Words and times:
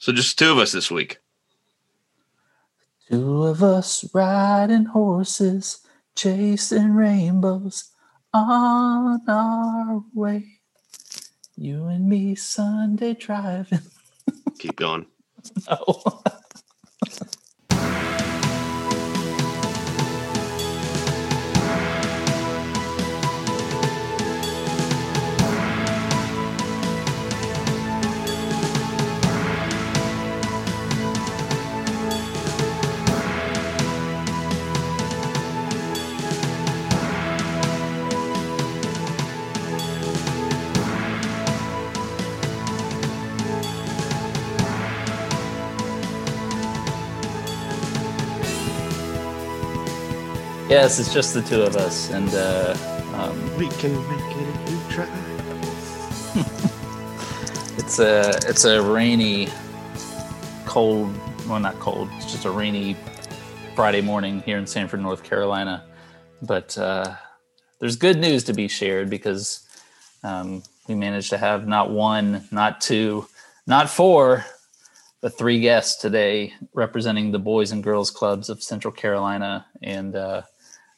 So 0.00 0.12
just 0.12 0.38
two 0.38 0.50
of 0.50 0.56
us 0.56 0.72
this 0.72 0.90
week. 0.90 1.18
Two 3.10 3.44
of 3.44 3.62
us 3.62 4.08
riding 4.14 4.86
horses, 4.86 5.86
chasing 6.16 6.94
rainbows 6.94 7.90
on 8.32 9.20
our 9.28 10.02
way. 10.14 10.60
You 11.54 11.88
and 11.88 12.08
me 12.08 12.34
Sunday 12.34 13.12
driving. 13.12 13.80
Keep 14.58 14.76
going. 14.76 15.06
No. 15.70 16.22
Yes, 50.70 51.00
it's 51.00 51.12
just 51.12 51.34
the 51.34 51.42
two 51.42 51.62
of 51.62 51.74
us, 51.74 52.10
and 52.12 52.28
uh, 52.32 52.76
um, 53.14 53.56
We 53.58 53.68
can 53.70 53.92
make 54.08 54.36
it 54.36 54.48
if 54.48 54.70
we 54.70 54.94
try. 54.94 55.08
it's 57.76 57.98
a 57.98 58.38
it's 58.48 58.64
a 58.64 58.80
rainy, 58.80 59.48
cold. 60.66 61.12
Well, 61.48 61.58
not 61.58 61.80
cold. 61.80 62.08
It's 62.18 62.30
just 62.30 62.44
a 62.44 62.52
rainy 62.52 62.96
Friday 63.74 64.00
morning 64.00 64.42
here 64.46 64.58
in 64.58 64.66
Sanford, 64.68 65.02
North 65.02 65.24
Carolina. 65.24 65.82
But 66.40 66.78
uh, 66.78 67.16
there's 67.80 67.96
good 67.96 68.18
news 68.18 68.44
to 68.44 68.52
be 68.52 68.68
shared 68.68 69.10
because 69.10 69.68
um, 70.22 70.62
we 70.86 70.94
managed 70.94 71.30
to 71.30 71.38
have 71.38 71.66
not 71.66 71.90
one, 71.90 72.46
not 72.52 72.80
two, 72.80 73.26
not 73.66 73.90
four, 73.90 74.44
but 75.20 75.36
three 75.36 75.58
guests 75.58 76.00
today 76.00 76.54
representing 76.74 77.32
the 77.32 77.40
boys 77.40 77.72
and 77.72 77.82
girls 77.82 78.12
clubs 78.12 78.48
of 78.48 78.62
Central 78.62 78.92
Carolina, 78.92 79.66
and 79.82 80.14
uh, 80.14 80.42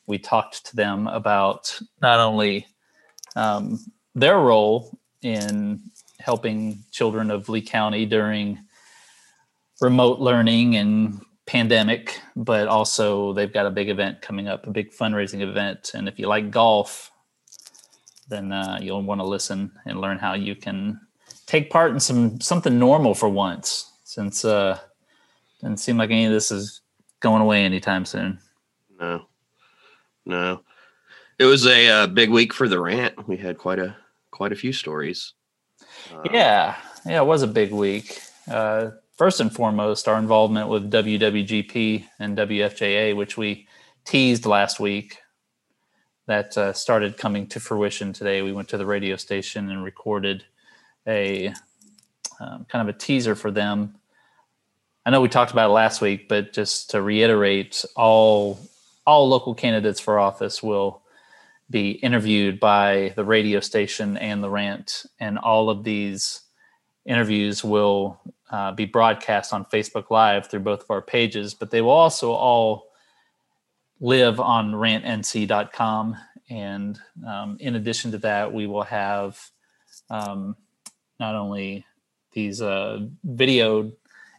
we 0.07 0.19
talked 0.19 0.67
to 0.67 0.77
them 0.77 1.07
about 1.07 1.79
not 2.01 2.19
only 2.19 2.67
um, 3.37 3.79
their 4.15 4.39
role 4.39 4.99
in 5.23 5.81
helping 6.19 6.79
children 6.91 7.31
of 7.31 7.49
Lee 7.49 7.63
County 7.63 8.07
during 8.07 8.59
remote 9.81 10.21
learning 10.21 10.77
and 10.77 11.21
pandemic, 11.47 12.21
but 12.37 12.69
also 12.69 13.33
they've 13.33 13.53
got 13.53 13.67
a 13.67 13.71
big 13.71 13.89
event 13.89 14.23
coming 14.23 14.49
up, 14.49 14.67
a 14.67 14.71
big 14.71 14.93
fundraising 14.93 15.41
event. 15.41 15.93
And 15.95 16.09
if 16.09 16.19
you 16.19 16.27
like 16.27 16.51
golf, 16.51 17.11
then 18.29 18.53
uh, 18.53 18.79
you'll 18.81 19.03
want 19.03 19.21
to 19.21 19.27
listen 19.27 19.73
and 19.85 20.01
learn 20.01 20.19
how 20.19 20.35
you 20.35 20.55
can 20.55 21.01
take 21.47 21.71
part 21.71 21.91
in 21.91 22.01
some 22.01 22.41
something 22.41 22.79
normal 22.79 23.15
for 23.15 23.29
once, 23.29 23.93
since 24.05 24.45
uh, 24.45 24.79
doesn't 25.61 25.79
seem 25.79 25.97
like 25.97 26.11
any 26.11 26.25
of 26.25 26.33
this 26.33 26.51
is 26.51 26.81
going 27.21 27.43
away 27.43 27.65
anytime 27.65 28.05
soon. 28.05 28.39
No, 28.99 29.27
no. 30.25 30.63
It 31.39 31.45
was 31.45 31.67
a 31.67 31.89
uh, 31.89 32.07
big 32.07 32.31
week 32.31 32.53
for 32.53 32.69
the 32.69 32.81
rant. 32.81 33.27
We 33.27 33.37
had 33.37 33.59
quite 33.59 33.79
a 33.79 33.97
quite 34.31 34.53
a 34.53 34.57
few 34.57 34.73
stories. 34.73 35.35
Um, 36.13 36.23
Yeah, 36.33 36.77
yeah, 37.05 37.21
it 37.21 37.27
was 37.27 37.43
a 37.43 37.49
big 37.49 37.73
week. 37.73 38.21
Uh, 38.51 38.91
first 39.17 39.41
and 39.41 39.53
foremost, 39.53 40.09
our 40.09 40.19
involvement 40.19 40.69
with 40.69 40.91
WWGP 40.91 42.05
and 42.19 42.37
WFJA, 42.37 43.17
which 43.17 43.37
we 43.37 43.67
teased 44.05 44.47
last 44.47 44.81
week, 44.81 45.19
that 46.27 46.57
uh, 46.57 46.73
started 46.73 47.17
coming 47.17 47.47
to 47.49 47.61
fruition 47.61 48.13
today. 48.13 48.43
We 48.43 48.53
went 48.53 48.69
to 48.69 48.79
the 48.79 48.87
radio 48.87 49.17
station 49.17 49.71
and 49.71 49.85
recorded 49.85 50.45
a 51.07 51.49
um, 52.41 52.67
kind 52.69 52.89
of 52.89 52.95
a 52.95 52.99
teaser 52.99 53.35
for 53.35 53.51
them. 53.51 53.97
I 55.05 55.11
know 55.11 55.21
we 55.21 55.29
talked 55.29 55.53
about 55.53 55.71
it 55.71 55.73
last 55.73 56.01
week, 56.01 56.29
but 56.29 56.53
just 56.53 56.91
to 56.91 57.03
reiterate, 57.03 57.85
all 57.97 58.61
all 59.07 59.29
local 59.29 59.55
candidates 59.55 60.01
for 60.01 60.19
office 60.19 60.63
will 60.63 61.03
be 61.71 61.93
interviewed 61.93 62.61
by 62.61 63.13
the 63.17 63.25
radio 63.25 63.59
station 63.61 64.17
and 64.19 64.43
the 64.43 64.51
rant 64.51 65.07
and 65.19 65.39
all 65.39 65.71
of 65.71 65.85
these 65.85 66.43
interviews 67.07 67.65
will 67.65 68.21
uh, 68.51 68.71
be 68.73 68.85
broadcast 68.85 69.53
on 69.53 69.65
facebook 69.67 70.11
live 70.11 70.47
through 70.47 70.61
both 70.61 70.83
of 70.83 70.91
our 70.91 71.03
pages 71.03 71.55
but 71.55 71.71
they 71.71 71.81
will 71.81 71.91
also 71.91 72.33
all 72.33 72.89
live 74.01 74.39
on 74.39 74.73
rantnc.com 74.73 76.17
and 76.51 76.99
um, 77.27 77.57
in 77.61 77.77
addition 77.77 78.11
to 78.11 78.19
that 78.19 78.53
we 78.53 78.67
will 78.67 78.83
have 78.83 79.41
um, 80.11 80.55
not 81.19 81.35
only 81.35 81.85
these 82.33 82.61
uh, 82.61 83.01
video 83.25 83.91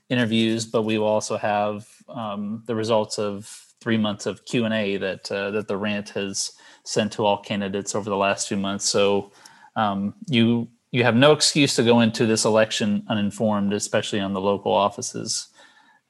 interviews 0.09 0.65
but 0.65 0.83
we 0.83 0.97
will 0.97 1.07
also 1.07 1.37
have 1.37 1.87
um, 2.09 2.61
the 2.67 2.75
results 2.75 3.17
of 3.17 3.72
three 3.83 3.97
months 3.97 4.25
of 4.25 4.45
q&a 4.45 4.97
that, 4.97 5.31
uh, 5.31 5.51
that 5.51 5.67
the 5.67 5.77
rant 5.77 6.09
has 6.09 6.53
sent 6.83 7.11
to 7.13 7.25
all 7.25 7.37
candidates 7.37 7.95
over 7.95 8.09
the 8.09 8.17
last 8.17 8.47
few 8.47 8.57
months. 8.57 8.85
So 8.85 9.31
um, 9.75 10.13
you 10.27 10.69
you 10.91 11.03
have 11.03 11.15
no 11.15 11.31
excuse 11.31 11.75
to 11.75 11.83
go 11.83 12.01
into 12.01 12.27
this 12.27 12.45
election 12.45 13.03
uninformed, 13.07 13.73
especially 13.73 14.19
on 14.19 14.33
the 14.33 14.39
local 14.39 14.71
offices. 14.71 15.47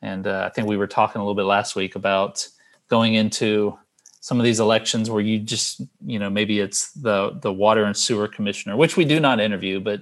And 0.01 0.27
uh, 0.27 0.43
I 0.45 0.53
think 0.53 0.67
we 0.67 0.75
were 0.75 0.87
talking 0.87 1.21
a 1.21 1.23
little 1.23 1.35
bit 1.35 1.45
last 1.45 1.73
week 1.77 1.95
about 1.95 2.45
going 2.89 3.13
into 3.13 3.79
some 4.19 4.41
of 4.41 4.43
these 4.43 4.59
elections 4.59 5.09
where 5.09 5.21
you 5.21 5.39
just 5.39 5.81
you 6.05 6.19
know 6.19 6.29
maybe 6.29 6.59
it's 6.59 6.91
the 6.93 7.39
the 7.41 7.53
water 7.53 7.85
and 7.85 7.95
sewer 7.95 8.27
commissioner, 8.27 8.75
which 8.75 8.97
we 8.97 9.05
do 9.05 9.19
not 9.19 9.39
interview, 9.39 9.79
but 9.79 10.01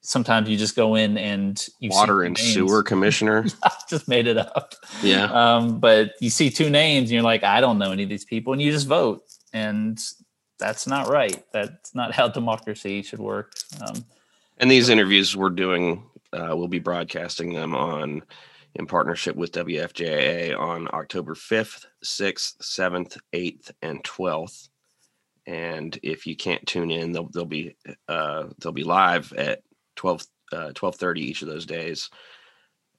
sometimes 0.00 0.48
you 0.48 0.56
just 0.56 0.76
go 0.76 0.94
in 0.94 1.18
and 1.18 1.66
you 1.80 1.90
Water 1.90 2.22
and 2.22 2.36
names. 2.36 2.52
sewer 2.54 2.82
commissioner. 2.82 3.44
I 3.62 3.72
just 3.88 4.08
made 4.08 4.26
it 4.26 4.36
up. 4.38 4.74
Yeah. 5.02 5.24
Um, 5.24 5.78
but 5.80 6.12
you 6.20 6.30
see 6.30 6.50
two 6.50 6.70
names 6.70 7.04
and 7.08 7.12
you're 7.12 7.22
like, 7.22 7.44
I 7.44 7.60
don't 7.60 7.78
know 7.78 7.92
any 7.92 8.04
of 8.04 8.08
these 8.08 8.24
people, 8.24 8.52
and 8.52 8.62
you 8.62 8.70
just 8.72 8.86
vote. 8.86 9.22
And 9.52 9.98
that's 10.58 10.86
not 10.86 11.08
right. 11.08 11.42
That's 11.52 11.94
not 11.94 12.12
how 12.12 12.28
democracy 12.28 13.02
should 13.02 13.20
work. 13.20 13.52
Um, 13.80 14.04
And 14.58 14.70
these 14.70 14.88
interviews 14.88 15.36
we're 15.36 15.50
doing, 15.50 16.02
uh, 16.32 16.52
we'll 16.56 16.68
be 16.68 16.80
broadcasting 16.80 17.52
them 17.54 17.74
on 17.74 18.22
in 18.74 18.86
partnership 18.86 19.34
with 19.36 19.52
WFJA 19.52 20.58
on 20.58 20.88
October 20.92 21.34
5th, 21.34 21.86
6th, 22.04 22.58
7th, 22.60 23.16
8th, 23.32 23.70
and 23.82 24.02
12th. 24.04 24.68
And 25.46 25.98
if 26.02 26.26
you 26.26 26.36
can't 26.36 26.64
tune 26.66 26.90
in, 26.90 27.12
they'll, 27.12 27.28
they'll 27.30 27.46
be 27.46 27.76
uh, 28.06 28.48
they'll 28.58 28.72
be 28.72 28.84
live 28.84 29.32
at 29.32 29.62
12 29.98 30.26
uh, 30.52 30.72
12:30 30.74 31.18
each 31.18 31.42
of 31.42 31.48
those 31.48 31.66
days. 31.66 32.08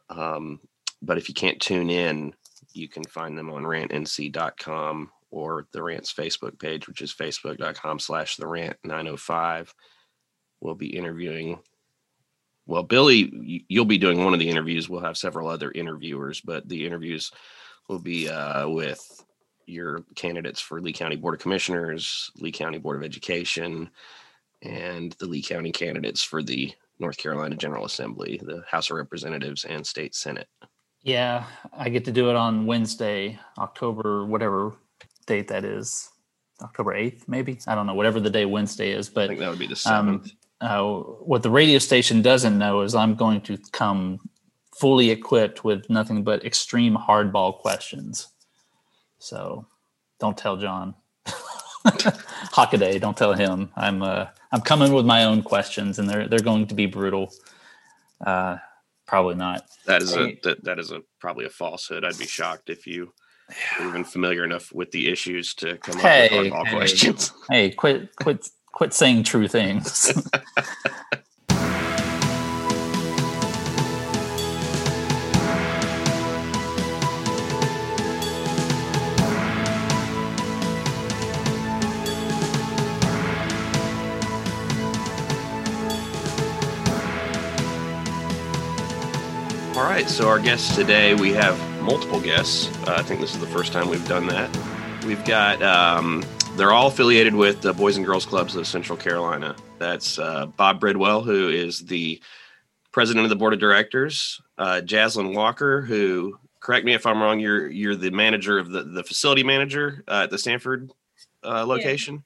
Um, 0.10 0.60
but 1.02 1.18
if 1.18 1.30
you 1.30 1.34
can't 1.34 1.60
tune 1.60 1.90
in, 1.90 2.34
you 2.74 2.88
can 2.88 3.04
find 3.04 3.38
them 3.38 3.50
on 3.50 3.64
rantnc.com 3.64 5.10
or 5.32 5.68
the 5.72 5.82
Rant's 5.82 6.14
Facebook 6.14 6.60
page, 6.60 6.88
which 6.88 7.02
is 7.02 7.14
facebook.com 7.14 8.00
slash 8.00 8.36
the 8.36 8.48
rant 8.48 8.78
905 8.84 9.74
we'll 10.62 10.76
be 10.76 10.96
interviewing 10.96 11.60
well 12.66 12.84
billy 12.84 13.64
you'll 13.68 13.86
be 13.86 13.98
doing 13.98 14.24
one 14.24 14.34
of 14.34 14.40
the 14.40 14.50
interviews 14.50 14.90
we'll 14.90 15.00
have 15.00 15.18
several 15.18 15.48
other 15.48 15.72
interviewers 15.72 16.42
but 16.42 16.68
the 16.68 16.86
interviews 16.86 17.32
will 17.88 18.00
be 18.00 18.30
uh, 18.30 18.68
with 18.68 19.24
your 19.66 20.04
candidates 20.16 20.60
for 20.60 20.82
lee 20.82 20.94
county 20.94 21.16
board 21.16 21.36
of 21.36 21.42
commissioners 21.42 22.32
lee 22.38 22.52
county 22.52 22.78
board 22.78 22.98
of 22.98 23.04
education 23.04 23.90
and 24.62 25.14
the 25.20 25.26
lee 25.26 25.42
county 25.42 25.72
candidates 25.72 26.24
for 26.24 26.44
the 26.44 26.72
north 27.00 27.18
carolina 27.18 27.56
general 27.56 27.86
assembly 27.86 28.40
the 28.44 28.64
house 28.70 28.90
of 28.90 28.98
representatives 28.98 29.66
and 29.66 29.86
state 29.86 30.14
senate 30.14 30.48
yeah, 31.02 31.46
I 31.74 31.90
get 31.90 32.06
to 32.06 32.12
do 32.12 32.30
it 32.30 32.36
on 32.36 32.66
Wednesday, 32.66 33.40
October, 33.58 34.26
whatever 34.26 34.74
date 35.26 35.48
that 35.48 35.64
is. 35.64 36.10
October 36.62 36.94
8th, 36.94 37.26
maybe. 37.28 37.58
I 37.68 37.76
don't 37.76 37.88
know, 37.88 37.94
whatever 37.94 38.20
the 38.20 38.30
day 38.30 38.46
Wednesday 38.46 38.92
is. 38.92 39.08
But 39.08 39.26
i 39.26 39.28
think 39.30 39.40
that 39.40 39.50
would 39.50 39.60
be 39.60 39.68
the 39.68 39.82
Um, 39.86 40.20
7th 40.20 40.32
uh, 40.62 40.84
what 40.84 41.42
the 41.42 41.50
radio 41.50 41.80
station 41.80 42.22
doesn't 42.22 42.58
know 42.58 42.82
is 42.82 42.94
I'm 42.94 43.16
going 43.16 43.40
to 43.42 43.58
come 43.72 44.20
fully 44.76 45.10
equipped 45.10 45.64
with 45.64 45.90
nothing 45.90 46.22
but 46.22 46.44
extreme 46.46 46.98
hardball 46.98 47.60
questions. 47.60 48.28
So 49.20 49.66
don't 50.20 50.38
tell 50.38 50.58
John. 50.58 50.96
Hockaday, 51.26 53.00
don't 53.00 53.16
tell 53.16 53.34
him. 53.34 53.72
I'm 53.78 54.02
uh, 54.02 54.28
I'm 54.52 54.62
coming 54.62 54.94
with 54.94 55.06
my 55.06 55.26
own 55.26 55.42
questions, 55.42 56.00
and 56.00 56.10
they're 56.10 56.28
they're 56.28 56.40
going 56.40 56.68
to 56.68 56.76
be 56.76 56.86
brutal. 56.86 57.32
Uh, 58.26 58.58
probably 59.08 59.36
not. 59.36 59.66
that 59.86 60.02
is 60.02 60.16
a 60.16 60.38
that, 60.44 60.64
that 60.64 60.80
is 60.80 60.92
a 60.92 61.02
probably 61.20 61.46
a 61.46 61.50
falsehood 61.50 62.06
i'd 62.06 62.18
be 62.20 62.28
shocked 62.28 62.70
if 62.70 62.86
you 62.86 63.12
were 63.80 63.88
even 63.88 64.04
familiar 64.04 64.44
enough 64.44 64.72
with 64.72 64.92
the 64.92 65.10
issues 65.10 65.56
to 65.56 65.78
come 65.78 65.98
up 65.98 66.04
with 66.04 66.32
hardball 66.32 66.68
hey. 66.68 66.76
questions 66.76 67.32
Hey, 67.50 67.72
quit 67.72 68.16
quit 68.18 68.48
quit 68.72 68.94
saying 68.94 69.24
true 69.24 69.48
things. 69.48 70.14
right, 90.00 90.10
so 90.10 90.30
our 90.30 90.40
guests 90.40 90.78
today, 90.78 91.14
we 91.14 91.34
have 91.34 91.60
multiple 91.82 92.22
guests. 92.22 92.70
Uh, 92.88 92.96
I 93.00 93.04
think 93.04 93.20
this 93.20 93.34
is 93.34 93.40
the 93.42 93.48
first 93.48 93.74
time 93.74 93.90
we've 93.90 94.08
done 94.08 94.28
that. 94.28 94.50
We've 95.06 95.24
got, 95.26 95.62
um, 95.62 96.24
they're 96.56 96.72
all 96.72 96.88
affiliated 96.88 97.36
with 97.36 97.60
the 97.60 97.74
Boys 97.74 97.98
and 97.98 98.06
Girls 98.06 98.26
Clubs 98.26 98.56
of 98.56 98.66
Central 98.66 98.98
Carolina. 98.98 99.58
That's 99.78 100.18
uh, 100.18 100.46
Bob 100.46 100.80
Bridwell, 100.80 101.22
who 101.26 101.50
is 101.50 101.80
the 101.80 102.22
president 102.94 103.26
of 103.26 103.30
the 103.30 103.36
board 103.36 103.52
of 103.52 103.60
directors, 103.60 104.42
uh, 104.58 104.80
Jaslyn 104.86 105.36
Walker, 105.36 105.82
who, 105.82 106.40
correct 106.62 106.86
me 106.86 106.94
if 106.94 107.06
I'm 107.06 107.22
wrong, 107.22 107.42
you're 107.42 107.70
you're 107.70 107.98
the 107.98 108.12
manager 108.12 108.58
of 108.58 108.72
the, 108.72 108.84
the 108.84 109.04
facility 109.04 109.44
manager 109.44 110.06
uh, 110.08 110.22
at 110.24 110.30
the 110.30 110.38
Sanford 110.38 110.94
uh, 111.44 111.66
location. 111.66 112.24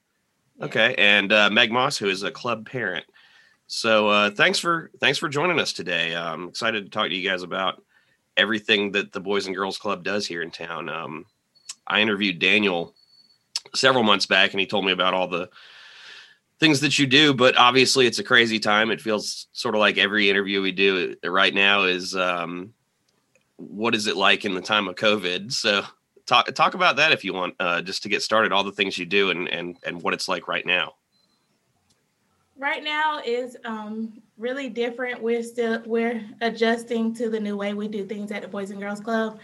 Yeah. 0.60 0.66
Okay, 0.66 0.94
and 1.00 1.34
uh, 1.34 1.50
Meg 1.50 1.72
Moss, 1.72 1.98
who 1.98 2.08
is 2.08 2.22
a 2.22 2.30
club 2.30 2.68
parent. 2.68 3.06
So 3.75 4.08
uh, 4.08 4.30
thanks 4.30 4.60
for 4.60 4.92
thanks 5.00 5.18
for 5.18 5.28
joining 5.28 5.60
us 5.60 5.74
today. 5.74 6.16
I'm 6.16 6.48
excited 6.48 6.86
to 6.86 6.92
talk 6.92 7.10
to 7.10 7.16
you 7.16 7.28
guys 7.28 7.42
about 7.42 7.81
everything 8.38 8.92
that 8.92 9.12
the 9.12 9.20
Boys 9.20 9.48
and 9.48 9.56
Girls 9.56 9.80
Club 9.80 10.04
does 10.04 10.28
here 10.28 10.44
in 10.44 10.52
town. 10.52 10.90
Um, 10.90 11.25
I 11.88 12.00
interviewed 12.00 12.38
Daniel 12.38 12.94
several 13.74 14.04
months 14.04 14.28
back, 14.28 14.52
and 14.52 14.60
he 14.60 14.68
told 14.68 14.86
me 14.86 14.92
about 14.92 15.16
all 15.16 15.28
the 15.28 15.50
things 16.60 16.81
that 16.81 17.00
you 17.00 17.08
do. 17.08 17.34
But 17.34 17.58
obviously, 17.58 18.06
it's 18.06 18.20
a 18.20 18.24
crazy 18.24 18.60
time. 18.60 18.92
It 18.92 19.02
feels 19.02 19.48
sort 19.54 19.74
of 19.74 19.80
like 19.80 19.98
every 19.98 20.30
interview 20.30 20.62
we 20.62 20.72
do 20.72 21.16
right 21.25 21.54
now 21.54 21.81
is 21.86 22.16
um, 22.16 22.75
what 23.58 23.96
is 23.96 24.06
it 24.06 24.16
like 24.16 24.46
in 24.46 24.54
the 24.54 24.62
time 24.62 24.88
of 24.88 24.96
COVID? 24.96 25.52
So 25.52 25.81
talk 26.28 26.54
talk 26.54 26.75
about 26.75 26.98
that 26.98 27.12
if 27.12 27.25
you 27.25 27.34
want, 27.34 27.56
uh, 27.60 27.81
just 27.81 28.04
to 28.04 28.10
get 28.10 28.22
started. 28.22 28.52
All 28.52 28.64
the 28.64 28.72
things 28.72 29.00
you 29.00 29.08
do 29.08 29.31
and 29.31 29.48
and 29.48 29.78
and 29.84 30.00
what 30.04 30.14
it's 30.14 30.28
like 30.28 30.48
right 30.48 30.66
now. 30.66 30.94
Right 32.57 32.83
now 32.83 33.19
is 33.25 33.57
um, 33.65 34.21
really 34.38 34.69
different. 34.69 35.21
We're 35.21 35.44
still 35.44 35.81
we're 35.85 36.23
adjusting 36.41 37.13
to 37.15 37.29
the 37.29 37.39
new 37.39 37.57
way 37.57 37.73
we 37.73 37.88
do 37.88 38.05
things 38.05 38.31
at 38.31 38.41
the 38.41 38.47
Boys 38.47 38.69
and 38.69 38.79
Girls 38.79 39.00
Club. 39.00 39.39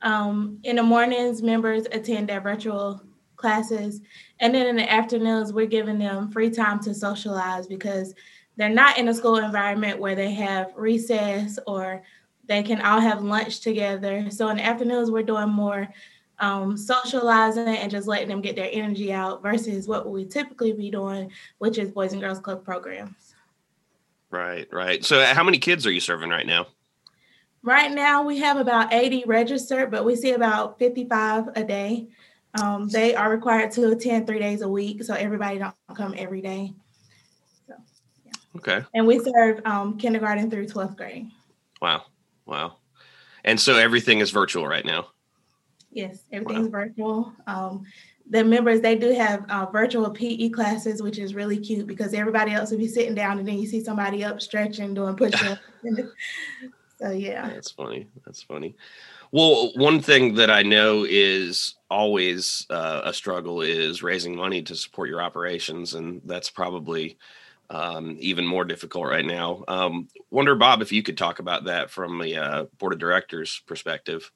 Um, 0.00 0.58
in 0.64 0.76
the 0.76 0.82
mornings, 0.82 1.42
members 1.42 1.86
attend 1.92 2.28
their 2.28 2.40
virtual 2.40 3.02
classes, 3.36 4.00
and 4.40 4.54
then 4.54 4.66
in 4.66 4.76
the 4.76 4.90
afternoons, 4.90 5.52
we're 5.52 5.66
giving 5.66 5.98
them 5.98 6.30
free 6.30 6.50
time 6.50 6.80
to 6.80 6.94
socialize 6.94 7.66
because 7.66 8.14
they're 8.56 8.68
not 8.70 8.98
in 8.98 9.08
a 9.08 9.14
school 9.14 9.36
environment 9.36 9.98
where 9.98 10.14
they 10.14 10.32
have 10.32 10.72
recess 10.74 11.58
or 11.66 12.02
they 12.46 12.62
can 12.62 12.80
all 12.80 13.00
have 13.00 13.22
lunch 13.22 13.60
together. 13.60 14.30
So 14.30 14.48
in 14.48 14.56
the 14.56 14.64
afternoons, 14.64 15.10
we're 15.10 15.22
doing 15.22 15.50
more 15.50 15.88
um, 16.38 16.76
socializing 16.76 17.68
and 17.68 17.90
just 17.90 18.06
letting 18.06 18.28
them 18.28 18.40
get 18.40 18.56
their 18.56 18.70
energy 18.72 19.12
out 19.12 19.42
versus 19.42 19.86
what 19.86 20.08
we 20.08 20.24
typically 20.24 20.72
be 20.72 20.90
doing, 20.90 21.30
which 21.58 21.78
is 21.78 21.90
Boys 21.90 22.12
and 22.12 22.20
Girls 22.20 22.40
Club 22.40 22.64
programs. 22.64 23.34
Right, 24.30 24.66
right. 24.72 25.04
So 25.04 25.24
how 25.24 25.44
many 25.44 25.58
kids 25.58 25.86
are 25.86 25.92
you 25.92 26.00
serving 26.00 26.30
right 26.30 26.46
now? 26.46 26.66
Right 27.62 27.90
now, 27.90 28.22
we 28.22 28.38
have 28.38 28.58
about 28.58 28.92
80 28.92 29.24
registered, 29.26 29.90
but 29.90 30.04
we 30.04 30.16
see 30.16 30.32
about 30.32 30.78
55 30.78 31.48
a 31.54 31.64
day. 31.64 32.08
Um, 32.60 32.88
they 32.88 33.14
are 33.14 33.30
required 33.30 33.70
to 33.72 33.90
attend 33.90 34.26
three 34.26 34.38
days 34.38 34.60
a 34.60 34.68
week, 34.68 35.02
so 35.02 35.14
everybody 35.14 35.58
don't 35.58 35.74
come 35.94 36.14
every 36.18 36.42
day. 36.42 36.74
So, 37.66 37.74
yeah. 38.26 38.32
Okay. 38.56 38.86
And 38.92 39.06
we 39.06 39.18
serve 39.18 39.60
um, 39.64 39.96
kindergarten 39.96 40.50
through 40.50 40.66
12th 40.66 40.96
grade. 40.96 41.30
Wow. 41.80 42.02
Wow. 42.44 42.76
And 43.44 43.58
so 43.58 43.76
everything 43.76 44.20
is 44.20 44.30
virtual 44.30 44.66
right 44.66 44.84
now. 44.84 45.08
Yes, 45.94 46.24
everything's 46.32 46.68
virtual. 46.68 47.32
Um, 47.46 47.84
the 48.28 48.42
members 48.42 48.80
they 48.80 48.96
do 48.96 49.12
have 49.14 49.48
uh, 49.48 49.66
virtual 49.66 50.10
PE 50.10 50.48
classes, 50.48 51.02
which 51.02 51.18
is 51.18 51.34
really 51.34 51.58
cute 51.58 51.86
because 51.86 52.14
everybody 52.14 52.52
else 52.52 52.70
will 52.70 52.78
be 52.78 52.88
sitting 52.88 53.14
down 53.14 53.38
and 53.38 53.46
then 53.46 53.58
you 53.58 53.66
see 53.66 53.82
somebody 53.82 54.24
up 54.24 54.40
stretching, 54.40 54.94
doing 54.94 55.14
push-ups. 55.14 55.60
so 56.98 57.10
yeah, 57.10 57.48
That's 57.48 57.70
funny. 57.70 58.08
That's 58.24 58.42
funny. 58.42 58.76
Well, 59.30 59.72
one 59.74 60.00
thing 60.00 60.34
that 60.34 60.50
I 60.50 60.62
know 60.62 61.04
is 61.08 61.74
always 61.90 62.66
uh, 62.70 63.02
a 63.04 63.12
struggle 63.12 63.62
is 63.62 64.02
raising 64.02 64.34
money 64.34 64.62
to 64.62 64.74
support 64.74 65.08
your 65.08 65.22
operations, 65.22 65.94
and 65.94 66.20
that's 66.24 66.50
probably 66.50 67.18
um, 67.70 68.16
even 68.20 68.46
more 68.46 68.64
difficult 68.64 69.06
right 69.06 69.24
now. 69.24 69.64
Um, 69.68 70.08
wonder, 70.30 70.54
Bob, 70.54 70.82
if 70.82 70.92
you 70.92 71.02
could 71.02 71.18
talk 71.18 71.40
about 71.40 71.64
that 71.64 71.90
from 71.90 72.20
a 72.22 72.34
uh, 72.34 72.64
board 72.78 72.92
of 72.92 72.98
directors 72.98 73.62
perspective. 73.66 74.30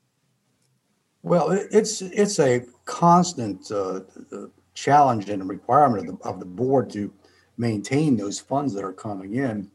Well, 1.23 1.51
it's, 1.51 2.03
it's 2.03 2.39
a 2.39 2.65
constant 2.85 3.71
uh, 3.71 4.01
challenge 4.75 5.29
and 5.29 5.49
requirement 5.49 6.09
of 6.09 6.19
the, 6.19 6.29
of 6.29 6.41
the 6.41 6.47
board 6.47 6.91
to 6.91 7.13
maintain 7.57 8.17
those 8.17 8.39
funds 8.39 8.73
that 8.75 8.85
are 8.85 8.93
coming 8.93 9.35
in. 9.35 9.71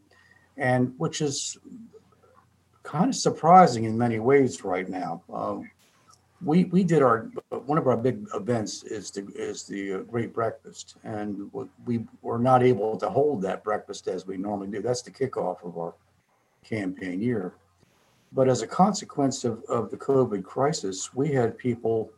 And 0.58 0.94
which 0.98 1.22
is 1.22 1.58
kind 2.84 3.10
of 3.10 3.16
surprising 3.16 3.86
in 3.86 3.98
many 3.98 4.20
ways 4.20 4.64
right 4.64 4.88
now. 4.88 5.24
Um, 5.32 5.70
We, 6.44 6.66
we 6.66 6.84
did 6.84 7.02
our, 7.02 7.32
one 7.50 7.78
of 7.78 7.88
our 7.88 7.96
big 7.96 8.18
events 8.34 8.84
is 8.84 9.12
the, 9.12 9.24
is 9.34 9.64
the 9.64 9.94
uh, 9.94 9.98
Great 10.00 10.34
Breakfast. 10.34 10.98
And 11.06 11.50
we 11.86 12.06
were 12.22 12.40
not 12.40 12.62
able 12.62 12.98
to 12.98 13.10
hold 13.10 13.42
that 13.44 13.64
breakfast 13.64 14.08
as 14.10 14.28
we 14.28 14.36
normally 14.38 14.68
do. 14.68 14.82
That's 14.82 15.02
the 15.04 15.12
kickoff 15.12 15.64
of 15.64 15.78
our 15.78 15.94
campaign 16.62 17.22
year. 17.22 17.54
But 18.34 18.50
as 18.50 18.64
a 18.64 18.68
consequence 18.68 19.44
of, 19.44 19.64
of 19.66 19.92
the 19.92 19.98
COVID 19.98 20.44
crisis, 20.44 21.14
we 21.14 21.32
had 21.32 21.58
people 21.58 22.12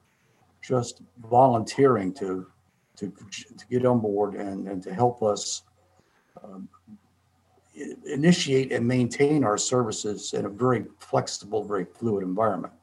just 0.61 1.01
volunteering 1.29 2.13
to, 2.13 2.47
to, 2.95 3.11
to 3.57 3.65
get 3.69 3.85
on 3.85 3.99
board 3.99 4.35
and, 4.35 4.67
and 4.67 4.81
to 4.83 4.93
help 4.93 5.21
us 5.21 5.63
um, 6.43 6.69
initiate 8.05 8.71
and 8.71 8.87
maintain 8.87 9.43
our 9.43 9.57
services 9.57 10.33
in 10.33 10.45
a 10.45 10.49
very 10.49 10.85
flexible, 10.99 11.63
very 11.63 11.85
fluid 11.85 12.23
environment. 12.23 12.73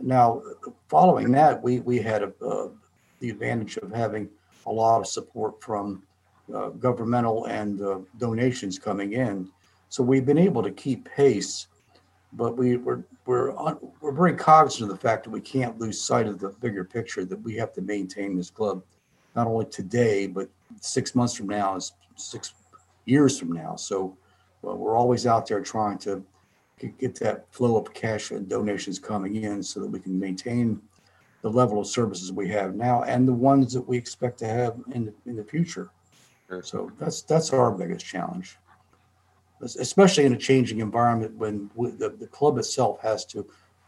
Now, 0.00 0.42
following 0.88 1.32
that, 1.32 1.60
we, 1.62 1.80
we 1.80 1.98
had 1.98 2.22
a, 2.22 2.32
uh, 2.44 2.68
the 3.20 3.30
advantage 3.30 3.76
of 3.78 3.92
having 3.92 4.28
a 4.66 4.72
lot 4.72 5.00
of 5.00 5.06
support 5.06 5.62
from 5.62 6.02
uh, 6.54 6.68
governmental 6.68 7.46
and 7.46 7.80
uh, 7.80 7.98
donations 8.18 8.78
coming 8.78 9.14
in. 9.14 9.48
So 9.88 10.02
we've 10.02 10.26
been 10.26 10.38
able 10.38 10.62
to 10.62 10.70
keep 10.70 11.08
pace 11.08 11.68
but 12.36 12.56
we, 12.56 12.76
we're 12.76 13.04
we're 13.26 13.54
on, 13.56 13.78
we're 14.00 14.12
very 14.12 14.34
cognizant 14.34 14.90
of 14.90 14.96
the 14.96 15.08
fact 15.08 15.24
that 15.24 15.30
we 15.30 15.40
can't 15.40 15.78
lose 15.78 16.00
sight 16.00 16.26
of 16.26 16.38
the 16.38 16.50
bigger 16.60 16.84
picture 16.84 17.24
that 17.24 17.40
we 17.42 17.54
have 17.56 17.72
to 17.72 17.80
maintain 17.80 18.36
this 18.36 18.50
club 18.50 18.82
not 19.34 19.46
only 19.46 19.64
today 19.66 20.26
but 20.26 20.48
six 20.80 21.14
months 21.14 21.34
from 21.34 21.48
now 21.48 21.76
is 21.76 21.92
six 22.16 22.54
years 23.06 23.38
from 23.38 23.52
now. 23.52 23.76
So 23.76 24.16
well, 24.62 24.76
we're 24.76 24.96
always 24.96 25.26
out 25.26 25.46
there 25.46 25.60
trying 25.60 25.98
to 25.98 26.24
get, 26.98 27.14
that 27.16 27.46
flow 27.52 27.76
of 27.76 27.92
cash 27.94 28.30
and 28.30 28.48
donations 28.48 28.98
coming 28.98 29.36
in 29.36 29.62
so 29.62 29.80
that 29.80 29.86
we 29.86 30.00
can 30.00 30.18
maintain 30.18 30.80
the 31.42 31.50
level 31.50 31.78
of 31.78 31.86
services 31.86 32.32
we 32.32 32.48
have 32.48 32.74
now 32.74 33.02
and 33.02 33.28
the 33.28 33.32
ones 33.32 33.72
that 33.74 33.82
we 33.82 33.96
expect 33.96 34.38
to 34.38 34.46
have 34.46 34.76
in 34.92 35.06
the, 35.06 35.14
in 35.26 35.36
the 35.36 35.44
future. 35.44 35.90
Sure. 36.48 36.62
so 36.62 36.90
that's 36.98 37.22
that's 37.22 37.52
our 37.54 37.70
biggest 37.70 38.04
challenge 38.04 38.58
especially 39.60 40.24
in 40.24 40.32
a 40.34 40.36
changing 40.36 40.80
environment 40.80 41.34
when 41.36 41.68
w- 41.68 41.96
the, 41.96 42.10
the 42.10 42.26
club 42.26 42.58
itself 42.58 43.00
has 43.00 43.24
to 43.26 43.46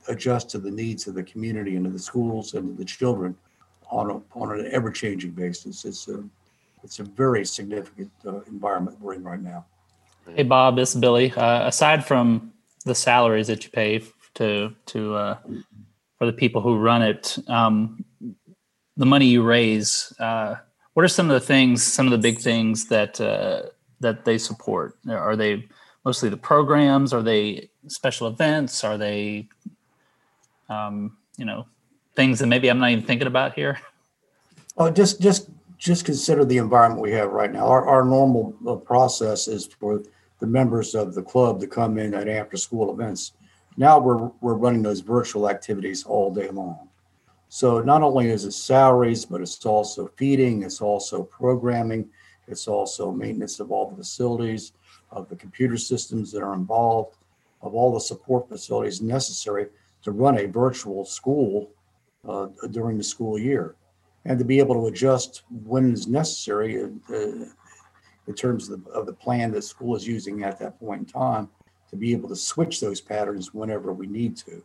adjust 0.09 0.49
to 0.51 0.59
the 0.59 0.71
needs 0.71 1.07
of 1.07 1.15
the 1.15 1.23
community 1.23 1.77
and 1.77 1.87
of 1.87 1.93
the 1.93 1.99
schools 1.99 2.55
and 2.55 2.71
of 2.71 2.77
the 2.77 2.85
children 2.85 3.37
on 3.91 4.11
a, 4.11 4.39
on 4.39 4.59
an 4.59 4.69
ever-changing 4.73 5.33
basis. 5.33 5.85
It's 5.85 6.09
a, 6.09 6.25
it's 6.83 6.99
a 7.01 7.05
very 7.05 7.45
significant 7.45 8.11
uh, 8.27 8.41
environment 8.43 9.01
we're 9.01 9.15
in 9.15 9.25
right 9.25 9.41
now. 9.43 9.67
Hey 10.35 10.43
Bob, 10.43 10.77
this 10.77 10.95
is 10.95 11.01
Billy. 11.01 11.33
Uh, 11.33 11.69
aside 11.69 12.05
from 12.05 12.53
the 12.85 12.95
salaries 12.95 13.47
that 13.47 13.65
you 13.65 13.71
pay 13.71 14.03
to 14.35 14.75
to 14.87 15.15
uh, 15.15 15.39
for 16.19 16.27
the 16.27 16.33
people 16.33 16.61
who 16.61 16.79
run 16.79 17.03
it, 17.03 17.39
um, 17.49 18.05
the 18.97 19.07
money 19.07 19.27
you 19.27 19.43
raise, 19.43 20.13
uh, 20.19 20.57
what 20.95 21.05
are 21.05 21.09
some 21.09 21.31
of 21.31 21.35
the 21.41 21.47
things, 21.47 21.83
some 21.83 22.07
of 22.07 22.13
the 22.13 22.19
big 22.19 22.39
things 22.39 22.87
that 22.87 23.21
uh, 23.21 23.63
that 24.01 24.25
they 24.25 24.39
support? 24.39 24.99
Are 25.09 25.37
they 25.37 25.67
mostly 26.05 26.29
the 26.29 26.37
programs? 26.37 27.13
Are 27.13 27.23
they 27.23 27.71
special 27.89 28.27
events? 28.29 28.85
Are 28.85 28.99
they, 28.99 29.49
um, 30.69 31.17
you 31.37 31.45
know, 31.45 31.67
things 32.15 32.39
that 32.39 32.47
maybe 32.47 32.69
I'm 32.69 32.79
not 32.79 32.91
even 32.91 33.05
thinking 33.05 33.27
about 33.27 33.55
here? 33.55 33.79
Oh, 34.77 34.91
just, 34.91 35.21
just, 35.21 35.49
just 35.79 36.05
consider 36.05 36.45
the 36.45 36.59
environment 36.59 37.03
we 37.03 37.13
have 37.13 37.31
right 37.31 37.53
now. 37.53 37.67
Our, 37.67 37.87
our 37.87 38.05
normal 38.05 38.55
uh, 38.67 38.77
process 38.77 39.49
is 39.49 39.67
for 39.67 40.03
the 40.39 40.47
members 40.47 40.95
of 40.95 41.15
the 41.15 41.23
club 41.23 41.61
to 41.61 41.67
come 41.67 41.99
in 41.99 42.15
at 42.15 42.29
after-school 42.29 42.93
events. 42.93 43.33
Now 43.77 43.99
we're, 43.99 44.31
we're 44.41 44.55
running 44.55 44.83
those 44.83 45.01
virtual 45.01 45.49
activities 45.49 46.05
all 46.05 46.33
day 46.33 46.49
long. 46.49 46.89
So 47.49 47.81
not 47.81 48.03
only 48.03 48.31
is 48.31 48.45
it 48.45 48.53
salaries, 48.53 49.25
but 49.25 49.41
it's 49.41 49.65
also 49.65 50.11
feeding, 50.17 50.63
it's 50.63 50.81
also 50.81 51.23
programming, 51.23 52.09
it's 52.49 52.69
also 52.69 53.11
maintenance 53.11 53.61
of 53.61 53.71
all 53.71 53.91
the 53.91 53.97
facilities, 53.97 54.73
of 55.11 55.29
the 55.29 55.37
computer 55.37 55.77
systems 55.77 56.33
that 56.33 56.43
are 56.43 56.55
involved, 56.55 57.17
of 57.63 57.75
all 57.75 57.93
the 57.93 58.01
support 58.01 58.49
facilities 58.49 59.01
necessary 59.01 59.67
to 60.03 60.13
run 60.13 60.39
a 60.39 60.47
virtual 60.47 61.05
school 61.05 61.71
uh, 62.29 62.47
during 62.71 62.99
the 62.99 63.05
school 63.05 63.39
year 63.39 63.77
and 64.25 64.39
to 64.39 64.45
be 64.45 64.59
able 64.59 64.75
to 64.75 64.87
adjust 64.87 65.43
when 65.65 65.93
is 65.93 66.07
necessary 66.07 66.83
uh, 66.83 67.17
in 68.27 68.35
terms 68.35 68.69
of 68.69 68.85
the, 68.85 68.91
of 68.91 69.07
the 69.07 69.13
plan 69.13 69.53
that 69.53 69.63
school 69.63 69.95
is 69.95 70.07
using 70.07 70.43
at 70.43 70.59
that 70.59 70.79
point 70.81 71.01
in 71.01 71.07
time 71.07 71.49
to 71.89 71.97
be 71.97 72.13
able 72.13 72.29
to 72.29 72.37
switch 72.37 72.81
those 72.81 73.01
patterns 73.01 73.55
whenever 73.55 73.93
we 73.93 74.07
need 74.07 74.37
to. 74.37 74.63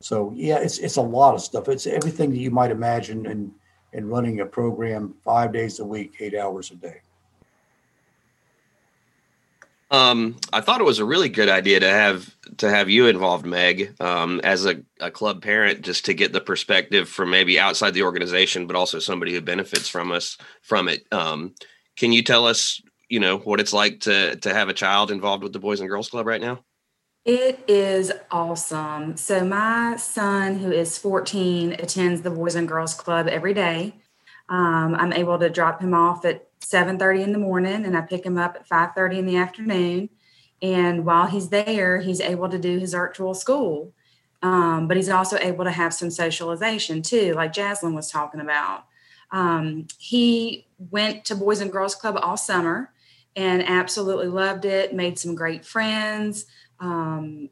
So 0.00 0.32
yeah, 0.34 0.58
it's 0.58 0.78
it's 0.78 0.96
a 0.96 1.02
lot 1.02 1.34
of 1.34 1.42
stuff. 1.42 1.68
It's 1.68 1.86
everything 1.86 2.30
that 2.30 2.38
you 2.38 2.50
might 2.50 2.70
imagine 2.70 3.26
in 3.26 3.52
in 3.92 4.08
running 4.08 4.40
a 4.40 4.46
program 4.46 5.14
five 5.24 5.52
days 5.52 5.80
a 5.80 5.84
week, 5.84 6.14
eight 6.20 6.34
hours 6.34 6.70
a 6.70 6.76
day. 6.76 7.00
Um, 9.90 10.36
I 10.52 10.60
thought 10.60 10.80
it 10.80 10.84
was 10.84 11.00
a 11.00 11.04
really 11.04 11.28
good 11.28 11.48
idea 11.48 11.80
to 11.80 11.88
have 11.88 12.32
to 12.58 12.70
have 12.70 12.88
you 12.88 13.08
involved, 13.08 13.44
Meg, 13.44 14.00
um, 14.00 14.40
as 14.44 14.64
a, 14.64 14.80
a 15.00 15.10
club 15.10 15.42
parent, 15.42 15.82
just 15.82 16.04
to 16.04 16.14
get 16.14 16.32
the 16.32 16.40
perspective 16.40 17.08
from 17.08 17.30
maybe 17.30 17.58
outside 17.58 17.92
the 17.92 18.04
organization, 18.04 18.68
but 18.68 18.76
also 18.76 19.00
somebody 19.00 19.32
who 19.32 19.40
benefits 19.40 19.88
from 19.88 20.12
us 20.12 20.38
from 20.62 20.88
it. 20.88 21.04
Um, 21.10 21.54
can 21.96 22.12
you 22.12 22.22
tell 22.22 22.46
us, 22.46 22.80
you 23.08 23.18
know, 23.18 23.38
what 23.38 23.58
it's 23.58 23.72
like 23.72 24.00
to 24.00 24.36
to 24.36 24.54
have 24.54 24.68
a 24.68 24.74
child 24.74 25.10
involved 25.10 25.42
with 25.42 25.52
the 25.52 25.58
Boys 25.58 25.80
and 25.80 25.88
Girls 25.88 26.08
Club 26.08 26.26
right 26.26 26.40
now? 26.40 26.64
It 27.24 27.62
is 27.68 28.12
awesome. 28.30 29.16
So 29.16 29.44
my 29.44 29.96
son, 29.96 30.56
who 30.58 30.72
is 30.72 30.96
14, 30.96 31.74
attends 31.74 32.22
the 32.22 32.30
Boys 32.30 32.54
and 32.54 32.66
Girls 32.66 32.94
Club 32.94 33.28
every 33.28 33.52
day. 33.52 33.96
Um, 34.48 34.94
I'm 34.94 35.12
able 35.12 35.38
to 35.38 35.50
drop 35.50 35.82
him 35.82 35.92
off 35.92 36.24
at 36.24 36.48
7:30 36.60 37.22
in 37.22 37.32
the 37.32 37.38
morning, 37.38 37.84
and 37.84 37.96
I 37.96 38.00
pick 38.00 38.24
him 38.24 38.38
up 38.38 38.56
at 38.56 38.66
5:30 38.66 39.18
in 39.18 39.26
the 39.26 39.36
afternoon. 39.36 40.08
And 40.62 41.04
while 41.04 41.26
he's 41.26 41.50
there, 41.50 41.98
he's 41.98 42.20
able 42.20 42.48
to 42.48 42.58
do 42.58 42.78
his 42.78 42.92
virtual 42.94 43.34
school, 43.34 43.92
um, 44.42 44.88
but 44.88 44.96
he's 44.96 45.08
also 45.08 45.38
able 45.38 45.64
to 45.64 45.70
have 45.70 45.94
some 45.94 46.10
socialization 46.10 47.02
too, 47.02 47.34
like 47.34 47.52
Jaslyn 47.52 47.94
was 47.94 48.10
talking 48.10 48.40
about. 48.40 48.86
Um, 49.30 49.86
he 49.98 50.66
went 50.78 51.24
to 51.26 51.34
Boys 51.36 51.60
and 51.60 51.72
Girls 51.72 51.94
Club 51.94 52.18
all 52.20 52.36
summer 52.36 52.92
and 53.36 53.62
absolutely 53.66 54.26
loved 54.26 54.64
it. 54.64 54.94
Made 54.94 55.18
some 55.18 55.34
great 55.34 55.64
friends 55.64 56.46
um, 56.80 57.50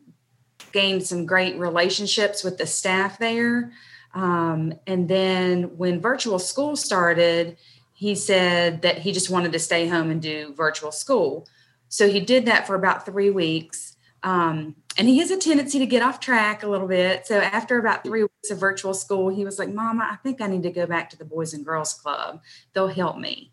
gained 0.72 1.06
some 1.06 1.26
great 1.26 1.58
relationships 1.58 2.42
with 2.42 2.58
the 2.58 2.66
staff 2.66 3.18
there. 3.18 3.72
Um, 4.14 4.74
and 4.86 5.08
then 5.08 5.76
when 5.76 6.00
virtual 6.00 6.38
school 6.38 6.76
started, 6.76 7.56
he 7.92 8.14
said 8.14 8.82
that 8.82 8.98
he 8.98 9.12
just 9.12 9.30
wanted 9.30 9.52
to 9.52 9.58
stay 9.58 9.86
home 9.88 10.10
and 10.10 10.22
do 10.22 10.54
virtual 10.54 10.92
school. 10.92 11.46
So 11.88 12.08
he 12.08 12.20
did 12.20 12.46
that 12.46 12.66
for 12.66 12.74
about 12.74 13.04
three 13.04 13.30
weeks. 13.30 13.96
Um, 14.22 14.76
and 14.96 15.08
he 15.08 15.18
has 15.18 15.30
a 15.30 15.36
tendency 15.36 15.78
to 15.78 15.86
get 15.86 16.02
off 16.02 16.20
track 16.20 16.62
a 16.62 16.68
little 16.68 16.88
bit. 16.88 17.26
So 17.26 17.38
after 17.38 17.78
about 17.78 18.04
three 18.04 18.22
weeks 18.22 18.50
of 18.50 18.58
virtual 18.58 18.94
school, 18.94 19.28
he 19.28 19.44
was 19.44 19.58
like, 19.58 19.72
Mama, 19.72 20.08
I 20.10 20.16
think 20.16 20.40
I 20.40 20.48
need 20.48 20.64
to 20.64 20.70
go 20.70 20.86
back 20.86 21.10
to 21.10 21.16
the 21.16 21.24
Boys 21.24 21.54
and 21.54 21.64
Girls 21.64 21.94
Club. 21.94 22.40
They'll 22.72 22.88
help 22.88 23.16
me. 23.16 23.52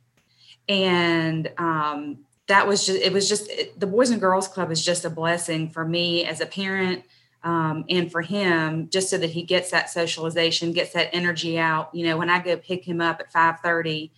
And 0.67 1.51
um, 1.58 2.25
that 2.48 2.68
was 2.68 2.86
just 2.86 3.00
it 3.00 3.12
was 3.12 3.28
just 3.28 3.50
it, 3.50 3.80
the 3.80 3.88
boys 3.88 4.10
and 4.10 4.22
girls 4.22 4.48
club 4.48 4.72
is 4.72 4.84
just 4.84 5.06
a 5.06 5.10
blessing 5.10 5.70
for 5.70 5.86
me 5.86 6.25
as 6.25 6.42
a 6.42 6.46
parent 6.46 7.04
um, 7.44 7.86
and 7.90 8.12
for 8.12 8.22
him 8.22 8.90
just 8.90 9.10
so 9.10 9.18
that 9.18 9.32
he 9.32 9.44
gets 9.44 9.72
that 9.72 9.90
socialization 9.90 10.72
gets 10.72 10.94
that 10.94 11.10
energy 11.14 11.58
out. 11.58 11.94
You 11.94 12.06
know 12.06 12.18
when 12.18 12.30
i 12.30 12.40
go 12.40 12.58
pick 12.58 12.88
him 12.88 13.02
up 13.02 13.20
at 13.20 13.34
5.30 13.34 14.12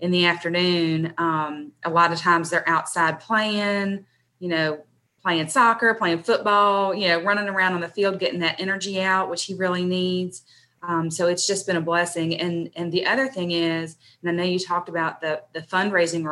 in 0.00 0.10
the 0.10 0.26
afternoon 0.26 1.14
um, 1.18 1.72
a 1.84 1.90
lot 1.90 2.12
of 2.12 2.18
times 2.18 2.50
they're 2.50 2.68
outside 2.68 3.20
playing 3.20 4.04
you 4.38 4.48
know 4.48 4.82
playing 5.22 5.48
soccer 5.48 5.94
playing 5.94 6.22
football 6.22 6.94
you 6.94 7.08
know 7.08 7.22
running 7.22 7.48
around 7.48 7.74
on 7.74 7.80
the 7.80 7.88
field 7.88 8.18
getting 8.18 8.40
that 8.40 8.60
energy 8.60 9.00
out 9.00 9.30
which 9.30 9.44
he 9.44 9.54
really 9.54 9.84
needs. 9.84 10.42
Um, 10.84 11.12
so 11.12 11.28
it's 11.28 11.46
just 11.46 11.68
been 11.68 11.76
a 11.76 11.80
blessing. 11.80 12.34
And 12.40 12.70
and 12.74 12.90
the 12.92 13.06
other 13.06 13.28
thing 13.28 13.52
is 13.52 13.96
and 14.20 14.30
i 14.30 14.32
know 14.32 14.48
you 14.48 14.58
talked 14.58 14.88
about 14.88 15.20
the 15.20 15.42
the 15.52 15.62
fundraising 15.62 16.24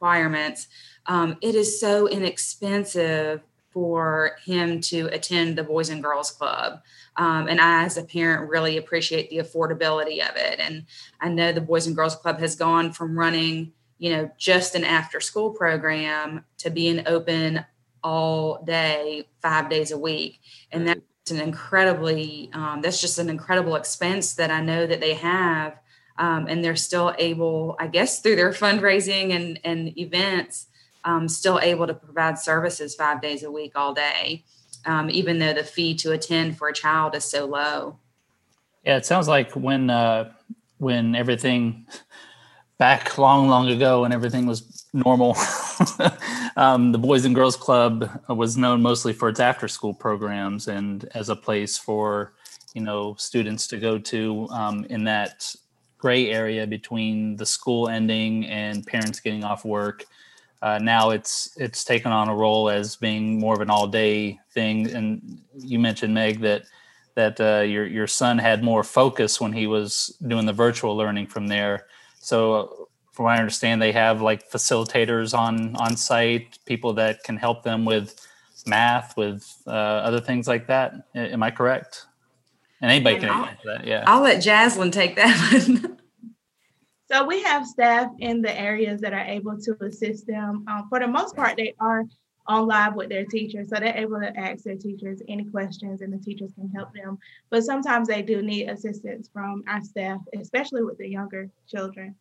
requirements, 0.00 0.68
um, 1.06 1.36
it 1.42 1.54
is 1.54 1.78
so 1.78 2.08
inexpensive 2.08 3.42
for 3.70 4.32
him 4.44 4.80
to 4.80 5.06
attend 5.12 5.56
the 5.56 5.62
Boys 5.62 5.90
and 5.90 6.02
Girls 6.02 6.30
Club. 6.30 6.80
Um, 7.16 7.48
and 7.48 7.60
I, 7.60 7.84
as 7.84 7.98
a 7.98 8.02
parent, 8.02 8.48
really 8.48 8.78
appreciate 8.78 9.30
the 9.30 9.38
affordability 9.38 10.26
of 10.26 10.36
it. 10.36 10.58
And 10.58 10.86
I 11.20 11.28
know 11.28 11.52
the 11.52 11.60
Boys 11.60 11.86
and 11.86 11.94
Girls 11.94 12.16
Club 12.16 12.40
has 12.40 12.56
gone 12.56 12.92
from 12.92 13.18
running, 13.18 13.72
you 13.98 14.10
know, 14.10 14.30
just 14.38 14.74
an 14.74 14.84
after 14.84 15.20
school 15.20 15.50
program 15.50 16.44
to 16.58 16.70
being 16.70 17.06
open 17.06 17.64
all 18.02 18.64
day, 18.64 19.28
five 19.42 19.68
days 19.68 19.92
a 19.92 19.98
week. 19.98 20.40
And 20.72 20.88
that's 20.88 21.30
an 21.30 21.40
incredibly, 21.40 22.50
um, 22.54 22.80
that's 22.80 23.00
just 23.00 23.18
an 23.18 23.28
incredible 23.28 23.76
expense 23.76 24.34
that 24.34 24.50
I 24.50 24.62
know 24.62 24.86
that 24.86 25.00
they 25.00 25.14
have 25.14 25.78
um, 26.20 26.46
and 26.48 26.62
they're 26.62 26.76
still 26.76 27.14
able, 27.18 27.76
I 27.80 27.86
guess, 27.86 28.20
through 28.20 28.36
their 28.36 28.50
fundraising 28.50 29.34
and, 29.34 29.58
and 29.64 29.98
events, 29.98 30.66
um, 31.02 31.26
still 31.28 31.58
able 31.60 31.86
to 31.86 31.94
provide 31.94 32.38
services 32.38 32.94
five 32.94 33.22
days 33.22 33.42
a 33.42 33.50
week, 33.50 33.72
all 33.74 33.94
day, 33.94 34.44
um, 34.84 35.08
even 35.08 35.38
though 35.38 35.54
the 35.54 35.64
fee 35.64 35.94
to 35.96 36.12
attend 36.12 36.58
for 36.58 36.68
a 36.68 36.74
child 36.74 37.16
is 37.16 37.24
so 37.24 37.46
low. 37.46 37.98
Yeah, 38.84 38.98
it 38.98 39.06
sounds 39.06 39.28
like 39.28 39.52
when 39.52 39.88
uh, 39.88 40.32
when 40.76 41.14
everything 41.14 41.86
back 42.76 43.16
long, 43.16 43.48
long 43.48 43.68
ago, 43.68 44.02
when 44.02 44.12
everything 44.12 44.44
was 44.44 44.84
normal, 44.92 45.36
um, 46.56 46.92
the 46.92 46.98
Boys 46.98 47.24
and 47.24 47.34
Girls 47.34 47.56
Club 47.56 48.10
was 48.28 48.58
known 48.58 48.82
mostly 48.82 49.14
for 49.14 49.30
its 49.30 49.40
after 49.40 49.68
school 49.68 49.94
programs 49.94 50.68
and 50.68 51.08
as 51.14 51.30
a 51.30 51.36
place 51.36 51.78
for 51.78 52.34
you 52.74 52.82
know 52.82 53.14
students 53.14 53.66
to 53.68 53.78
go 53.78 53.98
to 53.98 54.46
um, 54.50 54.84
in 54.90 55.04
that 55.04 55.54
gray 56.00 56.30
area 56.30 56.66
between 56.66 57.36
the 57.36 57.46
school 57.46 57.88
ending 57.88 58.46
and 58.46 58.86
parents 58.86 59.20
getting 59.20 59.44
off 59.44 59.64
work. 59.64 60.06
Uh, 60.62 60.78
now 60.78 61.10
it's 61.10 61.56
it's 61.56 61.84
taken 61.84 62.12
on 62.12 62.28
a 62.28 62.34
role 62.34 62.68
as 62.68 62.96
being 62.96 63.38
more 63.38 63.54
of 63.54 63.60
an 63.60 63.70
all 63.70 63.86
day 63.86 64.38
thing. 64.52 64.90
And 64.90 65.40
you 65.58 65.78
mentioned 65.78 66.14
Meg 66.14 66.40
that 66.40 66.62
that 67.14 67.40
uh, 67.40 67.60
your 67.60 67.86
your 67.86 68.06
son 68.06 68.38
had 68.38 68.62
more 68.62 68.82
focus 68.82 69.40
when 69.40 69.52
he 69.52 69.66
was 69.66 70.16
doing 70.26 70.46
the 70.46 70.52
virtual 70.52 70.96
learning 70.96 71.26
from 71.26 71.48
there. 71.48 71.86
So 72.20 72.88
from 73.12 73.24
what 73.24 73.36
I 73.36 73.38
understand, 73.38 73.80
they 73.80 73.92
have 73.92 74.22
like 74.22 74.50
facilitators 74.50 75.36
on 75.36 75.76
on 75.76 75.96
site, 75.96 76.58
people 76.66 76.92
that 76.94 77.22
can 77.24 77.36
help 77.36 77.62
them 77.62 77.84
with 77.84 78.26
math, 78.66 79.16
with 79.16 79.62
uh, 79.66 79.70
other 79.70 80.20
things 80.20 80.46
like 80.46 80.66
that. 80.66 80.94
Am 81.14 81.42
I 81.42 81.50
correct? 81.50 82.06
And 82.80 82.90
anybody 82.90 83.16
and 83.16 83.24
can 83.24 83.32
I'll, 83.32 83.44
answer 83.44 83.62
that. 83.66 83.86
Yeah. 83.86 84.04
I'll 84.06 84.22
let 84.22 84.42
Jaslyn 84.42 84.92
take 84.92 85.16
that 85.16 85.52
one. 85.52 85.98
so 87.12 87.26
we 87.26 87.42
have 87.42 87.66
staff 87.66 88.10
in 88.18 88.40
the 88.40 88.58
areas 88.58 89.00
that 89.02 89.12
are 89.12 89.20
able 89.20 89.58
to 89.58 89.76
assist 89.84 90.26
them. 90.26 90.64
Um, 90.66 90.86
for 90.88 90.98
the 90.98 91.06
most 91.06 91.36
part, 91.36 91.56
they 91.56 91.74
are 91.78 92.04
on 92.46 92.66
live 92.66 92.94
with 92.94 93.08
their 93.08 93.24
teachers. 93.24 93.68
So 93.68 93.76
they're 93.78 93.96
able 93.96 94.20
to 94.20 94.36
ask 94.36 94.64
their 94.64 94.76
teachers 94.76 95.22
any 95.28 95.44
questions 95.44 96.00
and 96.00 96.12
the 96.12 96.18
teachers 96.18 96.52
can 96.54 96.70
help 96.70 96.92
them. 96.94 97.18
But 97.50 97.64
sometimes 97.64 98.08
they 98.08 98.22
do 98.22 98.42
need 98.42 98.68
assistance 98.68 99.28
from 99.32 99.62
our 99.68 99.82
staff, 99.82 100.20
especially 100.38 100.82
with 100.82 100.98
the 100.98 101.08
younger 101.08 101.50
children. 101.68 102.16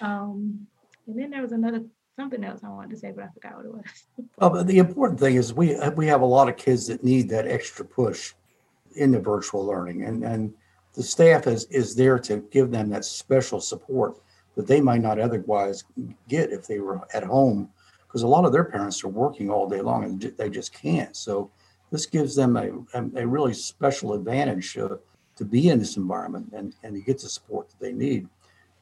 Um, 0.00 0.66
and 1.06 1.18
then 1.18 1.30
there 1.30 1.42
was 1.42 1.52
another 1.52 1.84
something 2.16 2.42
else 2.42 2.60
I 2.64 2.68
wanted 2.68 2.90
to 2.90 2.96
say, 2.96 3.12
but 3.14 3.24
I 3.24 3.28
forgot 3.28 3.56
what 3.56 3.66
it 3.66 3.72
was. 3.72 4.28
Well, 4.38 4.64
the 4.64 4.78
important 4.78 5.20
thing 5.20 5.36
is 5.36 5.52
we 5.52 5.76
we 5.96 6.06
have 6.06 6.20
a 6.20 6.26
lot 6.26 6.48
of 6.48 6.56
kids 6.56 6.86
that 6.86 7.04
need 7.04 7.28
that 7.30 7.46
extra 7.46 7.84
push 7.84 8.32
in 8.96 9.10
the 9.12 9.20
virtual 9.20 9.64
learning, 9.64 10.04
and 10.04 10.24
and 10.24 10.52
the 10.94 11.02
staff 11.02 11.46
is 11.46 11.64
is 11.66 11.94
there 11.94 12.18
to 12.18 12.38
give 12.50 12.70
them 12.70 12.90
that 12.90 13.04
special 13.04 13.60
support 13.60 14.16
that 14.56 14.66
they 14.66 14.80
might 14.80 15.00
not 15.00 15.20
otherwise 15.20 15.84
get 16.28 16.50
if 16.50 16.66
they 16.66 16.80
were 16.80 17.00
at 17.14 17.22
home, 17.22 17.68
because 18.06 18.22
a 18.22 18.26
lot 18.26 18.44
of 18.44 18.52
their 18.52 18.64
parents 18.64 19.04
are 19.04 19.08
working 19.08 19.50
all 19.50 19.68
day 19.68 19.80
long 19.80 20.04
and 20.04 20.20
they 20.36 20.50
just 20.50 20.72
can't. 20.72 21.16
So 21.16 21.50
this 21.92 22.06
gives 22.06 22.34
them 22.34 22.56
a 22.56 22.70
a, 22.98 23.22
a 23.22 23.26
really 23.26 23.54
special 23.54 24.14
advantage 24.14 24.76
uh, 24.76 24.96
to 25.36 25.44
be 25.44 25.68
in 25.68 25.78
this 25.78 25.96
environment 25.96 26.52
and 26.52 26.74
and 26.82 26.94
to 26.94 27.00
get 27.00 27.20
the 27.20 27.28
support 27.28 27.68
that 27.68 27.80
they 27.80 27.92
need, 27.92 28.28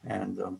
and 0.05 0.41
um, 0.41 0.59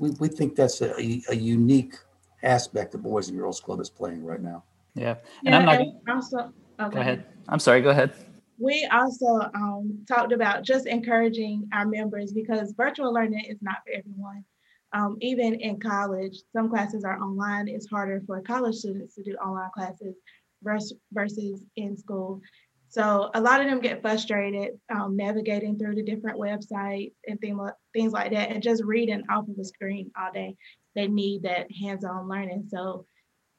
we 0.00 0.10
we 0.18 0.28
think 0.28 0.56
that's 0.56 0.80
a, 0.80 1.22
a 1.28 1.36
unique 1.36 1.94
aspect 2.42 2.92
the 2.92 2.98
Boys 2.98 3.28
and 3.28 3.38
Girls 3.38 3.60
Club 3.60 3.80
is 3.80 3.90
playing 3.90 4.24
right 4.24 4.42
now. 4.42 4.64
Yeah, 4.94 5.16
and 5.44 5.54
yeah, 5.54 5.58
I'm 5.58 5.64
not. 5.64 5.80
And 5.80 5.94
also, 6.08 6.52
oh, 6.78 6.88
go 6.88 7.00
ahead. 7.00 7.26
I'm 7.48 7.60
sorry. 7.60 7.80
Go 7.80 7.90
ahead 7.90 8.12
we 8.58 8.88
also 8.92 9.50
um, 9.54 10.04
talked 10.06 10.32
about 10.32 10.64
just 10.64 10.86
encouraging 10.86 11.68
our 11.72 11.86
members 11.86 12.32
because 12.32 12.72
virtual 12.76 13.12
learning 13.12 13.44
is 13.48 13.58
not 13.60 13.78
for 13.84 13.92
everyone. 13.92 14.44
Um, 14.92 15.16
even 15.20 15.54
in 15.54 15.80
college, 15.80 16.38
some 16.52 16.68
classes 16.68 17.04
are 17.04 17.20
online. 17.20 17.66
It's 17.68 17.88
harder 17.90 18.22
for 18.26 18.40
college 18.42 18.76
students 18.76 19.16
to 19.16 19.24
do 19.24 19.32
online 19.34 19.70
classes 19.74 20.14
versus, 20.62 20.96
versus 21.12 21.64
in 21.76 21.96
school. 21.96 22.40
So 22.88 23.28
a 23.34 23.40
lot 23.40 23.60
of 23.60 23.66
them 23.66 23.80
get 23.80 24.02
frustrated 24.02 24.78
um, 24.94 25.16
navigating 25.16 25.76
through 25.76 25.96
the 25.96 26.04
different 26.04 26.38
websites 26.38 27.12
and 27.26 27.40
things, 27.40 27.60
things 27.92 28.12
like 28.12 28.30
that, 28.30 28.50
and 28.50 28.62
just 28.62 28.84
reading 28.84 29.24
off 29.28 29.48
of 29.48 29.56
the 29.56 29.64
screen 29.64 30.12
all 30.16 30.30
day. 30.32 30.54
They 30.94 31.08
need 31.08 31.42
that 31.42 31.66
hands-on 31.72 32.28
learning. 32.28 32.68
So 32.68 33.04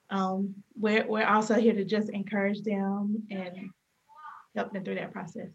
um, 0.09 0.55
we're, 0.79 1.05
we're 1.05 1.27
also 1.27 1.55
here 1.55 1.73
to 1.73 1.83
just 1.83 2.09
encourage 2.11 2.61
them 2.61 3.23
and 3.29 3.71
help 4.55 4.73
them 4.73 4.83
through 4.83 4.95
that 4.95 5.11
process. 5.11 5.47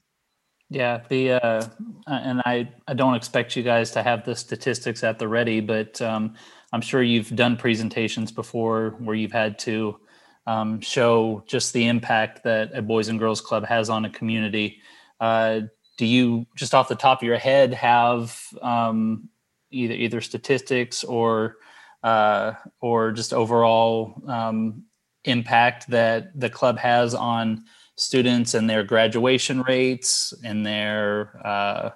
Yeah, 0.69 1.01
the 1.09 1.33
uh, 1.33 1.67
and 2.07 2.41
I 2.45 2.71
I 2.87 2.95
don't 2.95 3.15
expect 3.15 3.57
you 3.57 3.65
guys 3.65 3.91
to 3.93 4.03
have 4.03 4.25
the 4.25 4.37
statistics 4.37 5.03
at 5.03 5.19
the 5.19 5.27
ready, 5.27 5.61
but 5.61 6.01
um, 6.01 6.35
I'm 6.73 6.81
sure 6.81 7.03
you've 7.03 7.35
done 7.35 7.57
presentations 7.57 8.31
before 8.31 8.95
where 9.01 9.17
you've 9.17 9.33
had 9.33 9.59
to 9.61 9.99
um, 10.47 10.81
show 10.81 11.43
just 11.47 11.73
the 11.73 11.89
impact 11.89 12.45
that 12.45 12.71
a 12.73 12.83
Boys 12.83 13.09
and 13.09 13.19
Girls 13.19 13.41
Club 13.41 13.65
has 13.67 13.91
on 13.91 14.05
a 14.05 14.11
community. 14.11 14.81
Uh, 15.19 15.63
do 15.99 16.07
you, 16.07 16.47
just 16.57 16.75
off 16.75 16.89
the 16.89 16.95
top 16.95 17.21
of 17.21 17.27
your 17.27 17.37
head, 17.37 17.75
have 17.75 18.41
um, 18.63 19.29
either 19.71 19.95
either 19.95 20.21
statistics 20.21 21.05
or 21.05 21.57
uh, 22.03 22.53
or 22.81 23.13
just 23.13 23.33
overall 23.33 24.23
um, 24.27 24.85
impact 25.25 25.91
that 25.91 26.39
the 26.39 26.49
club 26.49 26.79
has 26.79 27.15
on 27.15 27.65
students 28.01 28.55
and 28.55 28.69
their 28.69 28.83
graduation 28.83 29.63
rates 29.63 30.33
and 30.43 30.65
their 30.65 31.41
uh, 31.47 31.91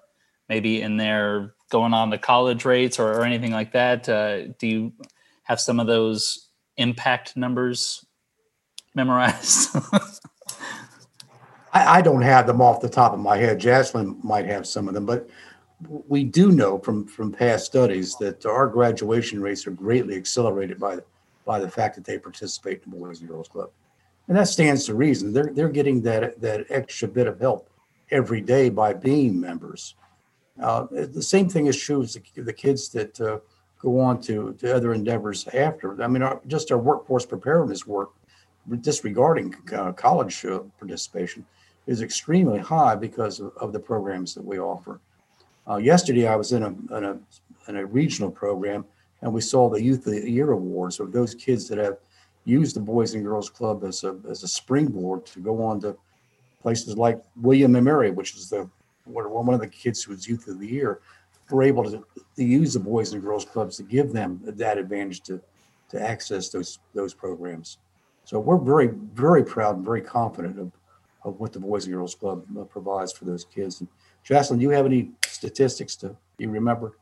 maybe 0.48 0.82
in 0.82 0.96
their 0.98 1.54
going 1.70 1.94
on 1.94 2.10
to 2.10 2.18
college 2.18 2.64
rates 2.64 2.98
or, 2.98 3.12
or 3.12 3.24
anything 3.24 3.52
like 3.52 3.72
that? 3.72 4.08
Uh, 4.08 4.48
do 4.58 4.66
you 4.66 4.92
have 5.44 5.58
some 5.58 5.80
of 5.80 5.86
those 5.86 6.50
impact 6.76 7.36
numbers 7.36 8.04
memorized? 8.94 9.74
I, 11.72 11.98
I 11.98 12.02
don't 12.02 12.22
have 12.22 12.46
them 12.46 12.60
off 12.60 12.80
the 12.80 12.88
top 12.88 13.14
of 13.14 13.18
my 13.18 13.38
head. 13.38 13.58
Jaslyn 13.58 14.22
might 14.22 14.46
have 14.46 14.66
some 14.66 14.88
of 14.88 14.94
them, 14.94 15.06
but 15.06 15.28
we 15.88 16.22
do 16.22 16.52
know 16.52 16.78
from, 16.78 17.06
from 17.06 17.32
past 17.32 17.64
studies 17.64 18.16
that 18.18 18.44
our 18.44 18.66
graduation 18.66 19.40
rates 19.40 19.66
are 19.66 19.72
greatly 19.72 20.16
accelerated 20.16 20.78
by 20.78 20.96
the, 20.96 21.04
by 21.46 21.58
the 21.58 21.68
fact 21.68 21.94
that 21.96 22.04
they 22.04 22.18
participate 22.18 22.82
in 22.84 22.90
the 22.90 22.96
Boys 22.96 23.20
and 23.20 23.28
Girls 23.28 23.48
Club. 23.48 23.70
And 24.28 24.36
that 24.36 24.48
stands 24.48 24.86
to 24.86 24.94
reason. 24.94 25.32
They're, 25.32 25.50
they're 25.52 25.68
getting 25.68 26.00
that, 26.02 26.40
that 26.40 26.66
extra 26.70 27.08
bit 27.08 27.26
of 27.26 27.40
help 27.40 27.68
every 28.10 28.40
day 28.40 28.70
by 28.70 28.94
being 28.94 29.40
members. 29.40 29.94
Uh, 30.60 30.86
the 30.90 31.22
same 31.22 31.48
thing 31.48 31.66
is 31.66 31.80
true 31.80 32.02
as 32.02 32.14
the, 32.14 32.42
the 32.42 32.52
kids 32.52 32.88
that 32.90 33.20
uh, 33.20 33.38
go 33.80 34.00
on 34.00 34.20
to, 34.22 34.54
to 34.54 34.74
other 34.74 34.94
endeavors 34.94 35.46
after. 35.48 36.00
I 36.02 36.06
mean, 36.06 36.22
our, 36.22 36.40
just 36.46 36.70
our 36.72 36.78
workforce 36.78 37.26
preparedness 37.26 37.86
work, 37.86 38.12
disregarding 38.80 39.54
uh, 39.74 39.92
college 39.92 40.44
uh, 40.44 40.60
participation, 40.78 41.44
is 41.86 42.00
extremely 42.00 42.58
high 42.58 42.94
because 42.94 43.40
of, 43.40 43.52
of, 43.58 43.72
the 43.72 43.80
programs 43.80 44.32
that 44.34 44.44
we 44.44 44.58
offer. 44.58 45.00
Uh, 45.68 45.76
yesterday, 45.76 46.26
I 46.26 46.36
was 46.36 46.52
in 46.52 46.62
a, 46.62 46.68
in 46.96 47.04
a, 47.04 47.18
in 47.68 47.76
a 47.76 47.84
regional 47.84 48.30
program, 48.30 48.86
and 49.20 49.32
we 49.32 49.42
saw 49.42 49.68
the 49.68 49.82
Youth 49.82 50.06
of 50.06 50.12
the 50.14 50.30
Year 50.30 50.52
awards 50.52 50.98
of 50.98 51.12
those 51.12 51.34
kids 51.34 51.68
that 51.68 51.78
have 51.78 51.98
used 52.44 52.76
the 52.76 52.80
Boys 52.80 53.14
and 53.14 53.24
Girls 53.24 53.50
Club 53.50 53.84
as 53.84 54.04
a 54.04 54.16
as 54.28 54.42
a 54.42 54.48
springboard 54.48 55.26
to 55.26 55.40
go 55.40 55.62
on 55.62 55.80
to 55.80 55.96
places 56.62 56.96
like 56.96 57.20
William 57.36 57.74
and 57.74 57.84
Mary, 57.84 58.10
which 58.10 58.34
is 58.34 58.48
the 58.48 58.68
one 59.04 59.54
of 59.54 59.60
the 59.60 59.68
kids 59.68 60.02
who 60.02 60.12
was 60.12 60.26
Youth 60.26 60.48
of 60.48 60.58
the 60.58 60.66
Year, 60.66 61.00
were 61.50 61.62
able 61.62 61.84
to, 61.84 62.02
to 62.36 62.44
use 62.44 62.72
the 62.72 62.80
Boys 62.80 63.12
and 63.12 63.22
Girls 63.22 63.44
Clubs 63.44 63.76
to 63.76 63.82
give 63.82 64.12
them 64.12 64.40
that 64.44 64.78
advantage 64.78 65.20
to 65.22 65.40
to 65.90 66.00
access 66.00 66.48
those 66.50 66.78
those 66.94 67.14
programs. 67.14 67.78
So 68.24 68.40
we're 68.40 68.58
very 68.58 68.88
very 68.88 69.44
proud 69.44 69.76
and 69.76 69.84
very 69.84 70.00
confident 70.00 70.58
of, 70.58 70.72
of 71.24 71.40
what 71.40 71.52
the 71.52 71.60
Boys 71.60 71.84
and 71.84 71.94
Girls 71.94 72.14
Club 72.14 72.44
uh, 72.58 72.64
provides 72.64 73.12
for 73.12 73.24
those 73.24 73.44
kids. 73.44 73.80
And 73.80 73.88
Jaslyn, 74.26 74.56
do 74.56 74.62
you 74.62 74.70
have 74.70 74.86
any 74.86 75.10
statistics 75.26 75.96
to 75.96 76.16
you 76.38 76.50
remember? 76.50 76.96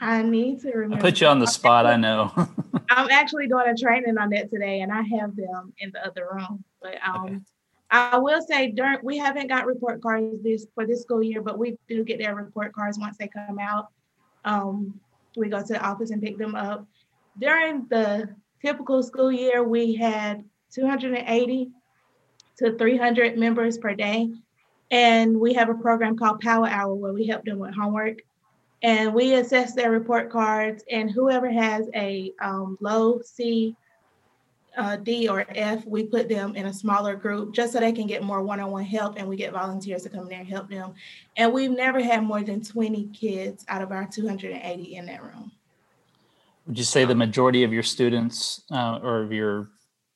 I 0.00 0.22
need 0.22 0.60
to 0.60 0.70
remember. 0.70 0.96
I 0.96 1.00
put 1.00 1.20
you 1.20 1.26
on 1.26 1.38
the 1.38 1.46
spot. 1.46 1.86
I 1.86 1.96
know. 1.96 2.32
I'm 2.94 3.10
actually 3.10 3.48
doing 3.48 3.68
a 3.68 3.76
training 3.76 4.18
on 4.18 4.30
that 4.30 4.50
today, 4.50 4.80
and 4.80 4.92
I 4.92 5.02
have 5.02 5.34
them 5.36 5.72
in 5.78 5.90
the 5.92 6.06
other 6.06 6.28
room. 6.32 6.64
But 6.80 6.96
um, 7.06 7.24
okay. 7.24 7.38
I 7.90 8.18
will 8.18 8.40
say, 8.40 8.70
during 8.70 8.98
we 9.02 9.18
haven't 9.18 9.48
got 9.48 9.66
report 9.66 10.00
cards 10.00 10.42
this 10.42 10.66
for 10.74 10.86
this 10.86 11.02
school 11.02 11.22
year, 11.22 11.42
but 11.42 11.58
we 11.58 11.76
do 11.88 12.04
get 12.04 12.18
their 12.18 12.34
report 12.34 12.72
cards 12.72 12.98
once 12.98 13.16
they 13.18 13.28
come 13.28 13.58
out. 13.58 13.88
Um, 14.44 15.00
we 15.36 15.48
go 15.48 15.60
to 15.60 15.72
the 15.72 15.84
office 15.84 16.10
and 16.10 16.22
pick 16.22 16.38
them 16.38 16.54
up. 16.54 16.86
During 17.38 17.86
the 17.88 18.28
typical 18.64 19.02
school 19.02 19.32
year, 19.32 19.64
we 19.64 19.94
had 19.94 20.44
280 20.72 21.70
to 22.58 22.76
300 22.76 23.36
members 23.36 23.78
per 23.78 23.94
day. 23.94 24.30
And 24.90 25.40
we 25.40 25.54
have 25.54 25.70
a 25.70 25.74
program 25.74 26.16
called 26.16 26.40
Power 26.40 26.68
Hour 26.68 26.94
where 26.94 27.12
we 27.12 27.26
help 27.26 27.44
them 27.44 27.58
with 27.58 27.74
homework 27.74 28.18
and 28.84 29.14
we 29.14 29.32
assess 29.34 29.74
their 29.74 29.90
report 29.90 30.28
cards 30.30 30.84
and 30.90 31.10
whoever 31.10 31.50
has 31.50 31.88
a 31.94 32.34
um, 32.42 32.76
low 32.82 33.18
C, 33.22 33.74
uh, 34.76 34.96
D 34.96 35.26
or 35.26 35.46
F, 35.48 35.86
we 35.86 36.04
put 36.04 36.28
them 36.28 36.54
in 36.54 36.66
a 36.66 36.72
smaller 36.72 37.16
group 37.16 37.54
just 37.54 37.72
so 37.72 37.80
they 37.80 37.92
can 37.92 38.06
get 38.06 38.22
more 38.22 38.42
one-on-one 38.42 38.84
help 38.84 39.14
and 39.16 39.26
we 39.26 39.36
get 39.36 39.54
volunteers 39.54 40.02
to 40.02 40.10
come 40.10 40.24
in 40.24 40.28
there 40.28 40.40
and 40.40 40.48
help 40.48 40.68
them. 40.68 40.92
And 41.38 41.50
we've 41.50 41.70
never 41.70 41.98
had 42.02 42.24
more 42.24 42.42
than 42.42 42.62
20 42.62 43.06
kids 43.06 43.64
out 43.68 43.80
of 43.80 43.90
our 43.90 44.06
280 44.06 44.96
in 44.96 45.06
that 45.06 45.22
room. 45.22 45.50
Would 46.66 46.76
you 46.76 46.84
say 46.84 47.06
the 47.06 47.14
majority 47.14 47.64
of 47.64 47.72
your 47.72 47.82
students 47.82 48.64
uh, 48.70 48.98
or 49.02 49.22
of 49.22 49.32
your 49.32 49.70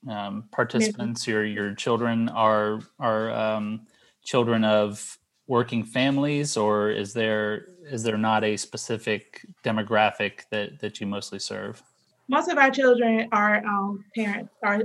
um, 0.06 0.44
participants, 0.52 1.26
your 1.26 1.44
your 1.44 1.74
children 1.74 2.28
are 2.28 2.80
are 2.98 3.30
um, 3.32 3.86
children 4.24 4.64
of 4.64 5.18
working 5.46 5.82
families, 5.82 6.56
or 6.56 6.90
is 6.90 7.12
there 7.12 7.66
is 7.90 8.02
there 8.02 8.18
not 8.18 8.44
a 8.44 8.56
specific 8.56 9.44
demographic 9.64 10.42
that 10.50 10.78
that 10.80 11.00
you 11.00 11.06
mostly 11.06 11.38
serve? 11.38 11.82
Most 12.28 12.48
of 12.48 12.58
our 12.58 12.70
children 12.70 13.28
are 13.32 13.64
um, 13.64 14.04
parents. 14.14 14.52
Are 14.62 14.82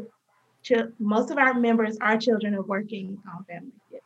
ch- 0.64 0.90
most 1.00 1.32
of 1.32 1.38
our 1.38 1.54
members 1.54 1.98
are 2.02 2.18
children 2.18 2.54
of 2.54 2.68
working 2.68 3.18
um, 3.32 3.46
families. 3.48 3.74
Yes. 3.92 4.02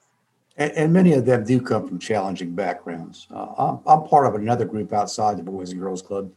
And, 0.58 0.72
and, 0.72 0.94
many 0.94 1.14
of 1.14 1.26
them 1.26 1.44
do 1.44 1.62
come 1.62 1.88
from 1.88 2.00
challenging 2.00 2.56
backgrounds. 2.56 3.28
Uh, 3.32 3.54
I'm, 3.58 3.80
I'm, 3.86 4.08
part 4.08 4.26
of 4.26 4.34
another 4.34 4.66
group 4.66 4.92
outside 4.92 5.38
the 5.38 5.44
Boys 5.44 5.72
and 5.72 5.80
Girls 5.80 6.02
Club 6.02 6.32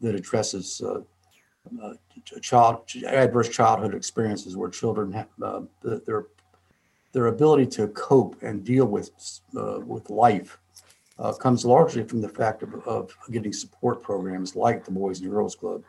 that 0.00 0.14
addresses 0.14 0.80
uh, 0.80 1.00
uh, 1.82 1.94
child 2.40 2.90
adverse 3.06 3.48
childhood 3.48 3.94
experiences 3.94 4.56
where 4.56 4.70
children 4.70 5.12
have 5.12 5.28
uh, 5.42 5.60
their 5.82 6.26
their 7.12 7.26
ability 7.26 7.66
to 7.66 7.88
cope 7.88 8.42
and 8.42 8.64
deal 8.64 8.86
with 8.86 9.10
uh, 9.56 9.80
with 9.80 10.08
life 10.08 10.58
uh, 11.18 11.32
comes 11.32 11.64
largely 11.64 12.04
from 12.04 12.20
the 12.20 12.28
fact 12.28 12.62
of, 12.62 12.74
of, 12.86 13.16
getting 13.30 13.52
support 13.52 14.02
programs 14.02 14.54
like 14.54 14.84
the 14.84 14.90
Boys 14.90 15.20
and 15.20 15.30
Girls 15.30 15.56
Club. 15.56 15.82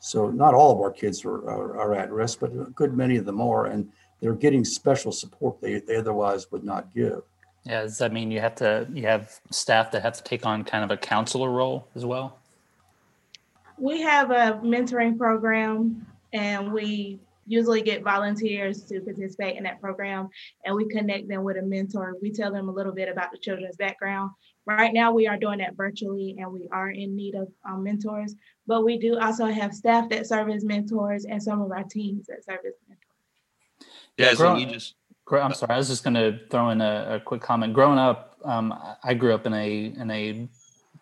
So 0.00 0.30
not 0.30 0.54
all 0.54 0.72
of 0.72 0.80
our 0.80 0.90
kids 0.90 1.24
are, 1.24 1.48
are, 1.48 1.80
are, 1.80 1.94
at 1.94 2.12
risk, 2.12 2.40
but 2.40 2.52
a 2.52 2.70
good 2.74 2.94
many 2.94 3.16
of 3.16 3.24
them 3.24 3.40
are, 3.40 3.66
and 3.66 3.90
they're 4.20 4.34
getting 4.34 4.64
special 4.64 5.12
support 5.12 5.60
they, 5.60 5.80
they 5.80 5.96
otherwise 5.96 6.50
would 6.52 6.64
not 6.64 6.94
give. 6.94 7.22
Yeah, 7.64 7.82
does 7.82 7.98
that 7.98 8.12
mean 8.12 8.30
you 8.30 8.40
have 8.40 8.54
to 8.56 8.86
you 8.92 9.02
have 9.06 9.40
staff 9.50 9.90
that 9.90 10.02
have 10.02 10.16
to 10.18 10.22
take 10.22 10.46
on 10.46 10.62
kind 10.62 10.84
of 10.84 10.90
a 10.92 10.96
counselor 10.96 11.50
role 11.50 11.88
as 11.96 12.04
well? 12.04 12.38
We 13.78 14.02
have 14.02 14.30
a 14.30 14.60
mentoring 14.62 15.18
program, 15.18 16.06
and 16.32 16.72
we 16.72 17.18
usually 17.46 17.82
get 17.82 18.02
volunteers 18.02 18.82
to 18.82 19.00
participate 19.00 19.56
in 19.56 19.62
that 19.64 19.80
program 19.80 20.28
and 20.64 20.74
we 20.74 20.88
connect 20.88 21.28
them 21.28 21.44
with 21.44 21.56
a 21.56 21.62
mentor. 21.62 22.16
We 22.20 22.32
tell 22.32 22.52
them 22.52 22.68
a 22.68 22.72
little 22.72 22.92
bit 22.92 23.08
about 23.08 23.30
the 23.30 23.38
children's 23.38 23.76
background. 23.76 24.32
Right 24.66 24.92
now, 24.92 25.12
we 25.12 25.28
are 25.28 25.36
doing 25.36 25.58
that 25.58 25.76
virtually 25.76 26.36
and 26.38 26.52
we 26.52 26.68
are 26.72 26.90
in 26.90 27.14
need 27.14 27.36
of 27.36 27.48
um, 27.64 27.84
mentors, 27.84 28.34
but 28.66 28.84
we 28.84 28.98
do 28.98 29.16
also 29.18 29.46
have 29.46 29.72
staff 29.72 30.08
that 30.08 30.26
serve 30.26 30.48
as 30.48 30.64
mentors 30.64 31.24
and 31.24 31.40
some 31.40 31.62
of 31.62 31.70
our 31.70 31.84
teams 31.84 32.26
that 32.26 32.44
serve 32.44 32.58
as 32.66 32.74
mentors. 32.88 33.06
Yeah, 34.16 34.34
so 34.34 34.56
you 34.56 34.66
just. 34.66 34.94
I'm 35.30 35.54
sorry. 35.54 35.74
I 35.74 35.78
was 35.78 35.88
just 35.88 36.04
going 36.04 36.14
to 36.14 36.38
throw 36.50 36.70
in 36.70 36.80
a, 36.80 37.16
a, 37.16 37.20
quick 37.20 37.40
comment. 37.40 37.74
Growing 37.74 37.98
up, 37.98 38.38
um, 38.44 38.72
I 39.02 39.14
grew 39.14 39.34
up 39.34 39.44
in 39.44 39.52
a 39.54 39.86
in 39.86 40.08
a 40.10 40.48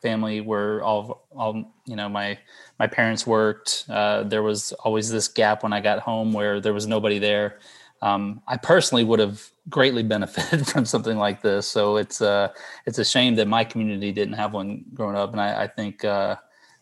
family 0.00 0.40
where 0.40 0.82
all 0.82 1.26
all 1.30 1.74
you 1.86 1.96
know 1.96 2.08
my 2.08 2.38
my 2.78 2.86
parents 2.86 3.26
worked. 3.26 3.84
Uh, 3.88 4.22
there 4.22 4.42
was 4.42 4.72
always 4.84 5.10
this 5.10 5.28
gap 5.28 5.62
when 5.62 5.72
I 5.72 5.80
got 5.80 6.00
home 6.00 6.32
where 6.32 6.60
there 6.60 6.74
was 6.74 6.86
nobody 6.86 7.18
there. 7.18 7.58
Um, 8.02 8.42
I 8.46 8.56
personally 8.56 9.04
would 9.04 9.18
have 9.18 9.42
greatly 9.68 10.02
benefited 10.02 10.66
from 10.72 10.84
something 10.84 11.16
like 11.16 11.42
this. 11.42 11.66
So 11.66 11.96
it's 11.96 12.20
uh, 12.20 12.48
it's 12.86 12.98
a 12.98 13.04
shame 13.04 13.34
that 13.36 13.48
my 13.48 13.64
community 13.64 14.12
didn't 14.12 14.34
have 14.34 14.52
one 14.52 14.84
growing 14.94 15.16
up, 15.16 15.32
and 15.32 15.40
I, 15.40 15.64
I 15.64 15.66
think 15.66 16.04
uh, 16.04 16.36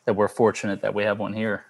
that 0.04 0.14
we're 0.14 0.28
fortunate 0.28 0.82
that 0.82 0.94
we 0.94 1.04
have 1.04 1.18
one 1.18 1.32
here. 1.32 1.64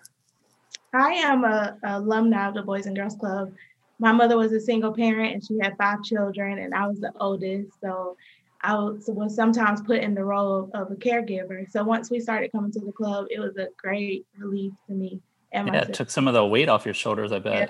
I 0.95 1.13
am 1.13 1.45
a, 1.45 1.77
a 1.83 1.99
alumni 1.99 2.49
of 2.49 2.55
the 2.55 2.63
Boys 2.63 2.87
and 2.87 2.97
Girls 2.97 3.17
Club. 3.17 3.53
My 3.99 4.13
mother 4.13 4.37
was 4.37 4.53
a 4.53 4.61
single 4.61 4.93
parent, 4.93 5.35
and 5.35 5.45
she 5.45 5.59
had 5.61 5.77
five 5.79 6.03
children, 6.03 6.59
and 6.59 6.75
I 6.75 6.87
was 6.87 7.01
the 7.01 7.13
oldest. 7.19 7.71
So 7.81 8.17
I 8.63 8.75
was, 8.75 9.05
was 9.09 9.35
sometimes 9.35 9.81
put 9.83 9.99
in 9.99 10.15
the 10.15 10.25
role 10.25 10.71
of, 10.75 10.91
a 10.91 10.95
caregiver. 10.95 11.71
So 11.71 11.83
once 11.83 12.11
we 12.11 12.21
started 12.21 12.53
coming 12.53 12.73
to 12.73 12.81
the 12.81 12.93
club, 12.93 13.27
it 13.31 13.41
was 13.41 13.57
a 13.57 13.69
great 13.77 14.27
relief 14.37 14.73
to 14.89 14.95
me. 14.95 15.21
And 15.53 15.69
yeah, 15.69 15.83
it 15.83 15.95
took 15.95 16.11
some 16.11 16.29
of 16.29 16.35
the 16.35 16.45
weight 16.47 16.69
off 16.69 16.85
your 16.85 16.95
shoulders, 16.95 17.33
I 17.33 17.39
bet. 17.39 17.69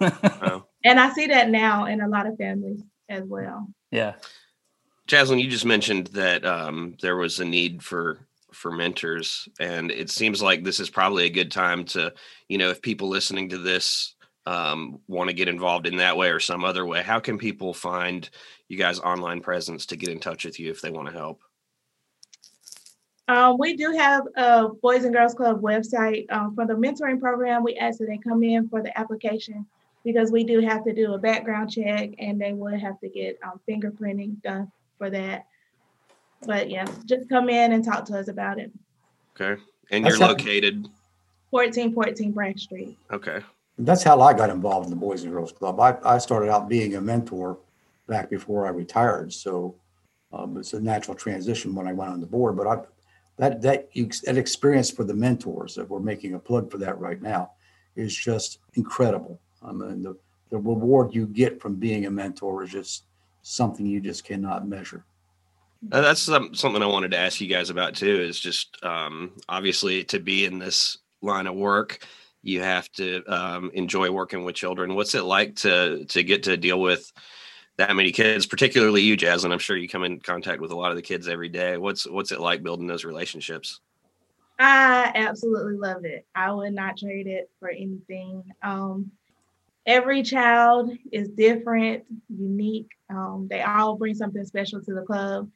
Yeah. 0.00 0.60
and 0.84 1.00
I 1.00 1.12
see 1.12 1.26
that 1.28 1.50
now 1.50 1.86
in 1.86 2.00
a 2.00 2.08
lot 2.08 2.26
of 2.26 2.36
families 2.36 2.82
as 3.08 3.24
well. 3.24 3.68
Yeah. 3.90 4.14
Jaslyn, 5.08 5.42
you 5.42 5.48
just 5.48 5.64
mentioned 5.64 6.08
that 6.08 6.44
um, 6.44 6.96
there 7.00 7.16
was 7.16 7.40
a 7.40 7.44
need 7.44 7.82
for 7.82 8.26
for 8.52 8.70
mentors, 8.70 9.48
and 9.58 9.90
it 9.90 10.10
seems 10.10 10.40
like 10.40 10.62
this 10.62 10.78
is 10.78 10.88
probably 10.88 11.24
a 11.24 11.30
good 11.30 11.50
time 11.50 11.84
to, 11.84 12.12
you 12.48 12.56
know, 12.56 12.70
if 12.70 12.80
people 12.80 13.08
listening 13.08 13.48
to 13.48 13.58
this 13.58 14.14
um, 14.46 15.00
want 15.08 15.28
to 15.28 15.34
get 15.34 15.48
involved 15.48 15.86
in 15.86 15.96
that 15.96 16.16
way 16.16 16.30
or 16.30 16.38
some 16.38 16.64
other 16.64 16.86
way, 16.86 17.02
how 17.02 17.18
can 17.18 17.36
people 17.36 17.74
find 17.74 18.30
you 18.68 18.78
guys' 18.78 19.00
online 19.00 19.40
presence 19.40 19.86
to 19.86 19.96
get 19.96 20.10
in 20.10 20.20
touch 20.20 20.44
with 20.44 20.60
you 20.60 20.70
if 20.70 20.80
they 20.80 20.90
want 20.90 21.08
to 21.08 21.14
help? 21.14 21.42
Um, 23.26 23.56
we 23.58 23.76
do 23.76 23.90
have 23.92 24.22
a 24.36 24.68
Boys 24.68 25.04
and 25.04 25.14
Girls 25.14 25.34
Club 25.34 25.60
website 25.60 26.30
um, 26.30 26.54
for 26.54 26.66
the 26.66 26.74
mentoring 26.74 27.18
program. 27.18 27.64
We 27.64 27.76
ask 27.76 27.98
that 27.98 28.06
they 28.06 28.18
come 28.18 28.42
in 28.42 28.68
for 28.68 28.82
the 28.82 28.96
application 28.98 29.66
because 30.04 30.30
we 30.30 30.44
do 30.44 30.60
have 30.60 30.84
to 30.84 30.92
do 30.92 31.14
a 31.14 31.18
background 31.18 31.70
check 31.70 32.10
and 32.18 32.40
they 32.40 32.52
would 32.52 32.78
have 32.78 33.00
to 33.00 33.08
get 33.08 33.38
um, 33.42 33.60
fingerprinting 33.68 34.40
done 34.42 34.70
for 34.98 35.10
that. 35.10 35.46
But 36.46 36.70
yeah, 36.70 36.86
just 37.06 37.28
come 37.28 37.48
in 37.48 37.72
and 37.72 37.84
talk 37.84 38.04
to 38.06 38.18
us 38.18 38.28
about 38.28 38.58
it. 38.58 38.70
Okay. 39.34 39.60
And 39.90 40.04
you're 40.04 40.18
how- 40.18 40.28
located. 40.28 40.88
1414 41.50 42.32
Bragg 42.32 42.58
Street. 42.58 42.98
Okay. 43.12 43.40
That's 43.78 44.02
how 44.02 44.20
I 44.20 44.34
got 44.34 44.50
involved 44.50 44.86
in 44.86 44.90
the 44.90 44.96
Boys 44.96 45.22
and 45.22 45.32
Girls 45.32 45.52
Club. 45.52 45.78
I, 45.78 45.96
I 46.04 46.18
started 46.18 46.50
out 46.50 46.68
being 46.68 46.96
a 46.96 47.00
mentor 47.00 47.58
back 48.08 48.28
before 48.28 48.66
I 48.66 48.70
retired. 48.70 49.32
So 49.32 49.76
um, 50.32 50.56
it's 50.56 50.72
a 50.72 50.80
natural 50.80 51.16
transition 51.16 51.74
when 51.74 51.86
I 51.86 51.92
went 51.92 52.10
on 52.10 52.20
the 52.20 52.26
board. 52.26 52.56
But 52.56 52.66
I, 52.66 52.76
that 53.36 53.62
that 53.62 53.88
that 53.92 54.36
experience 54.36 54.90
for 54.90 55.04
the 55.04 55.14
mentors 55.14 55.74
that 55.76 55.88
we're 55.88 56.00
making 56.00 56.34
a 56.34 56.38
plug 56.38 56.70
for 56.70 56.78
that 56.78 56.98
right 56.98 57.20
now 57.22 57.52
is 57.94 58.14
just 58.16 58.58
incredible. 58.74 59.40
I 59.64 59.72
mean, 59.72 60.02
the 60.02 60.16
the 60.50 60.58
reward 60.58 61.14
you 61.14 61.26
get 61.26 61.60
from 61.60 61.74
being 61.76 62.06
a 62.06 62.10
mentor 62.10 62.62
is 62.62 62.70
just 62.70 63.04
something 63.42 63.86
you 63.86 64.00
just 64.00 64.24
cannot 64.24 64.68
measure. 64.68 65.04
Uh, 65.90 66.00
that's 66.00 66.20
some, 66.20 66.54
something 66.54 66.82
I 66.82 66.86
wanted 66.86 67.10
to 67.10 67.18
ask 67.18 67.40
you 67.40 67.48
guys 67.48 67.70
about 67.70 67.94
too. 67.94 68.20
Is 68.20 68.38
just 68.38 68.76
um, 68.84 69.32
obviously 69.48 70.04
to 70.04 70.20
be 70.20 70.44
in 70.44 70.58
this 70.58 70.98
line 71.22 71.46
of 71.46 71.54
work, 71.54 72.06
you 72.42 72.60
have 72.60 72.90
to 72.92 73.22
um, 73.26 73.70
enjoy 73.74 74.10
working 74.10 74.44
with 74.44 74.54
children. 74.54 74.94
What's 74.94 75.14
it 75.14 75.22
like 75.24 75.56
to 75.56 76.04
to 76.04 76.22
get 76.22 76.44
to 76.44 76.56
deal 76.56 76.80
with 76.80 77.12
that 77.76 77.94
many 77.96 78.12
kids, 78.12 78.46
particularly 78.46 79.02
you, 79.02 79.16
Jasmine? 79.16 79.52
I'm 79.52 79.58
sure 79.58 79.76
you 79.76 79.88
come 79.88 80.04
in 80.04 80.20
contact 80.20 80.60
with 80.60 80.70
a 80.70 80.76
lot 80.76 80.90
of 80.90 80.96
the 80.96 81.02
kids 81.02 81.26
every 81.26 81.48
day. 81.48 81.76
What's 81.76 82.08
what's 82.08 82.32
it 82.32 82.40
like 82.40 82.62
building 82.62 82.86
those 82.86 83.04
relationships? 83.04 83.80
I 84.58 85.10
absolutely 85.14 85.76
love 85.76 86.04
it. 86.04 86.26
I 86.34 86.52
would 86.52 86.74
not 86.74 86.96
trade 86.96 87.26
it 87.26 87.50
for 87.58 87.70
anything. 87.70 88.44
Um, 88.62 89.10
every 89.86 90.22
child 90.22 90.90
is 91.12 91.28
different, 91.28 92.04
unique. 92.28 92.88
Um, 93.10 93.48
they 93.50 93.62
all 93.62 93.96
bring 93.96 94.14
something 94.14 94.44
special 94.44 94.82
to 94.82 94.94
the 94.94 95.02
club. 95.02 95.50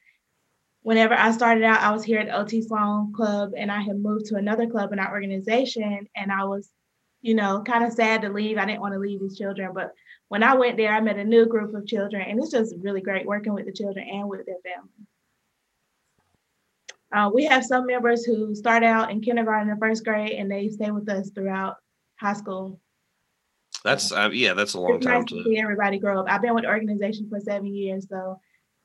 Whenever 0.83 1.15
I 1.15 1.33
started 1.33 1.65
out, 1.65 1.81
I 1.81 1.93
was 1.93 2.05
here 2.05 2.21
at 2.21 2.35
OT 2.35 2.63
Sloan 2.63 3.13
Club 3.13 3.53
and 3.57 3.71
I 3.71 3.81
had 3.81 3.99
moved 3.99 4.27
to 4.27 4.37
another 4.37 4.67
club 4.67 4.93
in 4.93 4.99
our 4.99 5.13
organization. 5.13 6.07
And 6.17 6.33
I 6.33 6.45
was, 6.45 6.71
you 7.21 7.35
know, 7.35 7.63
kind 7.63 7.85
of 7.85 7.93
sad 7.93 8.23
to 8.23 8.29
leave. 8.29 8.59
I 8.59 8.65
didn't 8.65 8.81
want 8.81 8.95
to 8.95 9.01
leave 9.01 9.21
these 9.21 9.37
children. 9.37 9.73
But 9.75 9.93
when 10.29 10.43
I 10.43 10.55
went 10.55 10.77
there, 10.77 10.93
I 10.93 11.01
met 11.01 11.19
a 11.19 11.25
new 11.25 11.47
group 11.47 11.75
of 11.75 11.87
children. 11.87 12.23
And 12.23 12.39
it's 12.39 12.53
just 12.53 12.75
really 12.81 13.01
great 13.01 13.27
working 13.27 13.55
with 13.55 13.67
the 13.67 13.73
children 13.73 14.07
and 14.09 14.29
with 14.29 14.47
their 14.47 14.57
families. 14.65 15.09
Uh, 17.11 17.31
we 17.33 17.45
have 17.45 17.65
some 17.65 17.87
members 17.87 18.25
who 18.25 18.55
start 18.55 18.85
out 18.85 19.11
in 19.11 19.23
kindergarten 19.23 19.71
and 19.71 19.81
first 19.81 20.05
grade 20.05 20.33
and 20.33 20.51
they 20.51 20.69
stay 20.69 20.91
with 20.91 21.09
us 21.09 21.31
throughout 21.31 21.77
high 22.21 22.35
school. 22.35 22.79
That's 23.85 24.13
uh, 24.13 24.31
yeah, 24.33 24.55
that's 24.55 24.75
a 24.75 24.81
long 24.81 24.97
It's 24.97 25.07
time 25.07 25.21
nice 25.21 25.29
to 25.31 25.37
to. 25.37 25.45
see 25.45 25.59
everybody 25.59 25.99
grow 25.99 26.21
up. 26.21 26.27
I've 26.29 26.43
been 26.43 26.55
with 26.55 26.65
the 26.65 26.71
organization 26.71 27.29
for 27.29 27.41
seven 27.41 27.67
years, 27.75 28.07
so 28.09 28.41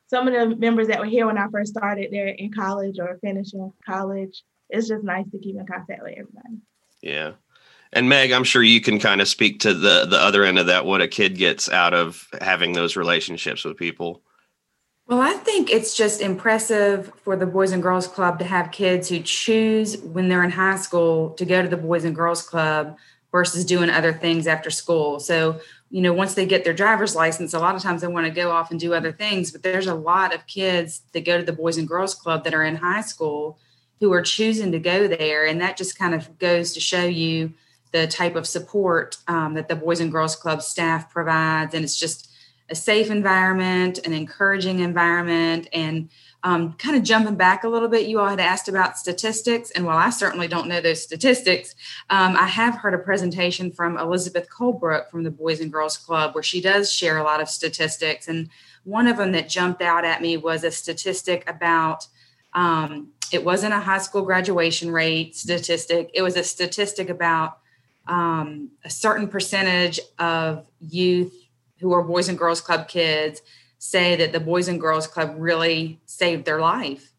some 0.08 0.28
of 0.28 0.34
the 0.34 0.56
members 0.56 0.88
that 0.88 1.00
were 1.00 1.06
here 1.06 1.26
when 1.26 1.38
I 1.38 1.48
first 1.52 1.72
started, 1.72 2.10
they're 2.12 2.28
in 2.28 2.52
college 2.52 3.00
or 3.00 3.18
finishing 3.22 3.72
college. 3.86 4.44
It's 4.70 4.88
just 4.88 5.04
nice 5.04 5.26
to 5.32 5.40
keep 5.40 5.56
in 5.56 5.66
contact 5.66 6.04
with 6.04 6.14
everybody. 6.14 6.62
Yeah. 7.02 7.34
And 7.92 8.10
Meg, 8.10 8.32
I'm 8.32 8.44
sure 8.44 8.64
you 8.64 8.82
can 8.82 9.00
kind 9.00 9.22
of 9.22 9.28
speak 9.28 9.60
to 9.62 9.74
the 9.74 10.06
the 10.06 10.18
other 10.18 10.44
end 10.44 10.60
of 10.60 10.68
that, 10.68 10.86
what 10.86 11.02
a 11.02 11.08
kid 11.08 11.38
gets 11.38 11.70
out 11.70 11.94
of 11.94 12.28
having 12.42 12.74
those 12.74 12.96
relationships 12.96 13.64
with 13.64 13.78
people. 13.78 14.22
Well, 15.06 15.20
I 15.22 15.34
think 15.34 15.70
it's 15.70 15.96
just 15.96 16.22
impressive 16.22 17.12
for 17.24 17.36
the 17.36 17.46
Boys 17.46 17.72
and 17.72 17.84
Girls 17.84 18.08
Club 18.08 18.40
to 18.40 18.46
have 18.46 18.72
kids 18.72 19.10
who 19.10 19.20
choose 19.20 19.98
when 19.98 20.30
they're 20.30 20.44
in 20.44 20.50
high 20.50 20.78
school 20.78 21.32
to 21.32 21.46
go 21.46 21.62
to 21.62 21.68
the 21.68 21.78
Boys 21.78 22.06
and 22.06 22.16
Girls 22.16 22.42
Club 22.42 22.96
versus 23.34 23.66
doing 23.66 23.90
other 23.90 24.14
things 24.14 24.48
after 24.48 24.70
school. 24.70 25.20
So, 25.20 25.60
you 25.90 26.02
know, 26.02 26.14
once 26.14 26.36
they 26.36 26.46
get 26.46 26.64
their 26.64 26.74
driver's 26.74 27.18
license, 27.18 27.54
a 27.54 27.60
lot 27.60 27.76
of 27.76 27.82
times 27.82 28.02
they 28.02 28.08
want 28.08 28.26
to 28.26 28.32
go 28.32 28.52
off 28.52 28.72
and 28.72 28.80
do 28.80 28.94
other 28.94 29.12
things, 29.12 29.52
but 29.52 29.64
there's 29.64 29.88
a 29.88 29.96
lot 29.96 30.34
of 30.34 30.48
kids 30.48 31.02
that 31.12 31.26
go 31.26 31.38
to 31.38 31.44
the 31.44 31.52
Boys 31.52 31.78
and 31.78 31.88
Girls 31.88 32.16
Club 32.16 32.46
that 32.46 32.54
are 32.54 32.64
in 32.64 32.78
high 32.78 33.02
school 33.02 33.58
who 34.00 34.14
are 34.14 34.22
choosing 34.22 34.72
to 34.72 34.80
go 34.80 35.10
there. 35.10 35.46
And 35.46 35.60
that 35.60 35.76
just 35.76 36.00
kind 36.00 36.16
of 36.16 36.40
goes 36.40 36.72
to 36.74 36.80
show 36.80 37.04
you 37.04 37.52
the 37.92 38.08
type 38.08 38.38
of 38.38 38.48
support 38.48 39.18
um, 39.28 39.56
that 39.56 39.68
the 39.68 39.76
Boys 39.76 40.00
and 40.00 40.12
Girls 40.12 40.38
Club 40.38 40.62
staff 40.62 41.10
provides. 41.12 41.76
And 41.76 41.84
it's 41.84 42.00
just, 42.00 42.30
a 42.70 42.76
safe 42.76 43.12
environment, 43.12 44.00
an 44.06 44.14
encouraging 44.14 44.80
environment, 44.80 45.68
and 45.74 46.10
um, 46.44 46.74
kind 46.74 46.98
of 46.98 47.04
jumping 47.04 47.36
back 47.36 47.64
a 47.64 47.70
little 47.70 47.88
bit, 47.88 48.08
you 48.08 48.20
all 48.20 48.28
had 48.28 48.40
asked 48.40 48.68
about 48.68 48.98
statistics. 48.98 49.72
And 49.72 49.86
while 49.86 49.98
I 49.98 50.10
certainly 50.10 50.48
don't 50.48 50.68
know 50.68 50.82
those 50.82 51.02
statistics, 51.02 51.74
um, 52.10 52.36
I 52.36 52.48
have 52.48 52.76
heard 52.76 52.94
a 52.94 52.98
presentation 52.98 53.72
from 53.72 53.98
Elizabeth 53.98 54.50
Colebrook 54.50 55.10
from 55.10 55.24
the 55.24 55.32
Boys 55.32 55.62
and 55.62 55.72
Girls 55.72 55.96
Club 55.96 56.36
where 56.36 56.44
she 56.44 56.60
does 56.60 56.92
share 56.92 57.18
a 57.18 57.24
lot 57.24 57.42
of 57.42 57.50
statistics. 57.50 58.28
And 58.28 58.50
one 58.84 59.08
of 59.08 59.18
them 59.18 59.32
that 59.32 59.48
jumped 59.48 59.82
out 59.82 60.04
at 60.04 60.22
me 60.22 60.36
was 60.36 60.66
a 60.66 60.72
statistic 60.72 61.50
about 61.50 62.08
um, 62.54 63.14
it 63.32 63.46
wasn't 63.46 63.74
a 63.74 63.80
high 63.80 63.98
school 63.98 64.24
graduation 64.24 64.92
rate 64.92 65.36
statistic, 65.36 66.12
it 66.14 66.22
was 66.22 66.36
a 66.36 66.44
statistic 66.44 67.10
about 67.10 67.58
um, 68.06 68.70
a 68.84 68.90
certain 68.90 69.30
percentage 69.30 70.00
of 70.20 70.68
youth 70.82 71.34
who 71.80 71.94
are 71.94 72.04
Boys 72.04 72.28
and 72.28 72.38
Girls 72.38 72.62
Club 72.62 72.88
kids 72.88 73.42
say 73.84 74.16
that 74.16 74.32
the 74.32 74.40
Boys 74.40 74.70
and 74.70 74.80
Girls 74.80 75.08
Club 75.08 75.36
really 75.38 76.00
saved 76.06 76.46
their 76.46 76.62
life. 76.62 77.12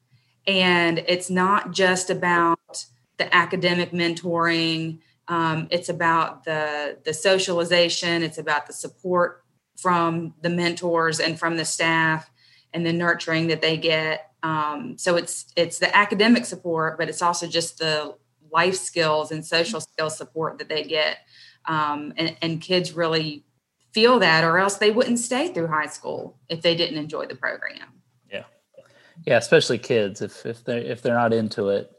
And 0.47 1.05
it's 1.07 1.29
not 1.29 1.73
just 1.73 2.09
about 2.09 2.87
the 3.19 3.33
academic 3.37 3.91
mentoring, 3.93 5.01
um, 5.29 5.69
it's 5.71 5.91
about 5.91 6.45
the, 6.45 6.97
the 7.05 7.13
socialization, 7.13 8.23
it's 8.23 8.39
about 8.39 8.67
the 8.67 8.73
support 8.73 9.45
from 9.77 10.33
the 10.41 10.49
mentors 10.49 11.21
and 11.21 11.39
from 11.39 11.59
the 11.59 11.67
staff 11.67 12.31
and 12.73 12.87
the 12.87 12.95
nurturing 12.95 13.49
that 13.49 13.61
they 13.61 13.77
get. 13.77 14.31
Um, 14.43 14.97
so 14.97 15.17
it's 15.17 15.53
it's 15.57 15.79
the 15.79 15.95
academic 15.95 16.47
support, 16.47 16.97
but 16.97 17.11
it's 17.11 17.21
also 17.21 17.47
just 17.47 17.79
the 17.79 18.17
life 18.51 18.77
skills 18.77 19.31
and 19.33 19.45
social 19.45 19.83
skills 19.83 20.17
support 20.17 20.57
that 20.59 20.71
they 20.71 20.85
get. 20.85 21.19
Um, 21.67 22.15
and, 22.17 22.37
and 22.41 22.61
kids 22.61 22.95
really 22.95 23.45
feel 23.95 24.19
that 24.19 24.45
or 24.45 24.59
else 24.59 24.77
they 24.77 24.91
wouldn't 24.91 25.19
stay 25.19 25.49
through 25.53 25.69
high 25.69 25.87
school 25.87 26.37
if 26.49 26.61
they 26.63 26.75
didn't 26.75 26.99
enjoy 26.99 27.25
the 27.27 27.35
program 27.37 27.89
Yeah, 28.31 28.45
Yeah, 29.25 29.39
especially 29.39 29.79
kids 29.79 30.21
if 30.21 30.45
if 30.45 30.65
they 30.65 30.79
if 30.85 31.01
they're 31.01 31.15
not 31.15 31.33
into 31.33 31.69
it. 31.71 31.91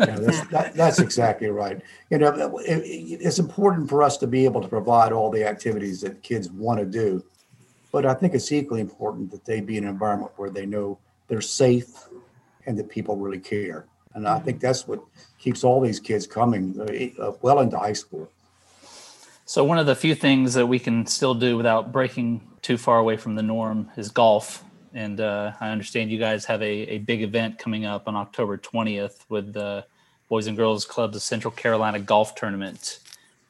Yeah, 0.00 0.16
that's, 0.18 0.46
that, 0.48 0.74
that's 0.74 0.98
exactly 0.98 1.48
right. 1.48 1.80
You 2.10 2.16
know, 2.18 2.28
it, 2.58 2.78
it- 2.78 3.20
it's 3.26 3.38
important 3.38 3.88
for 3.88 4.02
us 4.02 4.16
to 4.18 4.26
be 4.26 4.44
able 4.46 4.62
to 4.62 4.68
provide 4.68 5.12
all 5.12 5.30
the 5.30 5.44
activities 5.46 6.00
that 6.02 6.22
kids 6.22 6.50
want 6.50 6.80
to 6.80 6.86
do. 6.86 7.22
But 7.92 8.06
I 8.06 8.14
think 8.14 8.34
it's 8.34 8.50
equally 8.52 8.80
important 8.80 9.30
that 9.32 9.44
they 9.44 9.60
be 9.60 9.76
in 9.76 9.84
an 9.84 9.90
environment 9.90 10.32
where 10.36 10.48
they 10.50 10.64
know 10.66 10.98
they're 11.28 11.40
safe 11.42 11.90
and 12.66 12.78
that 12.78 12.88
people 12.88 13.16
really 13.16 13.38
care. 13.38 13.86
And 14.14 14.26
I 14.26 14.38
think 14.38 14.60
that's 14.60 14.88
what 14.88 15.00
keeps 15.38 15.62
all 15.64 15.80
these 15.82 16.00
kids 16.00 16.26
coming 16.26 16.64
uh, 17.20 17.32
well 17.42 17.60
into 17.60 17.78
high 17.78 17.92
school. 17.94 18.30
So 19.48 19.62
one 19.62 19.78
of 19.78 19.86
the 19.86 19.94
few 19.94 20.14
things 20.16 20.54
that 20.54 20.66
we 20.66 20.78
can 20.80 21.06
still 21.06 21.34
do 21.34 21.56
without 21.56 21.92
breaking 21.92 22.40
too 22.62 22.76
far 22.76 22.98
away 22.98 23.16
from 23.16 23.36
the 23.36 23.42
norm 23.42 23.88
is 23.96 24.10
golf. 24.10 24.64
And 24.92 25.20
uh, 25.20 25.52
I 25.60 25.68
understand 25.70 26.10
you 26.10 26.18
guys 26.18 26.44
have 26.46 26.60
a, 26.62 26.66
a 26.66 26.98
big 26.98 27.22
event 27.22 27.56
coming 27.58 27.84
up 27.84 28.08
on 28.08 28.16
October 28.16 28.58
20th 28.58 29.18
with 29.28 29.52
the 29.52 29.84
Boys 30.28 30.48
and 30.48 30.56
Girls 30.56 30.84
Club, 30.84 31.12
the 31.12 31.20
Central 31.20 31.52
Carolina 31.52 32.00
Golf 32.00 32.34
Tournament. 32.34 32.98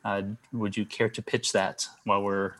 Uh, 0.04 0.22
would 0.52 0.76
you 0.76 0.84
care 0.84 1.08
to 1.08 1.22
pitch 1.22 1.52
that 1.52 1.86
while 2.04 2.22
we're 2.22 2.52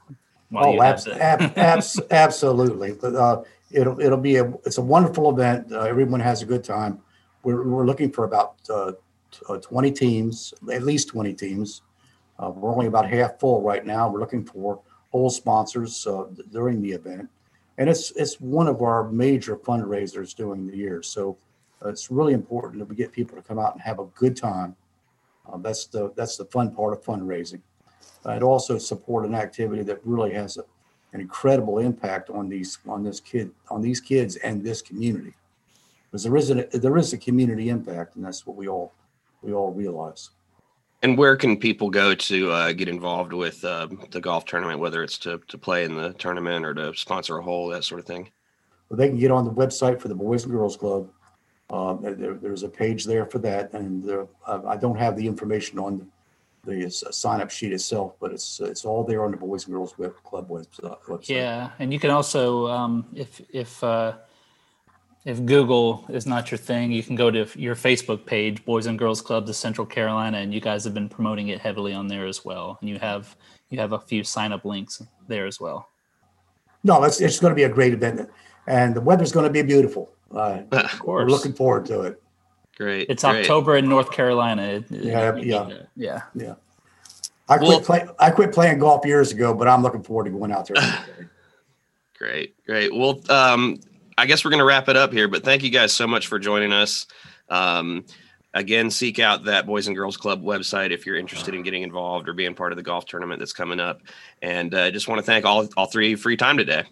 while 0.48 0.66
Oh, 0.66 0.72
you 0.72 0.80
have 0.80 0.94
abs- 0.94 1.04
the- 1.04 1.22
ab- 1.22 1.52
abs- 1.58 2.00
absolutely. 2.10 2.96
Uh, 3.02 3.42
it'll, 3.70 4.00
it'll 4.00 4.16
be 4.16 4.36
a, 4.36 4.48
it's 4.64 4.78
a 4.78 4.82
wonderful 4.82 5.28
event. 5.30 5.70
Uh, 5.70 5.80
everyone 5.80 6.20
has 6.20 6.40
a 6.40 6.46
good 6.46 6.64
time. 6.64 7.00
We're, 7.42 7.68
we're 7.68 7.84
looking 7.84 8.10
for 8.10 8.24
about, 8.24 8.54
uh, 8.70 8.92
t- 9.30 9.40
uh, 9.48 9.58
20 9.58 9.90
teams, 9.90 10.54
at 10.72 10.84
least 10.84 11.08
20 11.08 11.34
teams. 11.34 11.82
Uh, 12.38 12.50
we're 12.50 12.70
only 12.70 12.86
about 12.86 13.08
half 13.08 13.38
full 13.38 13.62
right 13.62 13.84
now. 13.84 14.08
We're 14.08 14.20
looking 14.20 14.44
for 14.44 14.80
whole 15.10 15.30
sponsors, 15.30 16.06
uh, 16.06 16.24
during 16.52 16.82
the 16.82 16.92
event. 16.92 17.28
And 17.78 17.88
it's, 17.88 18.10
it's 18.12 18.40
one 18.40 18.68
of 18.68 18.82
our 18.82 19.10
major 19.10 19.56
fundraisers 19.56 20.34
during 20.34 20.66
the 20.66 20.76
year. 20.76 21.02
So 21.02 21.36
uh, 21.84 21.88
it's 21.88 22.10
really 22.10 22.32
important 22.32 22.80
that 22.80 22.88
we 22.88 22.96
get 22.96 23.12
people 23.12 23.36
to 23.36 23.42
come 23.42 23.58
out 23.58 23.74
and 23.74 23.82
have 23.82 23.98
a 23.98 24.06
good 24.14 24.36
time. 24.36 24.76
Uh, 25.50 25.58
that's 25.58 25.86
the, 25.86 26.12
that's 26.16 26.36
the 26.36 26.44
fun 26.46 26.74
part 26.74 26.92
of 26.92 27.02
fundraising. 27.02 27.60
I'd 28.24 28.42
also 28.42 28.78
support 28.78 29.24
an 29.24 29.34
activity 29.34 29.82
that 29.84 30.00
really 30.04 30.32
has 30.32 30.56
a, 30.56 30.64
an 31.12 31.20
incredible 31.20 31.78
impact 31.78 32.30
on 32.30 32.48
these 32.48 32.78
on 32.86 33.02
this 33.02 33.20
kid 33.20 33.50
on 33.70 33.80
these 33.80 34.00
kids 34.00 34.36
and 34.36 34.62
this 34.62 34.82
community 34.82 35.32
because 36.10 36.24
there 36.24 36.36
is 36.36 36.50
a 36.50 36.66
there 36.72 36.96
is 36.96 37.12
a 37.12 37.18
community 37.18 37.68
impact 37.68 38.16
and 38.16 38.24
that's 38.24 38.46
what 38.46 38.56
we 38.56 38.68
all 38.68 38.92
we 39.42 39.52
all 39.52 39.72
realize 39.72 40.30
And 41.02 41.16
where 41.16 41.36
can 41.36 41.56
people 41.58 41.90
go 41.90 42.14
to 42.14 42.50
uh, 42.50 42.72
get 42.72 42.88
involved 42.88 43.32
with 43.32 43.64
uh, 43.64 43.88
the 44.10 44.20
golf 44.20 44.44
tournament, 44.44 44.80
whether 44.80 45.02
it's 45.02 45.18
to, 45.18 45.40
to 45.48 45.58
play 45.58 45.84
in 45.84 45.94
the 45.94 46.12
tournament 46.14 46.64
or 46.64 46.74
to 46.74 46.94
sponsor 46.94 47.38
a 47.38 47.42
hole, 47.42 47.68
that 47.68 47.84
sort 47.84 48.00
of 48.00 48.06
thing? 48.06 48.30
but 48.88 48.98
they 48.98 49.08
can 49.08 49.18
get 49.18 49.30
on 49.30 49.44
the 49.44 49.50
website 49.50 50.00
for 50.00 50.08
the 50.08 50.14
boys 50.14 50.44
and 50.44 50.52
girls 50.52 50.76
club 50.76 51.08
um, 51.70 52.00
there, 52.02 52.34
there's 52.34 52.62
a 52.62 52.68
page 52.68 53.04
there 53.04 53.26
for 53.26 53.38
that 53.38 53.72
and 53.72 54.04
there, 54.04 54.26
uh, 54.46 54.60
i 54.66 54.76
don't 54.76 54.96
have 54.96 55.16
the 55.16 55.26
information 55.26 55.78
on 55.78 56.06
the 56.64 56.84
s- 56.84 57.04
sign 57.12 57.40
up 57.40 57.48
sheet 57.50 57.72
itself, 57.72 58.14
but 58.20 58.32
it's 58.32 58.60
it's 58.60 58.84
all 58.84 59.04
there 59.04 59.24
on 59.24 59.30
the 59.30 59.36
Boys 59.36 59.66
and 59.66 59.72
Girls 59.72 59.94
Club 60.24 60.48
website. 60.48 61.28
Yeah, 61.28 61.70
and 61.78 61.92
you 61.92 62.00
can 62.00 62.10
also, 62.10 62.66
um, 62.66 63.06
if 63.14 63.40
if 63.50 63.84
uh, 63.84 64.14
if 65.26 65.44
Google 65.44 66.06
is 66.08 66.24
not 66.24 66.52
your 66.52 66.58
thing, 66.58 66.92
you 66.92 67.02
can 67.02 67.16
go 67.16 67.32
to 67.32 67.46
your 67.58 67.74
Facebook 67.74 68.24
page, 68.24 68.64
Boys 68.64 68.86
and 68.86 68.96
Girls 68.96 69.20
Clubs 69.20 69.50
of 69.50 69.56
Central 69.56 69.84
Carolina, 69.84 70.38
and 70.38 70.54
you 70.54 70.60
guys 70.60 70.84
have 70.84 70.94
been 70.94 71.08
promoting 71.08 71.48
it 71.48 71.60
heavily 71.60 71.92
on 71.92 72.06
there 72.06 72.26
as 72.26 72.44
well. 72.44 72.78
And 72.80 72.88
you 72.88 72.98
have 73.00 73.36
you 73.68 73.78
have 73.80 73.92
a 73.92 73.98
few 73.98 74.22
sign 74.22 74.52
up 74.52 74.64
links 74.64 75.02
there 75.26 75.44
as 75.44 75.60
well. 75.60 75.88
No, 76.84 77.02
it's 77.02 77.20
it's 77.20 77.40
going 77.40 77.50
to 77.50 77.56
be 77.56 77.64
a 77.64 77.68
great 77.68 77.92
event, 77.92 78.30
and 78.68 78.94
the 78.94 79.00
weather's 79.00 79.32
going 79.32 79.44
to 79.44 79.50
be 79.52 79.62
beautiful. 79.62 80.10
Uh, 80.32 80.62
Of 80.72 80.92
we're 80.92 80.98
course, 80.98 81.30
looking 81.30 81.52
forward 81.52 81.86
to 81.86 82.02
it. 82.02 82.22
Great. 82.76 83.08
it's 83.10 83.24
great. 83.24 83.40
October 83.40 83.76
in 83.78 83.88
North 83.88 84.12
Carolina. 84.12 84.62
It- 84.62 84.92
it- 84.92 85.04
Yeah, 85.04 85.34
you 85.34 85.42
yeah. 85.52 85.68
yeah. 85.96 86.22
Yeah, 86.36 86.54
I 87.48 87.56
quit 87.56 87.68
Well- 87.68 87.80
play, 87.80 88.06
I 88.20 88.30
quit 88.30 88.52
playing 88.52 88.78
golf 88.78 89.04
years 89.04 89.32
ago, 89.32 89.52
but 89.54 89.66
I'm 89.66 89.82
looking 89.82 90.04
forward 90.04 90.24
to 90.26 90.30
going 90.30 90.52
out 90.52 90.68
there. 90.68 90.76
Great, 92.18 92.54
great. 92.64 92.94
Well, 92.94 93.20
um, 93.28 93.78
I 94.18 94.26
guess 94.26 94.44
we're 94.44 94.50
going 94.50 94.60
to 94.60 94.64
wrap 94.64 94.88
it 94.88 94.96
up 94.96 95.12
here, 95.12 95.28
but 95.28 95.44
thank 95.44 95.62
you 95.62 95.70
guys 95.70 95.92
so 95.92 96.06
much 96.06 96.26
for 96.26 96.38
joining 96.38 96.72
us. 96.72 97.06
Um, 97.50 98.04
again, 98.54 98.90
seek 98.90 99.18
out 99.18 99.44
that 99.44 99.66
Boys 99.66 99.86
and 99.86 99.96
Girls 99.96 100.16
Club 100.16 100.42
website 100.42 100.90
if 100.90 101.04
you're 101.04 101.16
interested 101.16 101.54
in 101.54 101.62
getting 101.62 101.82
involved 101.82 102.28
or 102.28 102.32
being 102.32 102.54
part 102.54 102.72
of 102.72 102.76
the 102.76 102.82
golf 102.82 103.04
tournament 103.04 103.38
that's 103.38 103.52
coming 103.52 103.78
up. 103.78 104.00
And 104.40 104.74
uh, 104.74 104.90
just 104.90 105.06
want 105.06 105.18
to 105.18 105.22
thank 105.22 105.44
all 105.44 105.68
all 105.76 105.86
three 105.86 106.16
for 106.16 106.30
your 106.30 106.38
time 106.38 106.56
today. 106.56 106.84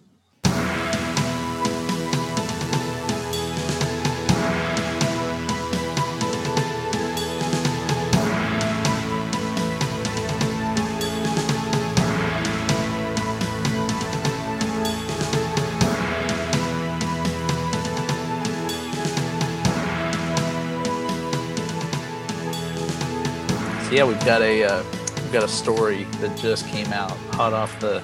Yeah, 23.95 24.03
we've 24.03 24.25
got 24.25 24.43
a 24.43 24.65
uh, 24.65 24.83
we've 25.23 25.33
got 25.33 25.45
a 25.45 25.49
story 25.49 26.03
that 26.19 26.37
just 26.37 26.67
came 26.67 26.93
out, 26.93 27.13
hot 27.37 27.53
off 27.53 27.79
the 27.79 28.01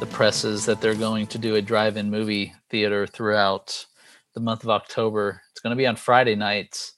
the 0.00 0.06
presses, 0.06 0.64
that 0.64 0.80
they're 0.80 0.94
going 0.94 1.26
to 1.26 1.36
do 1.36 1.56
a 1.56 1.60
drive-in 1.60 2.10
movie 2.10 2.54
theater 2.70 3.06
throughout 3.06 3.84
the 4.32 4.40
month 4.40 4.64
of 4.64 4.70
October. 4.70 5.42
It's 5.50 5.60
going 5.60 5.72
to 5.72 5.76
be 5.76 5.86
on 5.86 5.96
Friday 5.96 6.34
nights. 6.34 6.94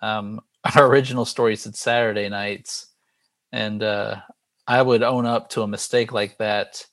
Um, 0.00 0.40
our 0.76 0.86
original 0.86 1.26
story 1.26 1.56
said 1.56 1.76
Saturday 1.76 2.30
nights, 2.30 2.86
and 3.52 3.82
uh, 3.82 4.16
I 4.66 4.80
would 4.80 5.02
own 5.02 5.26
up 5.26 5.50
to 5.50 5.60
a 5.60 5.68
mistake 5.68 6.10
like 6.10 6.38
that, 6.38 6.86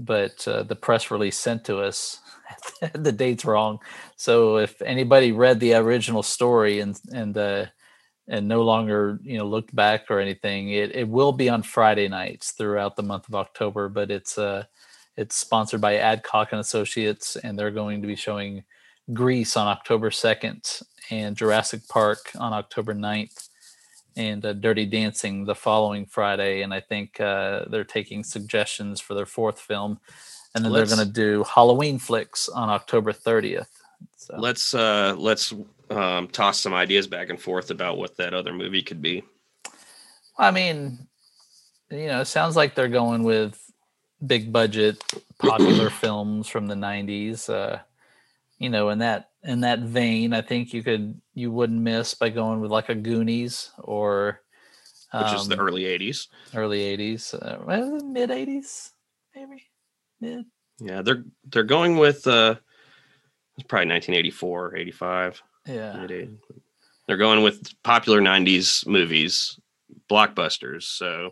but 0.00 0.48
uh, 0.48 0.64
the 0.64 0.74
press 0.74 1.12
release 1.12 1.38
sent 1.38 1.64
to 1.66 1.78
us 1.78 2.18
the 2.92 3.12
dates 3.12 3.44
wrong. 3.44 3.78
So 4.16 4.56
if 4.56 4.82
anybody 4.82 5.30
read 5.30 5.60
the 5.60 5.74
original 5.74 6.24
story 6.24 6.80
and 6.80 6.98
and 7.12 7.38
uh, 7.38 7.66
and 8.28 8.46
no 8.46 8.62
longer 8.62 9.18
you 9.22 9.38
know 9.38 9.46
looked 9.46 9.74
back 9.74 10.10
or 10.10 10.20
anything. 10.20 10.70
It, 10.70 10.94
it 10.94 11.08
will 11.08 11.32
be 11.32 11.48
on 11.48 11.62
friday 11.62 12.08
nights 12.08 12.52
throughout 12.52 12.96
the 12.96 13.02
month 13.02 13.28
of 13.28 13.34
october 13.34 13.88
but 13.88 14.10
it's 14.10 14.38
uh 14.38 14.64
it's 15.16 15.36
sponsored 15.36 15.80
by 15.80 15.96
adcock 15.96 16.52
and 16.52 16.60
associates 16.60 17.36
and 17.36 17.58
they're 17.58 17.70
going 17.70 18.00
to 18.02 18.06
be 18.06 18.16
showing 18.16 18.62
grease 19.12 19.56
on 19.56 19.66
october 19.66 20.10
2nd 20.10 20.82
and 21.10 21.36
jurassic 21.36 21.86
park 21.88 22.18
on 22.38 22.52
october 22.52 22.94
9th 22.94 23.48
and 24.16 24.44
uh, 24.44 24.52
dirty 24.52 24.84
dancing 24.86 25.44
the 25.44 25.54
following 25.54 26.04
friday 26.06 26.62
and 26.62 26.72
i 26.74 26.80
think 26.80 27.20
uh, 27.20 27.64
they're 27.70 27.84
taking 27.84 28.22
suggestions 28.22 29.00
for 29.00 29.14
their 29.14 29.26
fourth 29.26 29.58
film 29.60 29.98
and 30.54 30.64
then 30.64 30.72
Let's- 30.72 30.90
they're 30.90 30.96
going 30.96 31.08
to 31.08 31.12
do 31.12 31.44
halloween 31.44 31.98
flicks 31.98 32.48
on 32.48 32.68
october 32.68 33.12
30th 33.12 33.66
so. 34.16 34.36
Let's 34.38 34.74
uh, 34.74 35.14
let's 35.16 35.52
um, 35.90 36.28
toss 36.28 36.60
some 36.60 36.74
ideas 36.74 37.06
back 37.06 37.30
and 37.30 37.40
forth 37.40 37.70
about 37.70 37.98
what 37.98 38.16
that 38.16 38.34
other 38.34 38.52
movie 38.52 38.82
could 38.82 39.02
be. 39.02 39.24
I 40.38 40.50
mean, 40.50 40.98
you 41.90 42.06
know, 42.06 42.20
it 42.20 42.26
sounds 42.26 42.56
like 42.56 42.74
they're 42.74 42.88
going 42.88 43.22
with 43.22 43.60
big 44.24 44.52
budget, 44.52 45.02
popular 45.38 45.90
films 45.90 46.48
from 46.48 46.66
the 46.66 46.74
'90s. 46.74 47.48
Uh, 47.48 47.80
you 48.58 48.70
know, 48.70 48.90
in 48.90 48.98
that 48.98 49.30
in 49.42 49.60
that 49.60 49.80
vein, 49.80 50.32
I 50.32 50.42
think 50.42 50.72
you 50.72 50.82
could 50.82 51.20
you 51.34 51.50
wouldn't 51.50 51.80
miss 51.80 52.14
by 52.14 52.28
going 52.28 52.60
with 52.60 52.70
like 52.70 52.88
a 52.88 52.94
Goonies 52.94 53.70
or 53.78 54.40
Which 55.12 55.32
is 55.32 55.48
the 55.48 55.58
um, 55.58 55.60
early 55.60 55.84
'80s. 55.84 56.28
early 56.54 56.96
'80s, 56.96 57.34
uh, 57.34 58.04
mid 58.04 58.30
'80s, 58.30 58.90
maybe 59.34 59.64
mid. 60.20 60.44
Yeah, 60.80 61.02
they're 61.02 61.24
they're 61.50 61.64
going 61.64 61.96
with 61.96 62.26
uh, 62.26 62.56
it's 63.56 63.66
probably 63.66 63.90
1984, 63.90 64.76
85. 64.76 65.42
Yeah, 65.68 65.92
mid-eight- 66.00 66.30
They're 67.06 67.16
going 67.16 67.42
with 67.42 67.70
popular 67.82 68.20
90s 68.20 68.86
movies, 68.86 69.58
blockbusters. 70.10 70.82
So 70.84 71.30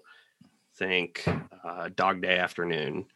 think 0.76 1.24
uh, 1.64 1.88
Dog 1.94 2.20
Day 2.22 2.38
Afternoon, 2.38 3.06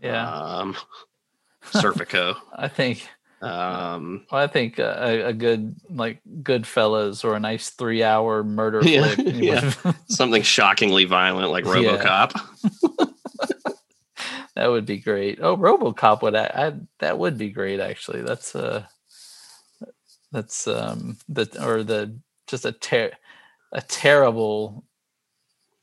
yeah. 0.00 0.28
um, 0.30 0.76
Serpico, 1.72 2.36
I 2.56 2.68
think 2.68 3.08
um, 3.42 4.24
well, 4.32 4.40
I 4.42 4.46
think 4.46 4.78
uh, 4.78 4.94
a, 4.98 5.20
a 5.26 5.32
good 5.34 5.74
like 5.90 6.20
Goodfellas 6.42 7.24
or 7.24 7.34
a 7.36 7.40
nice 7.40 7.70
three-hour 7.70 8.42
murder 8.44 8.80
Yeah, 8.82 9.08
flick. 9.14 9.34
yeah. 9.34 9.92
something 10.08 10.40
shockingly 10.42 11.04
violent 11.04 11.50
like 11.50 11.64
Yeah. 11.66 11.72
RoboCop. 11.72 13.10
That 14.56 14.68
would 14.68 14.86
be 14.86 14.98
great. 14.98 15.40
Oh, 15.42 15.56
RoboCop 15.56 16.22
would 16.22 16.36
I, 16.36 16.44
I 16.54 16.72
that 17.00 17.18
would 17.18 17.36
be 17.36 17.50
great 17.50 17.80
actually. 17.80 18.22
That's 18.22 18.54
uh 18.54 18.86
that's 20.34 20.66
um 20.66 21.16
the 21.28 21.48
or 21.64 21.82
the 21.82 22.18
just 22.46 22.64
a 22.66 22.72
ter- 22.72 23.12
a 23.72 23.80
terrible 23.80 24.84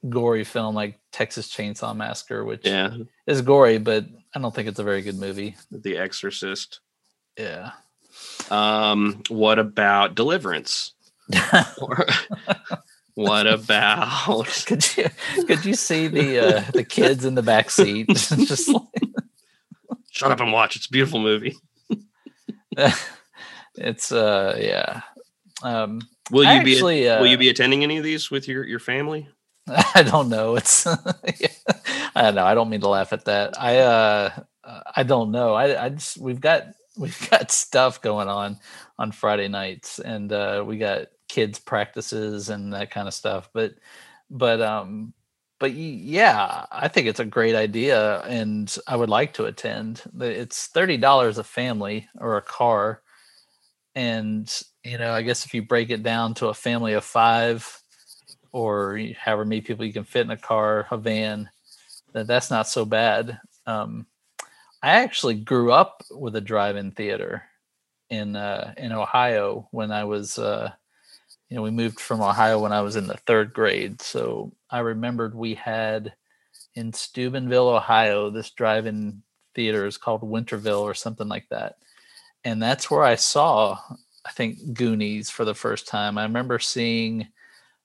gory 0.08 0.44
film 0.44 0.76
like 0.76 1.00
Texas 1.12 1.50
Chainsaw 1.50 1.96
Massacre, 1.96 2.44
which 2.46 2.66
Yeah, 2.66 2.96
is 3.26 3.42
gory, 3.42 3.78
but 3.80 4.06
I 4.36 4.40
don't 4.40 4.54
think 4.54 4.68
it's 4.68 4.80
a 4.80 4.84
very 4.84 5.02
good 5.02 5.18
movie. 5.18 5.56
The 5.72 5.98
Exorcist. 5.98 6.80
Yeah. 7.38 7.72
Um, 8.50 9.24
what 9.30 9.58
about 9.58 10.16
Deliverance? 10.16 10.94
What 13.16 13.46
about 13.46 14.48
could 14.66 14.98
you 14.98 15.06
could 15.46 15.66
you 15.66 15.74
see 15.76 16.08
the 16.08 16.40
uh 16.40 16.64
the 16.72 16.84
kids 16.84 17.26
in 17.26 17.36
the 17.36 17.42
back 17.44 17.70
seat 17.70 18.08
just 18.16 18.70
like, 18.70 18.84
Shut 20.12 20.32
Up 20.32 20.40
and 20.40 20.54
Watch? 20.54 20.78
It's 20.78 20.86
a 20.88 20.90
beautiful 20.90 21.20
movie. 21.20 21.58
It's 23.76 24.12
uh 24.12 24.58
yeah. 24.60 25.02
Um 25.64 26.02
Will 26.32 26.44
you 26.46 26.64
be 26.64 26.74
actually, 26.74 27.02
will 27.04 27.28
you 27.28 27.36
uh, 27.36 27.40
be 27.40 27.50
attending 27.50 27.84
any 27.84 27.98
of 27.98 28.04
these 28.04 28.32
with 28.32 28.48
your 28.48 28.66
your 28.66 28.80
family? 28.80 29.28
I 29.96 30.04
don't 30.04 30.30
know. 30.30 30.56
It's 30.56 30.88
I 30.88 31.00
don't 32.16 32.36
know. 32.36 32.46
I 32.46 32.56
don't 32.56 32.70
mean 32.70 32.82
to 32.82 32.90
laugh 32.90 33.14
at 33.14 33.26
that. 33.26 33.60
I 33.62 33.80
uh 33.80 34.30
uh, 34.64 34.82
I 34.96 35.04
don't 35.04 35.32
know. 35.32 35.54
I 35.54 35.86
I 35.86 35.90
just 35.90 36.18
we've 36.18 36.42
got 36.42 36.68
we've 36.98 37.30
got 37.30 37.52
stuff 37.52 38.02
going 38.02 38.28
on 38.28 38.60
on 38.98 39.12
Friday 39.12 39.48
nights 39.48 40.00
and 40.00 40.32
uh 40.32 40.64
we 40.66 40.78
got 40.78 41.08
kids 41.28 41.60
practices 41.60 42.50
and 42.50 42.74
that 42.74 42.92
kind 42.92 43.08
of 43.08 43.14
stuff. 43.14 43.50
But 43.54 43.76
but 44.30 44.62
um 44.62 45.14
but 45.60 45.74
yeah, 45.74 46.66
I 46.72 46.88
think 46.88 47.08
it's 47.08 47.20
a 47.20 47.26
great 47.26 47.56
idea 47.56 48.22
and 48.22 48.76
I 48.88 48.96
would 48.96 49.10
like 49.10 49.34
to 49.34 49.46
attend. 49.46 50.02
It's 50.20 50.68
$30 50.70 51.38
a 51.38 51.44
family 51.44 52.10
or 52.18 52.38
a 52.38 52.42
car 52.42 53.04
and 53.96 54.62
you 54.84 54.98
know, 54.98 55.12
I 55.12 55.22
guess 55.22 55.46
if 55.46 55.54
you 55.54 55.62
break 55.62 55.90
it 55.90 56.04
down 56.04 56.34
to 56.36 56.48
a 56.48 56.54
family 56.54 56.94
of 56.94 57.04
5 57.04 57.82
or 58.52 59.00
however 59.18 59.46
many 59.46 59.62
people 59.62 59.86
you 59.86 59.94
can 59.94 60.04
fit 60.04 60.26
in 60.26 60.32
a 60.32 60.38
car, 60.38 60.88
a 60.92 60.98
van, 60.98 61.50
that 62.14 62.28
that's 62.28 62.52
not 62.52 62.68
so 62.68 62.86
bad. 62.86 63.40
Um, 63.66 64.06
I 64.84 65.02
actually 65.02 65.36
grew 65.36 65.72
up 65.72 66.04
with 66.10 66.36
a 66.36 66.42
drive-in 66.42 66.92
theater 66.92 67.44
in 68.10 68.36
uh, 68.36 68.74
in 68.78 68.92
Ohio 68.92 69.68
when 69.72 69.92
I 69.92 70.04
was, 70.04 70.38
uh, 70.40 70.72
you 71.50 71.56
know, 71.56 71.62
we 71.62 71.72
moved 71.72 72.00
from 72.00 72.22
Ohio 72.22 72.60
when 72.60 72.74
I 72.74 72.82
was 72.82 72.96
in 72.96 73.08
the 73.08 73.18
third 73.18 73.54
grade. 73.54 74.02
So 74.02 74.52
I 74.70 74.80
remembered 74.80 75.36
we 75.36 75.54
had 75.54 76.14
in 76.76 76.94
Steubenville, 76.94 77.70
Ohio, 77.70 78.30
this 78.30 78.50
drive-in 78.52 79.22
theater 79.54 79.86
is 79.86 79.98
called 79.98 80.22
Winterville 80.22 80.82
or 80.82 80.94
something 80.94 81.28
like 81.28 81.48
that, 81.50 81.78
and 82.44 82.62
that's 82.62 82.90
where 82.90 83.04
I 83.04 83.16
saw, 83.16 83.78
I 84.26 84.32
think, 84.32 84.74
Goonies 84.74 85.30
for 85.30 85.46
the 85.46 85.54
first 85.54 85.88
time. 85.88 86.18
I 86.18 86.24
remember 86.24 86.60
seeing 86.60 87.28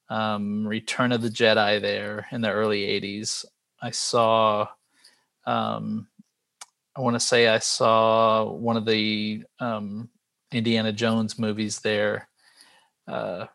um, 0.08 0.66
Return 0.66 1.12
of 1.12 1.22
the 1.22 1.28
Jedi 1.28 1.80
there 1.80 2.26
in 2.32 2.40
the 2.40 2.50
early 2.50 2.82
80s. 2.82 3.44
I 3.82 3.90
saw, 3.90 4.68
um, 5.46 6.06
I 6.96 7.00
want 7.00 7.14
to 7.14 7.20
say 7.20 7.48
I 7.48 7.58
saw 7.58 8.44
one 8.44 8.76
of 8.76 8.86
the 8.86 9.44
um, 9.60 10.08
Indiana 10.52 10.92
Jones 10.92 11.38
movies 11.38 11.80
there. 11.80 12.28
Uh, 13.06 13.46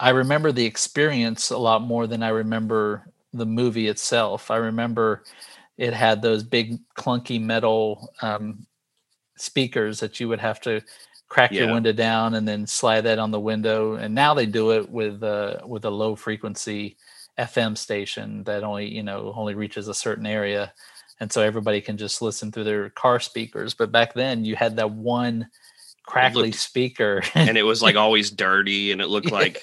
I 0.00 0.10
remember 0.10 0.52
the 0.52 0.64
experience 0.64 1.50
a 1.50 1.58
lot 1.58 1.82
more 1.82 2.06
than 2.06 2.22
I 2.22 2.28
remember 2.28 3.10
the 3.32 3.46
movie 3.46 3.88
itself. 3.88 4.50
I 4.50 4.56
remember 4.56 5.24
it 5.76 5.92
had 5.92 6.22
those 6.22 6.42
big 6.42 6.78
clunky 6.96 7.40
metal 7.40 8.12
um, 8.22 8.66
speakers 9.36 10.00
that 10.00 10.20
you 10.20 10.28
would 10.28 10.40
have 10.40 10.60
to 10.62 10.80
crack 11.28 11.52
your 11.52 11.72
window 11.72 11.92
down 11.92 12.34
and 12.34 12.46
then 12.46 12.66
slide 12.66 13.02
that 13.02 13.18
on 13.18 13.30
the 13.30 13.40
window. 13.40 13.94
And 13.94 14.14
now 14.14 14.34
they 14.34 14.46
do 14.46 14.72
it 14.72 14.88
with 14.88 15.22
uh, 15.22 15.58
with 15.66 15.84
a 15.84 15.90
low 15.90 16.16
frequency 16.16 16.96
FM 17.38 17.76
station 17.76 18.44
that 18.44 18.64
only 18.64 18.88
you 18.88 19.02
know 19.02 19.32
only 19.36 19.54
reaches 19.54 19.88
a 19.88 19.94
certain 19.94 20.26
area, 20.26 20.72
and 21.20 21.30
so 21.30 21.42
everybody 21.42 21.80
can 21.80 21.96
just 21.96 22.22
listen 22.22 22.50
through 22.50 22.64
their 22.64 22.90
car 22.90 23.20
speakers. 23.20 23.74
But 23.74 23.92
back 23.92 24.14
then, 24.14 24.44
you 24.44 24.56
had 24.56 24.76
that 24.76 24.90
one 24.90 25.48
crackly 26.06 26.44
looked- 26.48 26.58
speaker, 26.58 27.22
and 27.34 27.58
it 27.58 27.64
was 27.64 27.82
like 27.82 27.96
always 28.04 28.30
dirty 28.30 28.92
and 28.92 29.00
it 29.00 29.08
looked 29.08 29.30
like 29.30 29.62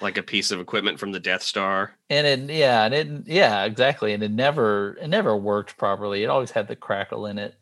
like 0.00 0.18
a 0.18 0.22
piece 0.22 0.50
of 0.50 0.60
equipment 0.60 0.98
from 0.98 1.12
the 1.12 1.20
Death 1.20 1.42
Star. 1.42 1.96
and 2.10 2.26
it 2.26 2.54
yeah 2.54 2.84
and 2.84 2.94
it 2.94 3.08
yeah 3.26 3.64
exactly 3.64 4.12
and 4.12 4.22
it 4.22 4.32
never 4.32 4.96
it 5.00 5.08
never 5.08 5.36
worked 5.36 5.76
properly 5.78 6.24
it 6.24 6.26
always 6.26 6.50
had 6.50 6.66
the 6.66 6.74
crackle 6.76 7.26
in 7.26 7.38
it 7.38 7.54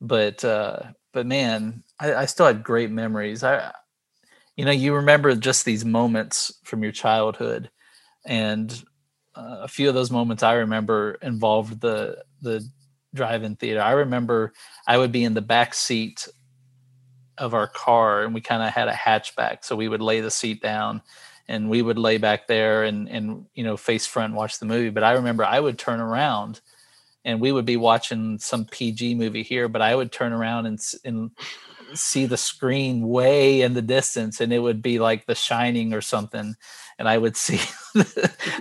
but 0.00 0.44
uh 0.44 0.80
but 1.12 1.26
man 1.26 1.82
i, 2.00 2.14
I 2.14 2.24
still 2.26 2.46
had 2.46 2.62
great 2.62 2.90
memories. 2.90 3.42
I 3.42 3.72
you 4.56 4.64
know 4.64 4.70
you 4.70 4.94
remember 4.94 5.34
just 5.34 5.64
these 5.64 5.84
moments 5.84 6.52
from 6.64 6.82
your 6.82 6.92
childhood 6.92 7.70
and 8.26 8.72
uh, 9.34 9.60
a 9.62 9.68
few 9.68 9.88
of 9.88 9.94
those 9.94 10.10
moments 10.10 10.42
i 10.42 10.54
remember 10.54 11.18
involved 11.22 11.80
the 11.80 12.22
the 12.42 12.66
drive-in 13.14 13.56
theater. 13.56 13.80
I 13.80 13.92
remember 13.92 14.52
i 14.86 14.98
would 14.98 15.12
be 15.12 15.24
in 15.24 15.34
the 15.34 15.40
back 15.42 15.74
seat 15.74 16.28
of 17.38 17.54
our 17.54 17.66
car 17.66 18.24
and 18.24 18.34
we 18.34 18.40
kind 18.40 18.62
of 18.62 18.70
had 18.70 18.88
a 18.88 18.92
hatchback 18.92 19.64
so 19.64 19.76
we 19.76 19.88
would 19.88 20.00
lay 20.02 20.20
the 20.20 20.30
seat 20.30 20.60
down 20.62 21.02
and 21.48 21.70
we 21.70 21.82
would 21.82 21.98
lay 21.98 22.18
back 22.18 22.46
there 22.46 22.84
and 22.84 23.08
and 23.08 23.46
you 23.54 23.62
know 23.62 23.76
face 23.76 24.06
front 24.06 24.30
and 24.30 24.36
watch 24.36 24.58
the 24.58 24.66
movie 24.66 24.90
but 24.90 25.04
i 25.04 25.12
remember 25.12 25.44
i 25.44 25.60
would 25.60 25.78
turn 25.78 26.00
around 26.00 26.60
and 27.26 27.40
we 27.40 27.52
would 27.52 27.66
be 27.66 27.76
watching 27.76 28.38
some 28.38 28.64
pg 28.64 29.14
movie 29.14 29.42
here 29.42 29.68
but 29.68 29.82
i 29.82 29.94
would 29.94 30.10
turn 30.10 30.32
around 30.32 30.64
and 30.64 30.80
and 31.04 31.30
see 31.94 32.26
the 32.26 32.36
screen 32.36 33.06
way 33.06 33.60
in 33.60 33.74
the 33.74 33.82
distance 33.82 34.40
and 34.40 34.52
it 34.52 34.58
would 34.58 34.82
be 34.82 34.98
like 34.98 35.26
the 35.26 35.34
shining 35.34 35.92
or 35.92 36.00
something 36.00 36.54
and 36.98 37.08
i 37.08 37.18
would 37.18 37.36
see 37.36 37.60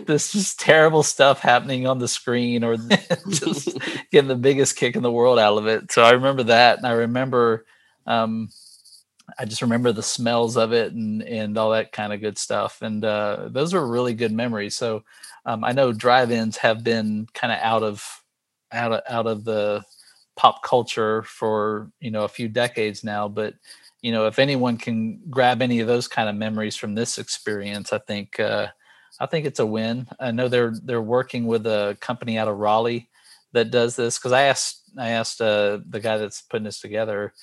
this 0.05 0.33
just 0.33 0.59
terrible 0.59 1.03
stuff 1.03 1.39
happening 1.39 1.87
on 1.87 1.99
the 1.99 2.07
screen 2.07 2.63
or 2.63 2.75
just 3.29 3.77
getting 4.11 4.27
the 4.27 4.35
biggest 4.35 4.75
kick 4.75 4.95
in 4.95 5.03
the 5.03 5.11
world 5.11 5.39
out 5.39 5.57
of 5.57 5.67
it 5.67 5.91
so 5.91 6.03
i 6.03 6.11
remember 6.11 6.43
that 6.43 6.77
and 6.77 6.87
i 6.87 6.91
remember 6.91 7.65
um 8.07 8.49
I 9.39 9.45
just 9.45 9.61
remember 9.61 9.91
the 9.91 10.03
smells 10.03 10.55
of 10.55 10.71
it 10.71 10.93
and 10.93 11.23
and 11.23 11.57
all 11.57 11.71
that 11.71 11.91
kind 11.91 12.13
of 12.13 12.21
good 12.21 12.37
stuff. 12.37 12.81
And 12.81 13.03
uh, 13.03 13.49
those 13.49 13.73
were 13.73 13.85
really 13.85 14.13
good 14.13 14.31
memories. 14.31 14.77
So 14.77 15.03
um, 15.45 15.63
I 15.63 15.71
know 15.71 15.91
drive-ins 15.91 16.57
have 16.57 16.83
been 16.83 17.27
kind 17.33 17.51
of 17.51 17.59
out 17.61 17.83
of 17.83 18.23
out 18.75 18.91
of 18.91 19.01
out 19.09 19.27
of 19.27 19.43
the 19.43 19.83
pop 20.35 20.63
culture 20.63 21.23
for 21.23 21.91
you 21.99 22.11
know 22.11 22.23
a 22.23 22.29
few 22.29 22.47
decades 22.47 23.03
now. 23.03 23.27
But 23.27 23.55
you 24.01 24.11
know 24.11 24.27
if 24.27 24.39
anyone 24.39 24.77
can 24.77 25.21
grab 25.29 25.61
any 25.61 25.79
of 25.79 25.87
those 25.87 26.07
kind 26.07 26.29
of 26.29 26.35
memories 26.35 26.75
from 26.75 26.95
this 26.95 27.17
experience, 27.17 27.93
I 27.93 27.99
think 27.99 28.39
uh, 28.39 28.67
I 29.19 29.25
think 29.25 29.45
it's 29.45 29.59
a 29.59 29.65
win. 29.65 30.07
I 30.19 30.31
know 30.31 30.47
they're 30.47 30.73
they're 30.83 31.01
working 31.01 31.47
with 31.47 31.65
a 31.65 31.97
company 32.01 32.37
out 32.37 32.47
of 32.47 32.57
Raleigh 32.57 33.09
that 33.53 33.71
does 33.71 33.95
this 33.95 34.19
because 34.19 34.33
I 34.33 34.43
asked 34.43 34.83
I 34.97 35.09
asked 35.11 35.41
uh, 35.41 35.79
the 35.89 35.99
guy 35.99 36.17
that's 36.17 36.41
putting 36.41 36.65
this 36.65 36.79
together 36.79 37.33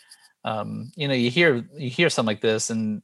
um, 0.45 0.93
you 0.97 1.09
know, 1.09 1.15
you 1.15 1.31
hear 1.31 1.65
you 1.77 1.91
hear 1.91 2.11
something 2.11 2.35
like 2.35 2.41
this, 2.41 2.71
and 2.71 3.03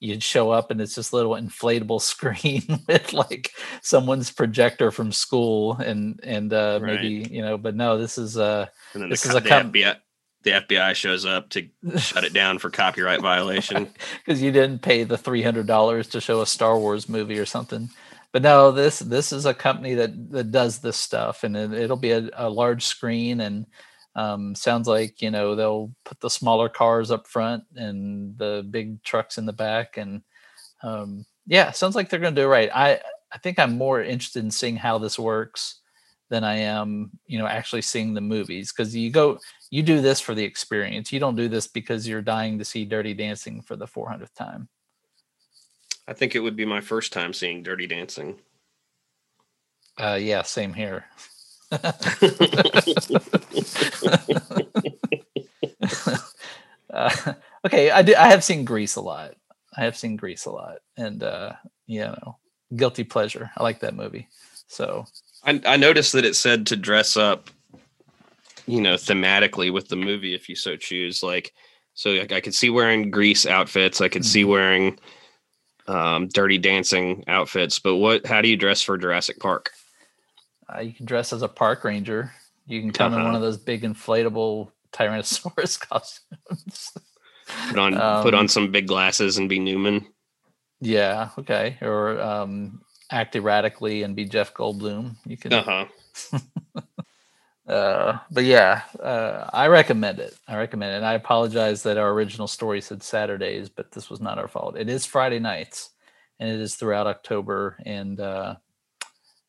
you'd 0.00 0.22
show 0.22 0.50
up, 0.50 0.70
and 0.70 0.80
it's 0.80 0.94
this 0.94 1.12
little 1.12 1.32
inflatable 1.32 2.00
screen 2.00 2.62
with 2.88 3.12
like 3.12 3.52
someone's 3.82 4.30
projector 4.30 4.90
from 4.90 5.12
school, 5.12 5.74
and 5.74 6.18
and 6.22 6.52
uh, 6.52 6.80
maybe 6.82 7.28
you 7.30 7.42
know, 7.42 7.56
but 7.56 7.76
no, 7.76 7.98
this 7.98 8.18
is 8.18 8.36
uh, 8.36 8.66
And 8.94 9.02
then 9.02 9.10
This 9.10 9.22
the, 9.22 9.28
is 9.30 9.34
a 9.36 9.40
the 9.40 9.48
com- 9.48 9.72
FBI 9.72 9.96
the 10.42 10.52
FBI 10.52 10.94
shows 10.94 11.26
up 11.26 11.50
to 11.50 11.68
shut 11.98 12.24
it 12.24 12.32
down 12.32 12.58
for 12.58 12.70
copyright 12.70 13.20
violation. 13.20 13.88
because 14.24 14.40
you 14.42 14.50
didn't 14.50 14.80
pay 14.80 15.04
the 15.04 15.18
three 15.18 15.42
hundred 15.42 15.66
dollars 15.66 16.08
to 16.08 16.20
show 16.20 16.40
a 16.40 16.46
Star 16.46 16.78
Wars 16.78 17.08
movie 17.08 17.38
or 17.38 17.46
something. 17.46 17.90
But 18.32 18.42
no, 18.42 18.70
this 18.70 19.00
this 19.00 19.32
is 19.32 19.44
a 19.44 19.54
company 19.54 19.94
that 19.94 20.30
that 20.30 20.50
does 20.50 20.78
this 20.78 20.96
stuff, 20.96 21.44
and 21.44 21.56
it, 21.56 21.72
it'll 21.72 21.96
be 21.96 22.12
a, 22.12 22.30
a 22.34 22.48
large 22.48 22.84
screen, 22.84 23.40
and 23.40 23.66
um, 24.14 24.54
sounds 24.54 24.88
like 24.88 25.22
you 25.22 25.30
know 25.30 25.54
they'll 25.54 25.92
put 26.04 26.20
the 26.20 26.30
smaller 26.30 26.68
cars 26.68 27.10
up 27.10 27.26
front 27.26 27.64
and 27.76 28.36
the 28.38 28.66
big 28.70 29.02
trucks 29.02 29.38
in 29.38 29.46
the 29.46 29.52
back, 29.52 29.96
and 29.96 30.22
um, 30.82 31.24
yeah, 31.46 31.70
sounds 31.70 31.94
like 31.94 32.08
they're 32.08 32.20
going 32.20 32.34
to 32.34 32.40
do 32.40 32.46
it 32.46 32.50
right. 32.50 32.70
I 32.74 33.00
I 33.32 33.38
think 33.38 33.58
I'm 33.58 33.78
more 33.78 34.02
interested 34.02 34.44
in 34.44 34.50
seeing 34.50 34.76
how 34.76 34.98
this 34.98 35.18
works 35.18 35.80
than 36.30 36.44
I 36.44 36.56
am, 36.56 37.10
you 37.26 37.38
know, 37.38 37.46
actually 37.46 37.82
seeing 37.82 38.14
the 38.14 38.20
movies 38.20 38.72
because 38.72 38.94
you 38.94 39.10
go 39.10 39.38
you 39.70 39.82
do 39.82 40.00
this 40.00 40.20
for 40.20 40.34
the 40.34 40.44
experience. 40.44 41.12
You 41.12 41.20
don't 41.20 41.36
do 41.36 41.48
this 41.48 41.66
because 41.66 42.08
you're 42.08 42.22
dying 42.22 42.58
to 42.58 42.64
see 42.64 42.84
Dirty 42.84 43.14
Dancing 43.14 43.62
for 43.62 43.76
the 43.76 43.86
400th 43.86 44.34
time. 44.34 44.68
I 46.08 46.12
think 46.12 46.34
it 46.34 46.40
would 46.40 46.56
be 46.56 46.64
my 46.64 46.80
first 46.80 47.12
time 47.12 47.32
seeing 47.32 47.62
Dirty 47.62 47.86
Dancing. 47.86 48.38
Uh, 49.98 50.18
yeah, 50.20 50.42
same 50.42 50.72
here. 50.72 51.04
Uh, 56.92 57.32
okay, 57.66 57.90
I 57.90 58.02
do, 58.02 58.14
I 58.16 58.28
have 58.28 58.44
seen 58.44 58.64
Grease 58.64 58.96
a 58.96 59.00
lot. 59.00 59.34
I 59.76 59.84
have 59.84 59.96
seen 59.96 60.16
Grease 60.16 60.46
a 60.46 60.50
lot, 60.50 60.78
and 60.96 61.22
uh, 61.22 61.52
you 61.86 62.00
know, 62.00 62.38
guilty 62.74 63.04
pleasure. 63.04 63.50
I 63.56 63.62
like 63.62 63.80
that 63.80 63.94
movie. 63.94 64.28
So 64.66 65.06
I, 65.44 65.60
I 65.66 65.76
noticed 65.76 66.12
that 66.12 66.24
it 66.24 66.36
said 66.36 66.66
to 66.68 66.76
dress 66.76 67.16
up, 67.16 67.50
you 68.66 68.80
know, 68.80 68.94
thematically 68.94 69.72
with 69.72 69.88
the 69.88 69.96
movie 69.96 70.34
if 70.34 70.48
you 70.48 70.56
so 70.56 70.76
choose. 70.76 71.22
Like, 71.22 71.52
so 71.94 72.10
like, 72.10 72.32
I 72.32 72.40
could 72.40 72.54
see 72.54 72.70
wearing 72.70 73.10
grease 73.10 73.46
outfits. 73.46 74.00
I 74.00 74.08
could 74.08 74.24
see 74.24 74.44
wearing 74.44 74.98
um, 75.86 76.28
dirty 76.28 76.58
dancing 76.58 77.24
outfits. 77.26 77.78
But 77.78 77.96
what? 77.96 78.26
How 78.26 78.40
do 78.42 78.48
you 78.48 78.56
dress 78.56 78.82
for 78.82 78.98
Jurassic 78.98 79.38
Park? 79.38 79.70
Uh, 80.74 80.80
you 80.80 80.92
can 80.94 81.06
dress 81.06 81.32
as 81.32 81.42
a 81.42 81.48
park 81.48 81.84
ranger. 81.84 82.32
You 82.66 82.80
can 82.80 82.92
come 82.92 83.14
in 83.14 83.24
one 83.24 83.28
Uh-huh. 83.28 83.36
of 83.36 83.42
those 83.42 83.58
big 83.58 83.82
inflatable 83.82 84.70
Tyrannosaurus 84.92 85.80
costumes. 85.80 86.92
Put 87.68 87.78
on 87.78 87.92
put 88.22 88.34
Um, 88.34 88.40
on 88.40 88.48
some 88.48 88.70
big 88.72 88.86
glasses 88.88 89.38
and 89.38 89.48
be 89.48 89.58
Newman. 89.58 90.06
Yeah, 90.80 91.30
okay. 91.38 91.78
Or 91.82 92.20
um, 92.20 92.82
act 93.10 93.36
erratically 93.36 94.02
and 94.04 94.16
be 94.16 94.24
Jeff 94.26 94.54
Goldblum. 94.54 95.16
You 95.26 95.36
can, 95.36 95.52
Uh 95.52 95.86
huh. 96.32 96.38
uh, 97.68 98.18
but 98.30 98.44
yeah, 98.44 98.82
uh, 99.02 99.48
I 99.52 99.68
recommend 99.68 100.20
it. 100.20 100.36
I 100.48 100.56
recommend 100.56 100.92
it. 100.92 100.96
And 100.96 101.06
I 101.06 101.14
apologize 101.14 101.82
that 101.84 101.98
our 101.98 102.10
original 102.12 102.48
story 102.48 102.80
said 102.80 103.02
Saturdays, 103.02 103.68
but 103.68 103.92
this 103.92 104.10
was 104.10 104.20
not 104.20 104.38
our 104.38 104.48
fault. 104.48 104.76
It 104.76 104.88
is 104.88 105.06
Friday 105.06 105.38
nights, 105.40 105.90
and 106.40 106.50
it 106.50 106.60
is 106.60 106.76
throughout 106.76 107.06
October. 107.06 107.76
And 107.86 108.20
uh, 108.20 108.56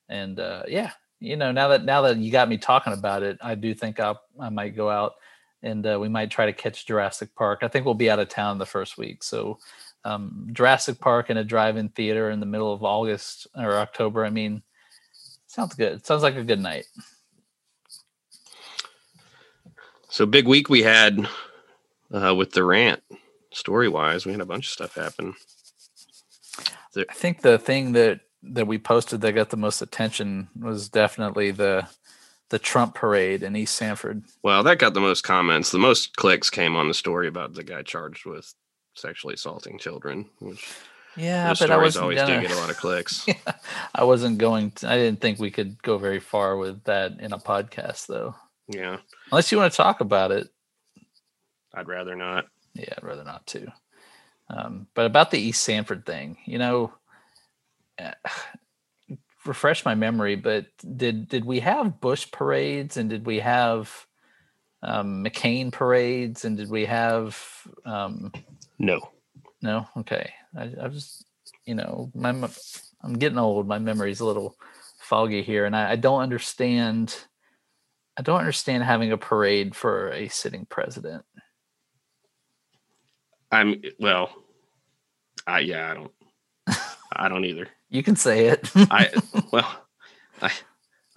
and 0.09 0.39
uh, 0.39 0.63
yeah, 0.67 0.91
you 1.21 1.37
know, 1.37 1.51
now 1.51 1.69
that 1.69 1.85
now 1.85 2.01
that 2.01 2.17
you 2.17 2.31
got 2.31 2.49
me 2.49 2.57
talking 2.57 2.93
about 2.93 3.23
it, 3.23 3.37
I 3.41 3.55
do 3.55 3.73
think 3.73 3.99
I 3.99 4.15
I 4.39 4.49
might 4.49 4.75
go 4.75 4.89
out 4.89 5.13
and 5.63 5.85
uh, 5.85 5.97
we 6.01 6.09
might 6.09 6.31
try 6.31 6.47
to 6.47 6.53
catch 6.53 6.87
Jurassic 6.87 7.33
Park. 7.35 7.59
I 7.61 7.67
think 7.67 7.85
we'll 7.85 7.93
be 7.93 8.09
out 8.09 8.19
of 8.19 8.27
town 8.27 8.57
the 8.57 8.65
first 8.65 8.97
week, 8.97 9.23
so 9.23 9.59
um, 10.03 10.49
Jurassic 10.51 10.99
Park 10.99 11.29
in 11.29 11.37
a 11.37 11.43
drive-in 11.43 11.89
theater 11.89 12.31
in 12.31 12.39
the 12.39 12.45
middle 12.47 12.73
of 12.73 12.83
August 12.83 13.47
or 13.55 13.77
October. 13.77 14.25
I 14.25 14.31
mean, 14.31 14.63
sounds 15.45 15.75
good. 15.75 16.03
Sounds 16.05 16.23
like 16.23 16.35
a 16.35 16.43
good 16.43 16.59
night. 16.59 16.85
So 20.09 20.25
big 20.25 20.47
week 20.47 20.69
we 20.69 20.81
had 20.81 21.27
uh, 22.11 22.33
with 22.35 22.51
the 22.51 22.63
rant. 22.63 23.01
Story 23.53 23.89
wise, 23.89 24.25
we 24.25 24.31
had 24.31 24.41
a 24.41 24.45
bunch 24.45 24.65
of 24.65 24.71
stuff 24.71 24.95
happen. 24.95 25.35
I 26.97 27.13
think 27.13 27.41
the 27.41 27.59
thing 27.59 27.91
that 27.93 28.21
that 28.43 28.67
we 28.67 28.77
posted 28.77 29.21
that 29.21 29.33
got 29.33 29.49
the 29.49 29.57
most 29.57 29.81
attention 29.81 30.49
was 30.59 30.89
definitely 30.89 31.51
the 31.51 31.87
the 32.49 32.59
Trump 32.59 32.95
parade 32.95 33.43
in 33.43 33.55
East 33.55 33.77
Sanford. 33.77 34.23
Well, 34.43 34.61
that 34.63 34.77
got 34.77 34.93
the 34.93 34.99
most 34.99 35.21
comments. 35.23 35.71
The 35.71 35.77
most 35.79 36.17
clicks 36.17 36.49
came 36.49 36.75
on 36.75 36.89
the 36.89 36.93
story 36.93 37.29
about 37.29 37.53
the 37.53 37.63
guy 37.63 37.81
charged 37.81 38.25
with 38.25 38.53
sexually 38.93 39.35
assaulting 39.35 39.77
children, 39.79 40.29
which 40.39 40.69
Yeah, 41.15 41.47
those 41.47 41.59
but 41.59 41.71
I 41.71 41.75
stories 41.75 41.85
wasn't 41.85 42.03
always 42.03 42.17
gonna, 42.19 42.41
do 42.41 42.47
get 42.47 42.57
a 42.57 42.59
lot 42.59 42.69
of 42.69 42.77
clicks. 42.77 43.25
I 43.95 44.03
wasn't 44.03 44.37
going. 44.37 44.71
To, 44.71 44.89
I 44.89 44.97
didn't 44.97 45.21
think 45.21 45.39
we 45.39 45.49
could 45.51 45.81
go 45.81 45.97
very 45.97 46.19
far 46.19 46.57
with 46.57 46.83
that 46.85 47.19
in 47.19 47.31
a 47.31 47.37
podcast, 47.39 48.07
though. 48.07 48.35
yeah, 48.67 48.97
Unless 49.31 49.51
you 49.51 49.57
want 49.57 49.71
to 49.71 49.77
talk 49.77 50.01
about 50.01 50.31
it. 50.31 50.49
I'd 51.73 51.87
rather 51.87 52.17
not. 52.17 52.47
Yeah, 52.73 52.93
I'd 52.97 53.03
rather 53.03 53.23
not 53.23 53.47
too. 53.47 53.67
Um, 54.49 54.87
but 54.93 55.05
about 55.05 55.31
the 55.31 55.39
East 55.39 55.63
Sanford 55.63 56.05
thing, 56.05 56.37
you 56.45 56.57
know, 56.57 56.91
refresh 59.45 59.85
my 59.85 59.95
memory. 59.95 60.35
But 60.35 60.67
did 60.97 61.27
did 61.27 61.45
we 61.45 61.59
have 61.59 62.01
Bush 62.01 62.29
parades 62.31 62.97
and 62.97 63.09
did 63.09 63.25
we 63.25 63.39
have 63.39 64.07
um, 64.83 65.23
McCain 65.23 65.71
parades 65.71 66.45
and 66.45 66.57
did 66.57 66.69
we 66.69 66.85
have 66.85 67.37
um, 67.85 68.31
No, 68.79 69.11
no? 69.61 69.87
Okay, 69.97 70.31
I, 70.55 70.71
I 70.81 70.87
just 70.87 71.25
you 71.65 71.75
know, 71.75 72.11
my 72.13 72.33
I'm 73.03 73.13
getting 73.13 73.37
old. 73.37 73.67
My 73.67 73.79
memory's 73.79 74.19
a 74.19 74.25
little 74.25 74.55
foggy 74.99 75.41
here, 75.41 75.65
and 75.65 75.75
I, 75.75 75.91
I 75.91 75.95
don't 75.95 76.21
understand. 76.21 77.15
I 78.17 78.21
don't 78.21 78.39
understand 78.39 78.83
having 78.83 79.11
a 79.11 79.17
parade 79.17 79.75
for 79.75 80.11
a 80.11 80.27
sitting 80.27 80.65
president. 80.65 81.23
I'm 83.51 83.81
well. 83.99 84.29
I 85.47 85.59
yeah, 85.59 85.91
I 85.91 85.93
don't. 85.93 86.11
I 87.11 87.29
don't 87.29 87.45
either. 87.45 87.67
You 87.89 88.03
can 88.03 88.15
say 88.15 88.47
it. 88.47 88.71
I 88.75 89.09
well, 89.51 89.85
I 90.41 90.51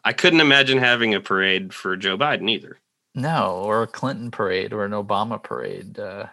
I 0.04 0.12
couldn't 0.12 0.40
imagine 0.40 0.78
having 0.78 1.14
a 1.14 1.20
parade 1.20 1.72
for 1.72 1.96
Joe 1.96 2.18
Biden 2.18 2.50
either. 2.50 2.78
no, 3.14 3.62
or 3.64 3.82
a 3.82 3.86
Clinton 3.86 4.30
parade 4.30 4.72
or 4.72 4.84
an 4.84 4.92
Obama 4.92 5.42
parade. 5.42 5.98
Uh, 5.98 6.26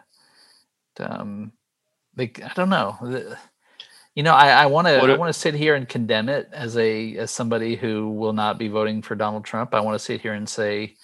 um, 0.99 1.51
like 2.17 2.41
I 2.43 2.51
don't 2.53 2.69
know. 2.69 3.35
You 4.15 4.23
know, 4.23 4.33
I, 4.33 4.49
I 4.49 4.65
want 4.65 4.87
to 4.87 4.97
I 4.97 5.15
want 5.15 5.33
to 5.33 5.39
sit 5.39 5.53
here 5.53 5.75
and 5.75 5.87
condemn 5.87 6.27
it 6.27 6.49
as 6.51 6.75
a 6.77 7.15
as 7.17 7.31
somebody 7.31 7.75
who 7.75 8.11
will 8.11 8.33
not 8.33 8.57
be 8.57 8.67
voting 8.67 9.01
for 9.01 9.15
Donald 9.15 9.45
Trump. 9.45 9.73
I 9.73 9.79
want 9.79 9.95
to 9.95 10.03
sit 10.03 10.21
here 10.21 10.33
and 10.33 10.49
say, 10.49 10.95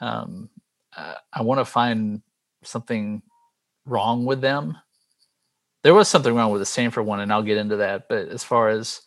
um, 0.00 0.48
uh, 0.96 1.14
I 1.32 1.42
want 1.42 1.60
to 1.60 1.64
find 1.64 2.22
something 2.62 3.22
wrong 3.86 4.24
with 4.24 4.40
them. 4.40 4.76
There 5.82 5.94
was 5.94 6.08
something 6.08 6.34
wrong 6.34 6.50
with 6.50 6.60
the 6.60 6.66
Sanford 6.66 7.06
one, 7.06 7.20
and 7.20 7.32
I'll 7.32 7.42
get 7.42 7.58
into 7.58 7.76
that. 7.76 8.08
But 8.08 8.28
as 8.28 8.44
far 8.44 8.68
as 8.68 9.00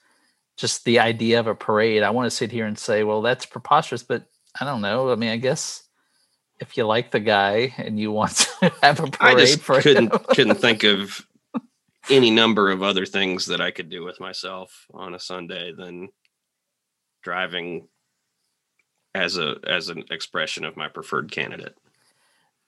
just 0.57 0.85
the 0.85 0.99
idea 0.99 1.39
of 1.39 1.47
a 1.47 1.55
parade, 1.55 2.03
I 2.03 2.09
want 2.09 2.25
to 2.25 2.35
sit 2.35 2.51
here 2.51 2.65
and 2.65 2.77
say, 2.77 3.03
well, 3.03 3.21
that's 3.21 3.45
preposterous. 3.45 4.03
But 4.03 4.25
I 4.59 4.65
don't 4.65 4.81
know. 4.81 5.11
I 5.11 5.15
mean, 5.15 5.29
I 5.29 5.37
guess 5.37 5.83
if 6.59 6.77
you 6.77 6.85
like 6.85 7.11
the 7.11 7.19
guy 7.19 7.73
and 7.77 7.99
you 7.99 8.11
want 8.11 8.37
to 8.37 8.73
have 8.81 8.99
a 8.99 9.07
parade 9.07 9.37
I 9.37 9.39
just 9.39 9.59
for 9.59 9.81
couldn't 9.81 10.13
him, 10.13 10.19
couldn't 10.29 10.55
think 10.55 10.83
of 10.83 11.25
any 12.09 12.31
number 12.31 12.69
of 12.69 12.83
other 12.83 13.05
things 13.05 13.45
that 13.47 13.61
I 13.61 13.71
could 13.71 13.89
do 13.89 14.03
with 14.03 14.19
myself 14.19 14.87
on 14.93 15.15
a 15.15 15.19
Sunday 15.19 15.71
than 15.71 16.09
driving 17.21 17.87
as 19.15 19.37
a 19.37 19.55
as 19.65 19.89
an 19.89 20.03
expression 20.09 20.65
of 20.65 20.75
my 20.75 20.87
preferred 20.87 21.31
candidate. 21.31 21.75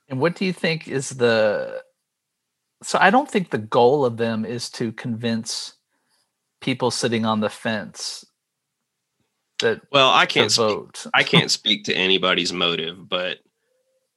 And 0.08 0.20
what 0.20 0.36
do 0.36 0.44
you 0.44 0.52
think 0.52 0.88
is 0.88 1.10
the 1.10 1.82
so 2.82 2.98
I 3.00 3.10
don't 3.10 3.30
think 3.30 3.50
the 3.50 3.58
goal 3.58 4.04
of 4.04 4.16
them 4.16 4.44
is 4.44 4.70
to 4.70 4.92
convince 4.92 5.74
people 6.60 6.90
sitting 6.90 7.24
on 7.24 7.40
the 7.40 7.48
fence 7.50 8.24
that 9.60 9.80
Well, 9.90 10.10
I 10.10 10.26
can't 10.26 10.50
speak, 10.50 10.66
vote. 10.66 11.06
I 11.14 11.22
can't 11.24 11.50
speak 11.50 11.84
to 11.84 11.94
anybody's 11.94 12.52
motive, 12.52 13.08
but 13.08 13.38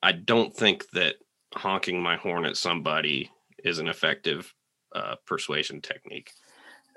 I 0.01 0.11
don't 0.11 0.53
think 0.55 0.89
that 0.91 1.15
honking 1.53 2.01
my 2.01 2.15
horn 2.17 2.45
at 2.45 2.57
somebody 2.57 3.31
is 3.63 3.79
an 3.79 3.87
effective 3.87 4.53
uh, 4.95 5.15
persuasion 5.25 5.81
technique. 5.81 6.31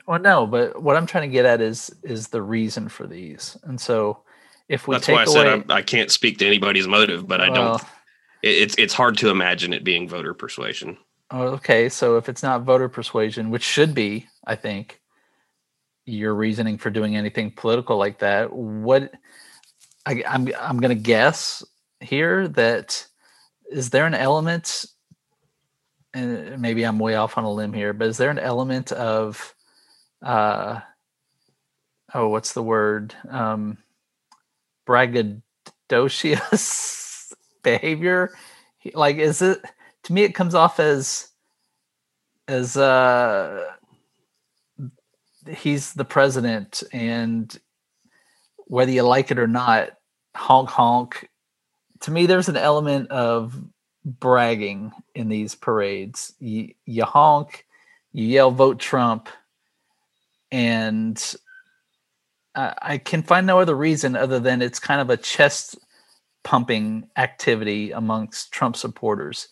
Well, 0.07 0.21
no, 0.21 0.47
but 0.47 0.83
what 0.83 0.97
I'm 0.97 1.07
trying 1.07 1.29
to 1.29 1.33
get 1.33 1.45
at 1.45 1.61
is 1.61 1.95
is 2.03 2.29
the 2.29 2.43
reason 2.43 2.89
for 2.89 3.07
these. 3.07 3.57
And 3.65 3.81
so 3.81 4.23
if 4.69 4.89
we 4.89 4.97
That's 4.97 5.07
take 5.07 5.15
why 5.15 5.23
I 5.23 5.25
away, 5.25 5.35
said 5.35 5.47
I'm, 5.47 5.65
I 5.69 5.83
can't 5.83 6.11
speak 6.11 6.39
to 6.39 6.47
anybody's 6.47 6.89
motive, 6.89 7.27
but 7.29 7.41
I 7.41 7.51
don't. 7.51 7.81
It- 8.43 8.63
It's 8.63 8.75
it's 8.79 8.95
hard 8.95 9.17
to 9.19 9.31
imagine 9.31 9.73
it 9.73 9.85
being 9.85 10.09
voter 10.09 10.35
persuasion. 10.35 10.99
Oh, 11.33 11.49
okay, 11.55 11.89
so 11.89 12.19
if 12.19 12.29
it's 12.29 12.43
not 12.43 12.63
voter 12.63 12.89
persuasion, 12.89 13.51
which 13.51 13.65
should 13.65 13.95
be, 13.95 14.29
I 14.47 14.55
think, 14.55 15.01
your 16.05 16.35
reasoning 16.35 16.79
for 16.79 16.91
doing 16.91 17.17
anything 17.17 17.53
political 17.57 17.97
like 17.97 18.19
that, 18.19 18.53
what 18.53 19.13
I, 20.05 20.23
I'm 20.29 20.49
I'm 20.59 20.79
going 20.79 20.97
to 20.97 21.03
guess 21.03 21.65
here 22.01 22.49
that 22.49 23.07
is 23.71 23.91
there 23.91 24.07
an 24.07 24.15
element, 24.15 24.85
and 26.13 26.61
maybe 26.61 26.85
I'm 26.85 26.99
way 26.99 27.15
off 27.15 27.39
on 27.39 27.45
a 27.45 27.51
limb 27.51 27.73
here, 27.73 27.95
but 27.95 28.09
is 28.09 28.19
there 28.19 28.31
an 28.31 28.39
element 28.39 28.93
of, 28.93 29.55
uh, 30.21 30.81
oh, 32.13 32.29
what's 32.29 32.53
the 32.53 32.63
word, 32.63 33.15
um, 33.31 33.79
braggadocious 34.87 37.33
behavior? 37.63 38.33
Like, 38.93 39.17
is 39.17 39.41
it 39.41 39.63
to 40.05 40.13
me? 40.13 40.23
It 40.23 40.35
comes 40.35 40.55
off 40.55 40.81
as 40.81 41.29
as 42.49 42.77
uh 42.77 43.65
he's 45.49 45.95
the 45.95 46.05
president 46.05 46.83
and 46.93 47.59
whether 48.67 48.91
you 48.91 49.03
like 49.03 49.31
it 49.31 49.39
or 49.39 49.47
not 49.47 49.91
honk 50.37 50.69
honk 50.69 51.29
to 52.01 52.11
me 52.11 52.27
there's 52.27 52.49
an 52.49 52.57
element 52.57 53.11
of 53.11 53.61
bragging 54.05 54.93
in 55.15 55.29
these 55.29 55.55
parades 55.55 56.35
you, 56.39 56.73
you 56.87 57.05
honk 57.05 57.67
you 58.13 58.27
yell 58.27 58.51
vote 58.51 58.79
trump 58.79 59.29
and 60.51 61.35
I, 62.55 62.75
I 62.83 62.99
can 62.99 63.23
find 63.23 63.47
no 63.47 63.61
other 63.61 63.75
reason 63.75 64.17
other 64.17 64.41
than 64.41 64.63
it's 64.63 64.79
kind 64.79 65.01
of 65.01 65.11
a 65.11 65.17
chest 65.17 65.79
pumping 66.45 67.09
activity 67.17 67.93
amongst 67.93 68.53
trump 68.53 68.77
supporters 68.77 69.49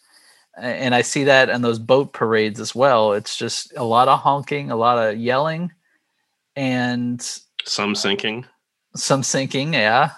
and 0.60 0.94
i 0.94 1.02
see 1.02 1.24
that 1.24 1.48
in 1.48 1.62
those 1.62 1.78
boat 1.78 2.12
parades 2.12 2.60
as 2.60 2.74
well 2.74 3.12
it's 3.12 3.36
just 3.36 3.72
a 3.76 3.84
lot 3.84 4.08
of 4.08 4.18
honking 4.20 4.70
a 4.70 4.76
lot 4.76 4.98
of 4.98 5.18
yelling 5.18 5.70
and 6.56 7.20
Some 7.64 7.94
sinking. 7.94 8.44
some 8.96 9.22
sinking, 9.22 9.72
yeah, 9.74 10.10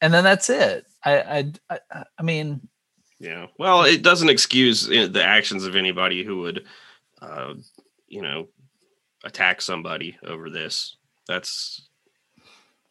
and 0.00 0.12
then 0.12 0.24
that's 0.24 0.50
it. 0.50 0.84
I, 1.04 1.20
I, 1.20 1.52
I, 1.90 2.04
I 2.18 2.22
mean, 2.22 2.60
Yeah. 3.20 3.46
Well, 3.58 3.84
it 3.84 4.02
doesn't 4.02 4.28
excuse 4.28 4.88
uh, 4.88 5.08
the 5.10 5.24
actions 5.24 5.64
of 5.64 5.76
anybody 5.76 6.24
who 6.24 6.40
would, 6.40 6.66
uh, 7.20 7.54
you 8.08 8.22
know, 8.22 8.48
attack 9.24 9.62
somebody 9.62 10.18
over 10.26 10.50
this. 10.50 10.96
That's 11.28 11.88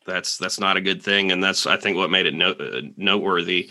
that's 0.05 0.38
that's 0.38 0.59
not 0.59 0.77
a 0.77 0.82
good 0.82 1.03
thing, 1.03 1.32
and 1.32 1.43
that's 1.43 1.67
I 1.67 1.77
think 1.77 1.97
what 1.97 2.09
made 2.09 2.25
it 2.25 2.34
note, 2.34 2.61
uh, 2.61 2.82
noteworthy. 2.97 3.69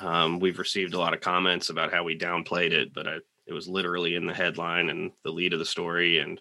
Um, 0.00 0.38
we've 0.40 0.58
received 0.58 0.94
a 0.94 0.98
lot 0.98 1.14
of 1.14 1.20
comments 1.20 1.70
about 1.70 1.92
how 1.92 2.02
we 2.02 2.18
downplayed 2.18 2.72
it, 2.72 2.92
but 2.92 3.06
I, 3.06 3.16
it 3.46 3.52
was 3.52 3.68
literally 3.68 4.14
in 4.16 4.26
the 4.26 4.34
headline 4.34 4.88
and 4.88 5.12
the 5.22 5.30
lead 5.30 5.52
of 5.52 5.58
the 5.58 5.64
story, 5.64 6.18
and 6.18 6.40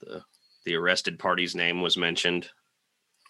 the 0.00 0.22
the 0.64 0.74
arrested 0.74 1.18
party's 1.18 1.54
name 1.54 1.82
was 1.82 1.96
mentioned. 1.96 2.48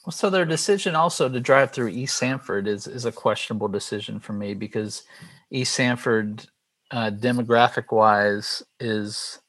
well, 0.06 0.12
so 0.12 0.30
their 0.30 0.44
decision 0.44 0.94
also 0.94 1.28
to 1.28 1.40
drive 1.40 1.72
through 1.72 1.88
East 1.88 2.16
Sanford 2.16 2.66
is 2.68 2.86
is 2.86 3.04
a 3.04 3.12
questionable 3.12 3.68
decision 3.68 4.20
for 4.20 4.32
me 4.32 4.54
because 4.54 5.02
East 5.50 5.74
Sanford, 5.74 6.46
uh, 6.90 7.10
demographic 7.10 7.92
wise, 7.92 8.62
is 8.80 9.40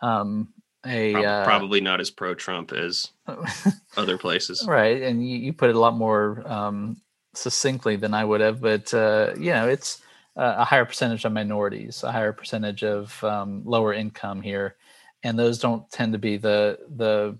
um, 0.00 0.48
a 0.86 1.12
Prob- 1.12 1.24
uh, 1.24 1.44
Probably 1.44 1.80
not 1.80 2.00
as 2.00 2.10
pro 2.10 2.34
Trump 2.34 2.72
as 2.72 3.10
other 3.96 4.18
places. 4.18 4.64
right 4.66 5.02
and 5.02 5.26
you, 5.26 5.36
you 5.36 5.52
put 5.52 5.70
it 5.70 5.76
a 5.76 5.80
lot 5.80 5.96
more 5.96 6.42
um, 6.46 7.00
succinctly 7.36 7.96
than 7.96 8.14
i 8.14 8.24
would 8.24 8.40
have 8.40 8.60
but 8.60 8.92
uh, 8.94 9.32
you 9.36 9.50
know 9.50 9.68
it's 9.68 10.02
uh, 10.36 10.56
a 10.58 10.64
higher 10.64 10.84
percentage 10.84 11.24
of 11.24 11.32
minorities 11.32 12.02
a 12.02 12.10
higher 12.10 12.32
percentage 12.32 12.82
of 12.82 13.22
um, 13.22 13.62
lower 13.64 13.92
income 13.92 14.42
here. 14.42 14.76
And 15.22 15.38
those 15.38 15.58
don't 15.58 15.88
tend 15.90 16.12
to 16.12 16.18
be 16.18 16.36
the 16.36 16.78
the 16.96 17.38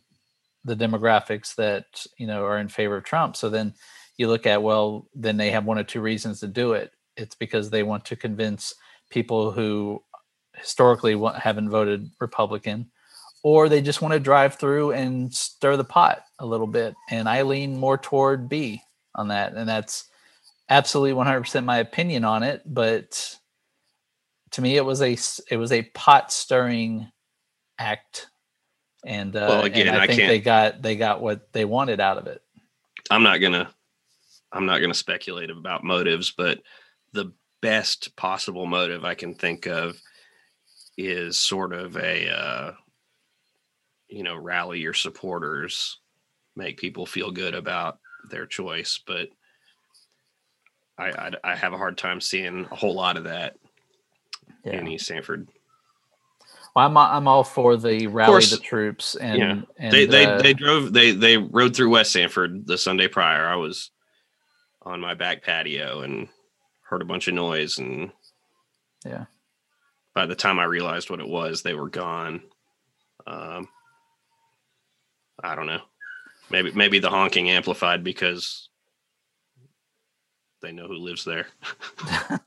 the 0.65 0.77
demographics 0.77 1.55
that 1.57 2.07
you 2.17 2.27
know 2.27 2.45
are 2.45 2.59
in 2.59 2.69
favor 2.69 2.97
of 2.97 3.05
trump. 3.05 3.37
So 3.37 3.51
then 3.51 3.75
you 4.17 4.29
look 4.29 4.47
at 4.47 4.63
well 4.63 5.09
then 5.15 5.37
they 5.37 5.51
have 5.51 5.65
one 5.65 5.79
or 5.79 5.85
two 5.85 6.01
reasons 6.01 6.41
to 6.41 6.47
do 6.47 6.73
it. 6.73 6.93
It's 7.17 7.35
because 7.35 7.69
they 7.69 7.83
want 7.83 8.05
to 8.07 8.17
convince 8.17 8.75
people 9.11 9.51
who 9.51 10.03
historically 10.57 11.21
haven't 11.37 11.69
voted 11.69 12.11
republican 12.21 12.91
or 13.43 13.69
they 13.69 13.83
just 13.83 14.01
want 14.01 14.15
to 14.15 14.21
drive 14.21 14.55
through 14.55 14.93
and 14.93 15.35
stir 15.35 15.77
the 15.77 15.85
pot 15.85 16.25
a 16.39 16.47
little 16.47 16.67
bit. 16.67 16.95
And 17.11 17.29
I 17.29 17.43
lean 17.43 17.77
more 17.77 17.99
toward 17.99 18.49
B 18.49 18.81
on 19.15 19.29
that. 19.29 19.55
And 19.55 19.69
that's 19.69 20.09
absolutely 20.69 21.13
100% 21.13 21.65
my 21.65 21.79
opinion 21.79 22.25
on 22.25 22.43
it. 22.43 22.63
But 22.67 23.39
to 24.53 24.63
me, 24.63 24.77
it 24.77 24.85
was 24.85 25.03
a 25.03 25.17
it 25.53 25.57
was 25.57 25.73
a 25.73 25.83
pot 25.83 26.33
stirring 26.33 27.11
act. 27.79 28.29
And, 29.07 29.37
uh, 29.37 29.47
Well, 29.49 29.65
again, 29.65 29.89
and 29.89 29.97
I 29.97 30.05
I 30.05 30.07
think 30.07 30.21
can't- 30.21 30.31
they 30.31 30.41
got, 30.41 30.81
they 30.81 30.97
got 30.97 31.21
what 31.21 31.53
they 31.53 31.65
wanted 31.65 32.01
out 32.01 32.17
of 32.19 32.27
it. 32.27 32.43
I'm 33.11 33.23
not 33.23 33.39
gonna 33.39 33.71
I'm 34.53 34.67
not 34.67 34.79
gonna 34.79 34.95
speculate 34.95 35.51
about 35.51 35.85
motives, 35.85 36.31
but 36.31 36.63
the 37.13 37.33
best 37.61 38.15
possible 38.17 38.67
motive 38.67 39.05
I 39.05 39.15
can 39.15 39.35
think 39.35 39.67
of 39.67 40.01
is 40.97 41.37
sort 41.37 41.73
of 41.73 41.97
a 41.97 42.31
uh, 42.31 42.73
you 44.09 44.23
know 44.23 44.37
rally 44.37 44.79
your 44.81 44.95
supporters, 44.95 45.99
make 46.57 46.79
people 46.79 47.05
feel 47.05 47.31
good 47.31 47.55
about 47.55 47.99
their 48.31 48.47
choice. 48.47 49.01
But 49.07 49.29
I 50.99 51.09
I, 51.11 51.31
I 51.45 51.55
have 51.57 51.73
a 51.73 51.79
hard 51.79 51.99
time 51.99 52.21
seeing 52.21 52.67
a 52.71 52.75
whole 52.77 52.95
lot 52.95 53.17
of 53.17 53.25
that 53.25 53.57
Yeah. 54.65 54.79
in 54.79 54.89
East 54.89 55.07
Sanford. 55.07 55.49
Well, 56.75 56.87
I'm, 56.87 56.97
I'm 56.97 57.29
all 57.29 57.45
for 57.45 57.77
the 57.77 58.09
rally 58.09 58.33
course. 58.33 58.51
the 58.51 58.57
troops 58.59 59.15
and, 59.15 59.39
Yeah. 59.39 59.61
and 59.79 59.93
they 59.93 60.07
they 60.07 60.27
uh, 60.27 60.43
they 60.43 60.55
drove 60.55 60.93
they 60.93 61.13
they 61.13 61.37
rode 61.37 61.75
through 61.77 61.91
West 61.91 62.13
Sanford 62.13 62.67
the 62.67 62.77
Sunday 62.79 63.07
prior. 63.09 63.47
I 63.47 63.55
was 63.57 63.91
on 64.83 65.01
my 65.01 65.15
back 65.15 65.43
patio 65.45 66.01
and 66.01 66.29
heard 66.89 67.01
a 67.01 67.05
bunch 67.07 67.29
of 67.29 67.35
noise 67.35 67.79
and 67.79 68.11
Yeah. 69.07 69.27
By 70.15 70.27
the 70.27 70.35
time 70.37 70.59
I 70.61 70.65
realized 70.65 71.11
what 71.11 71.19
it 71.21 71.27
was, 71.29 71.63
they 71.63 71.75
were 71.75 71.89
gone. 71.89 72.41
Um, 73.27 73.69
I 75.43 75.55
don't 75.57 75.67
know. 75.67 75.81
Maybe 76.51 76.73
maybe 76.73 76.99
the 76.99 77.11
honking 77.11 77.51
amplified 77.51 78.05
because 78.05 78.69
they 80.63 80.73
know 80.73 80.87
who 80.87 80.95
lives 80.97 81.25
there. 81.25 81.47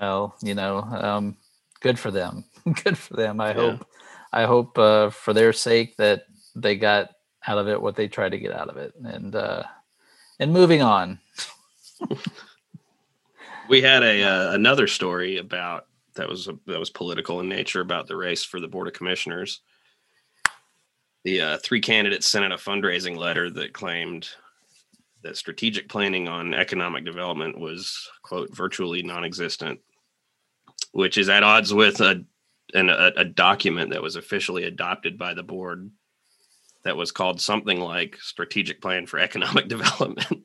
well, 0.00 0.34
you 0.42 0.54
know, 0.54 0.78
um, 0.78 1.36
good 1.80 1.98
for 1.98 2.10
them. 2.10 2.44
good 2.84 2.98
for 2.98 3.14
them. 3.14 3.40
I 3.40 3.48
Yeah. 3.48 3.54
hope. 3.54 3.86
I 4.34 4.44
hope 4.44 4.78
uh, 4.78 5.10
for 5.10 5.32
their 5.34 5.52
sake 5.52 5.96
that 5.98 6.24
they 6.54 6.76
got 6.76 7.10
out 7.46 7.58
of 7.58 7.68
it 7.68 7.80
what 7.82 7.96
they 7.96 8.08
tried 8.08 8.30
to 8.30 8.38
get 8.38 8.52
out 8.52 8.68
of 8.70 8.76
it, 8.76 8.94
and 9.04 9.34
uh, 9.34 9.62
and 10.38 10.52
moving 10.52 10.80
on. 10.82 11.18
we 13.68 13.82
had 13.82 14.02
a 14.02 14.22
uh, 14.22 14.52
another 14.52 14.86
story 14.86 15.36
about 15.38 15.86
that 16.14 16.28
was 16.28 16.48
that 16.66 16.78
was 16.78 16.90
political 16.90 17.40
in 17.40 17.48
nature 17.48 17.80
about 17.80 18.06
the 18.06 18.16
race 18.16 18.42
for 18.44 18.58
the 18.60 18.68
board 18.68 18.88
of 18.88 18.94
commissioners. 18.94 19.60
The 21.24 21.40
uh, 21.40 21.58
three 21.58 21.80
candidates 21.80 22.28
sent 22.28 22.44
out 22.44 22.52
a 22.52 22.56
fundraising 22.56 23.16
letter 23.16 23.48
that 23.50 23.72
claimed 23.72 24.28
that 25.22 25.36
strategic 25.36 25.88
planning 25.88 26.28
on 26.28 26.52
economic 26.52 27.04
development 27.04 27.58
was 27.58 28.10
quote 28.22 28.54
virtually 28.54 29.02
non-existent, 29.02 29.80
which 30.92 31.16
is 31.18 31.28
at 31.28 31.44
odds 31.44 31.72
with 31.72 32.00
a 32.00 32.24
an, 32.74 32.88
a, 32.88 33.12
a 33.16 33.24
document 33.24 33.90
that 33.90 34.02
was 34.02 34.16
officially 34.16 34.64
adopted 34.64 35.18
by 35.18 35.34
the 35.34 35.42
board 35.42 35.90
that 36.84 36.96
was 36.96 37.12
called 37.12 37.40
something 37.40 37.80
like 37.80 38.16
strategic 38.20 38.80
plan 38.80 39.06
for 39.06 39.18
economic 39.18 39.68
development. 39.68 40.44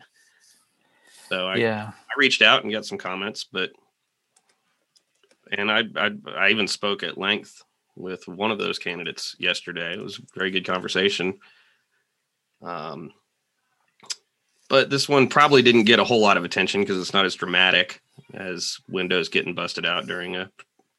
so 1.30 1.47
I, 1.47 1.55
yeah, 1.55 1.91
I 1.91 2.13
reached 2.17 2.41
out 2.41 2.63
and 2.63 2.71
got 2.71 2.86
some 2.86 2.97
comments, 2.97 3.45
but 3.45 3.71
and 5.51 5.71
I, 5.71 5.84
I 5.95 6.11
I 6.36 6.49
even 6.49 6.67
spoke 6.67 7.01
at 7.01 7.17
length 7.17 7.63
with 7.97 8.27
one 8.27 8.51
of 8.51 8.57
those 8.59 8.79
candidates 8.79 9.35
yesterday. 9.39 9.93
It 9.93 10.01
was 10.01 10.19
a 10.19 10.21
very 10.35 10.51
good 10.51 10.65
conversation. 10.65 11.39
Um, 12.61 13.11
but 14.69 14.89
this 14.89 15.07
one 15.07 15.27
probably 15.27 15.61
didn't 15.61 15.85
get 15.85 15.99
a 15.99 16.03
whole 16.03 16.21
lot 16.21 16.37
of 16.37 16.43
attention 16.45 16.81
because 16.81 16.99
it's 16.99 17.13
not 17.13 17.25
as 17.25 17.35
dramatic 17.35 18.01
as 18.33 18.79
windows 18.89 19.29
getting 19.29 19.53
busted 19.55 19.85
out 19.85 20.07
during 20.07 20.35
a 20.35 20.51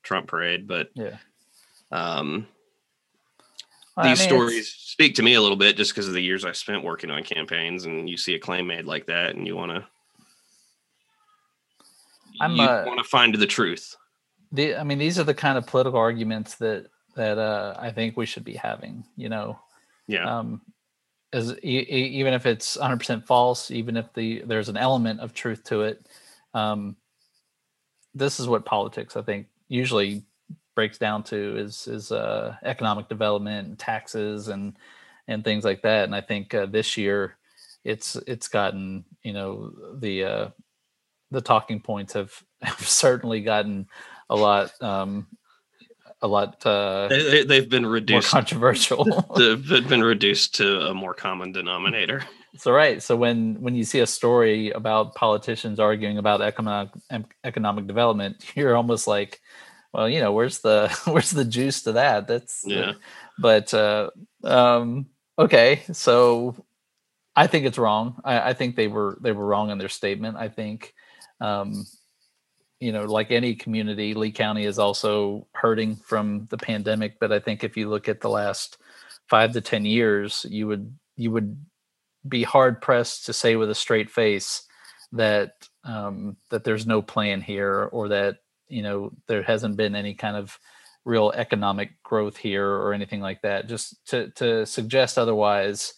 Trump 0.03 0.27
parade. 0.29 0.67
But 0.67 0.91
yeah. 0.95 1.17
um, 1.93 2.47
Well, 3.97 4.07
I 4.07 4.09
these 4.11 4.21
mean, 4.21 4.27
it's- 4.27 4.29
stories 4.29 4.69
speak 4.75 5.15
to 5.17 5.23
me 5.23 5.35
a 5.35 5.41
little 5.43 5.57
bit 5.57 5.77
just 5.77 5.93
because 5.93 6.09
of 6.09 6.15
the 6.15 6.23
years 6.23 6.45
I 6.45 6.53
spent 6.53 6.83
working 6.83 7.11
on 7.11 7.23
campaigns, 7.23 7.85
and 7.85 8.09
you 8.09 8.17
see 8.17 8.35
a 8.35 8.39
claim 8.39 8.67
made 8.67 8.85
like 8.87 9.07
that, 9.07 9.37
and 9.37 9.47
you 9.47 9.55
want 9.55 9.73
to. 9.73 9.87
I'm, 12.41 12.55
you 12.57 12.63
uh, 12.63 12.85
want 12.87 12.99
to 12.99 13.05
find 13.05 13.35
the 13.35 13.47
truth. 13.47 13.97
The 14.53 14.77
I 14.77 14.85
mean, 14.85 14.99
these 14.99 15.19
are 15.19 15.25
the 15.25 15.35
kind 15.35 15.59
of 15.59 15.67
political 15.67 15.99
arguments 15.99 16.57
that 16.57 16.87
that 17.15 17.39
uh, 17.39 17.75
I 17.79 17.91
think 17.91 18.17
we 18.17 18.27
should 18.27 18.45
be 18.45 18.55
having. 18.55 19.05
You 19.17 19.29
know, 19.29 19.59
Yeah. 20.07 20.39
um, 20.39 20.63
as 21.33 21.53
e- 21.63 21.87
even 22.21 22.33
if 22.35 22.47
it's 22.47 22.77
100 22.77 22.99
percent 22.99 23.27
false, 23.27 23.71
even 23.71 23.97
if 23.97 24.13
the 24.15 24.43
there's 24.47 24.69
an 24.69 24.77
element 24.77 25.21
of 25.21 25.35
truth 25.35 25.65
to 25.65 25.83
it, 25.83 26.07
um, 26.55 26.97
this 28.15 28.41
is 28.41 28.49
what 28.49 28.65
politics 28.65 29.17
I 29.17 29.23
think 29.23 29.47
usually 29.69 30.25
breaks 30.75 30.99
down 30.99 31.25
to 31.25 31.57
is 31.57 31.87
is 31.89 32.13
uh, 32.13 32.57
economic 32.63 33.09
development, 33.09 33.69
and 33.69 33.79
taxes, 33.79 34.49
and 34.49 34.77
and 35.27 35.45
things 35.45 35.65
like 35.65 35.83
that. 35.83 36.05
And 36.05 36.15
I 36.15 36.21
think 36.21 36.55
uh, 36.55 36.67
this 36.67 36.97
year, 36.97 37.37
it's 37.85 38.17
it's 38.27 38.49
gotten 38.49 39.05
you 39.23 39.33
know 39.33 39.73
the 39.99 40.25
uh, 40.25 40.49
the 41.31 41.41
talking 41.41 41.81
points 41.81 42.15
have, 42.15 42.33
have 42.63 42.81
certainly 42.81 43.41
gotten 43.41 43.87
a 44.31 44.37
lot 44.37 44.71
um, 44.83 45.27
a 46.21 46.29
lot 46.29 46.65
uh, 46.67 47.09
They, 47.09 47.45
they've 47.45 47.69
been 47.69 47.87
reduced 47.87 48.33
more 48.33 48.41
controversial. 48.41 49.05
they've 49.37 49.89
been 49.89 50.03
reduced 50.03 50.55
to 50.57 50.81
a 50.89 50.95
more 50.95 51.15
common 51.15 51.53
denominator. 51.53 52.25
so 52.57 52.73
right. 52.73 53.03
So 53.03 53.17
when 53.17 53.61
when 53.61 53.75
you 53.75 53.85
see 53.85 54.01
a 54.01 54.07
story 54.07 54.71
about 54.71 55.15
politicians 55.15 55.79
arguing 55.79 56.19
about 56.19 56.41
economic 56.41 56.91
economic 57.45 57.87
development, 57.87 58.45
you're 58.55 58.77
almost 58.77 59.07
like, 59.07 59.41
well, 59.93 60.09
you 60.09 60.21
know, 60.21 60.33
where's 60.33 60.59
the 60.61 60.89
where's 61.05 61.31
the 61.31 61.45
juice 61.45 61.83
to 61.83 61.93
that? 61.93 62.27
That's 62.27 62.65
Yeah. 62.67 62.95
But 63.39 63.73
uh, 63.73 64.11
um, 64.43 65.07
okay, 65.39 65.83
so 65.93 66.57
I 67.37 67.47
think 67.47 67.67
it's 67.67 67.79
wrong. 67.79 68.21
I, 68.25 68.51
I 68.51 68.53
think 68.55 68.75
they 68.75 68.89
were 68.89 69.19
they 69.21 69.31
were 69.31 69.47
wrong 69.47 69.71
in 69.71 69.79
their 69.79 69.89
statement. 69.89 70.37
I 70.37 70.49
think. 70.49 70.95
Um, 71.41 71.87
you 72.81 72.93
know, 72.93 73.05
like 73.05 73.31
any 73.31 73.55
community, 73.55 74.15
Lee 74.15 74.31
County 74.33 74.65
is 74.65 74.79
also 74.79 75.47
hurting 75.53 75.97
from 75.97 76.47
the 76.51 76.59
pandemic. 76.59 77.19
But 77.19 77.33
I 77.33 77.41
think 77.41 77.65
if 77.65 77.77
you 77.77 77.89
look 77.89 78.09
at 78.09 78.21
the 78.21 78.31
last 78.31 78.79
five 79.29 79.53
to 79.53 79.61
ten 79.61 79.85
years, 79.85 80.47
you 80.49 80.67
would 80.69 80.97
you 81.17 81.31
would 81.33 81.57
be 82.29 82.43
hard 82.45 82.81
pressed 82.81 83.27
to 83.27 83.33
say 83.33 83.57
with 83.57 83.71
a 83.71 83.75
straight 83.75 84.11
face 84.11 84.63
that 85.13 85.69
um, 85.85 86.37
that 86.51 86.65
there's 86.65 86.87
no 86.87 87.03
plan 87.03 87.41
here 87.41 87.89
or 87.93 88.09
that 88.09 88.39
you 88.69 88.83
know 88.83 89.13
there 89.27 89.43
hasn't 89.43 89.77
been 89.77 89.95
any 89.95 90.15
kind 90.15 90.37
of 90.37 90.59
real 91.05 91.33
economic 91.35 92.03
growth 92.03 92.37
here 92.37 92.69
or 92.69 92.93
anything 92.93 93.21
like 93.21 93.43
that. 93.43 93.69
Just 93.69 94.05
to 94.07 94.31
to 94.33 94.67
suggest 94.67 95.19
otherwise 95.19 95.95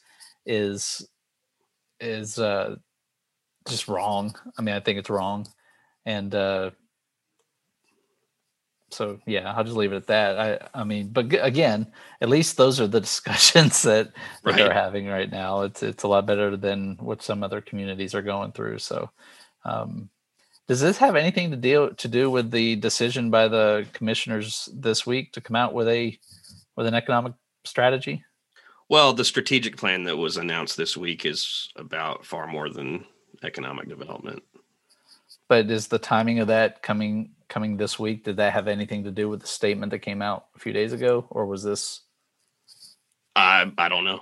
is 0.47 1.07
is 2.01 2.39
uh, 2.39 2.77
just 3.69 3.89
wrong. 3.89 4.35
I 4.59 4.63
mean, 4.63 4.75
I 4.75 4.81
think 4.81 4.99
it's 4.99 5.11
wrong, 5.11 5.47
and 6.07 6.35
uh, 6.35 6.71
so 8.91 9.21
yeah, 9.27 9.53
I'll 9.53 9.65
just 9.65 9.77
leave 9.77 9.93
it 9.93 9.97
at 9.97 10.07
that. 10.09 10.39
I 10.75 10.81
I 10.81 10.85
mean, 10.85 11.09
but 11.09 11.29
g- 11.29 11.37
again, 11.37 11.87
at 12.21 12.29
least 12.29 12.57
those 12.57 12.81
are 12.81 12.87
the 12.87 13.01
discussions 13.11 13.83
that, 13.83 14.13
that 14.45 14.57
they're 14.57 14.73
having 14.73 15.07
right 15.07 15.31
now. 15.31 15.63
It's 15.63 15.83
it's 15.83 16.03
a 16.03 16.09
lot 16.09 16.27
better 16.27 16.57
than 16.57 16.97
what 17.01 17.23
some 17.23 17.43
other 17.43 17.61
communities 17.61 18.15
are 18.15 18.23
going 18.23 18.53
through. 18.53 18.79
So, 18.79 19.11
um, 19.65 20.11
does 20.69 20.81
this 20.81 20.99
have 20.99 21.17
anything 21.17 21.51
to 21.51 21.57
deal 21.57 21.95
to 21.95 22.09
do 22.09 22.31
with 22.31 22.51
the 22.51 22.77
decision 22.77 23.31
by 23.31 23.49
the 23.49 23.87
commissioners 23.93 24.69
this 24.75 25.07
week 25.07 25.33
to 25.33 25.41
come 25.41 25.57
out 25.57 25.75
with 25.75 25.89
a 25.89 26.19
with 26.77 26.87
an 26.87 26.95
economic 26.95 27.33
strategy? 27.65 28.25
Well, 28.89 29.13
the 29.13 29.25
strategic 29.25 29.77
plan 29.77 30.03
that 30.05 30.17
was 30.17 30.37
announced 30.37 30.77
this 30.77 30.97
week 30.97 31.25
is 31.25 31.71
about 31.77 32.27
far 32.27 32.49
more 32.49 32.69
than 32.69 33.05
economic 33.45 33.89
development. 33.89 34.43
But 35.51 35.69
is 35.69 35.89
the 35.89 35.99
timing 35.99 36.39
of 36.39 36.47
that 36.47 36.81
coming 36.81 37.33
coming 37.49 37.77
this 37.77 37.99
week? 37.99 38.23
Did 38.23 38.37
that 38.37 38.53
have 38.53 38.69
anything 38.69 39.03
to 39.03 39.11
do 39.11 39.29
with 39.29 39.41
the 39.41 39.49
statement 39.49 39.91
that 39.91 39.99
came 39.99 40.23
out 40.23 40.47
a 40.55 40.61
few 40.61 40.73
days 40.73 40.93
ago, 40.93 41.27
or 41.29 41.45
was 41.45 41.65
this? 41.65 42.03
I 43.35 43.69
I 43.77 43.89
don't 43.89 44.05
know. 44.05 44.21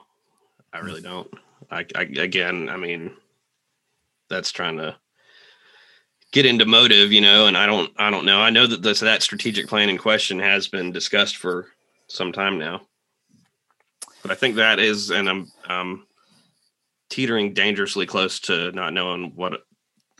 I 0.72 0.78
really 0.78 1.02
don't. 1.02 1.28
I, 1.70 1.84
I 1.94 2.04
again, 2.04 2.70
I 2.70 2.78
mean, 2.78 3.10
that's 4.30 4.50
trying 4.50 4.78
to 4.78 4.96
get 6.32 6.46
into 6.46 6.64
motive, 6.64 7.12
you 7.12 7.20
know, 7.20 7.44
and 7.44 7.58
I 7.58 7.66
don't 7.66 7.92
I 7.98 8.08
don't 8.08 8.24
know. 8.24 8.40
I 8.40 8.48
know 8.48 8.66
that 8.66 8.80
this 8.80 9.00
that 9.00 9.22
strategic 9.22 9.68
plan 9.68 9.90
in 9.90 9.98
question 9.98 10.38
has 10.38 10.66
been 10.66 10.92
discussed 10.92 11.36
for 11.36 11.66
some 12.06 12.32
time 12.32 12.58
now. 12.58 12.80
But 14.22 14.30
I 14.30 14.34
think 14.34 14.56
that 14.56 14.78
is 14.78 15.10
and 15.10 15.28
I'm 15.28 15.52
um 15.68 16.06
teetering 17.10 17.52
dangerously 17.52 18.06
close 18.06 18.40
to 18.40 18.72
not 18.72 18.94
knowing 18.94 19.32
what 19.34 19.67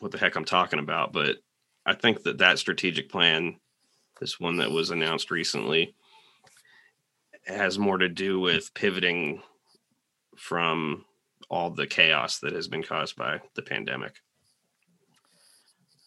what 0.01 0.13
the 0.13 0.19
heck 0.19 0.37
I'm 0.37 0.45
talking 0.45 0.79
about, 0.79 1.13
but 1.13 1.37
I 1.85 1.95
think 1.95 2.23
that 2.25 2.39
that 2.39 2.59
strategic 2.59 3.09
plan 3.11 3.57
this 4.21 4.41
one 4.41 4.57
that 4.57 4.71
was 4.71 4.91
announced 4.91 5.31
recently 5.31 5.95
has 7.47 7.79
more 7.79 7.99
to 7.99 8.09
do 8.09 8.41
with 8.41 8.75
pivoting 8.75 9.43
from 10.37 11.05
all 11.49 11.71
the 11.71 11.87
chaos 11.87 12.39
that 12.39 12.53
has 12.53 12.69
been 12.69 12.83
caused 12.83 13.17
by 13.17 13.41
the 13.55 13.63
pandemic. 13.63 14.17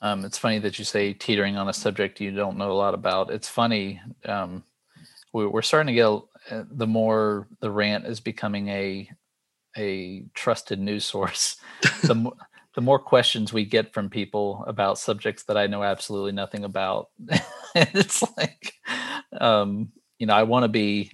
Um, 0.01 0.25
it's 0.25 0.37
funny 0.37 0.59
that 0.59 0.79
you 0.79 0.85
say 0.85 1.13
teetering 1.13 1.57
on 1.57 1.69
a 1.69 1.73
subject 1.73 2.19
you 2.19 2.31
don't 2.31 2.57
know 2.57 2.71
a 2.71 2.73
lot 2.73 2.93
about. 2.93 3.31
It's 3.31 3.47
funny. 3.47 4.01
Um, 4.25 4.63
we, 5.33 5.45
we're 5.45 5.61
starting 5.61 5.87
to 5.87 5.93
get 5.93 6.55
uh, 6.55 6.63
the 6.71 6.87
more 6.87 7.47
the 7.59 7.69
rant 7.69 8.05
is 8.05 8.19
becoming 8.19 8.67
a 8.69 9.09
a 9.77 10.23
trusted 10.33 10.79
news 10.79 11.05
source. 11.05 11.55
the 12.03 12.31
the 12.75 12.81
more 12.81 12.99
questions 12.99 13.51
we 13.51 13.65
get 13.65 13.93
from 13.93 14.09
people 14.09 14.63
about 14.67 14.97
subjects 14.97 15.43
that 15.43 15.57
I 15.57 15.67
know 15.67 15.83
absolutely 15.83 16.31
nothing 16.31 16.63
about. 16.63 17.09
it's 17.75 18.23
like, 18.37 18.73
um, 19.39 19.91
you 20.19 20.27
know, 20.27 20.33
I 20.33 20.43
want 20.43 20.63
to 20.63 20.69
be, 20.69 21.11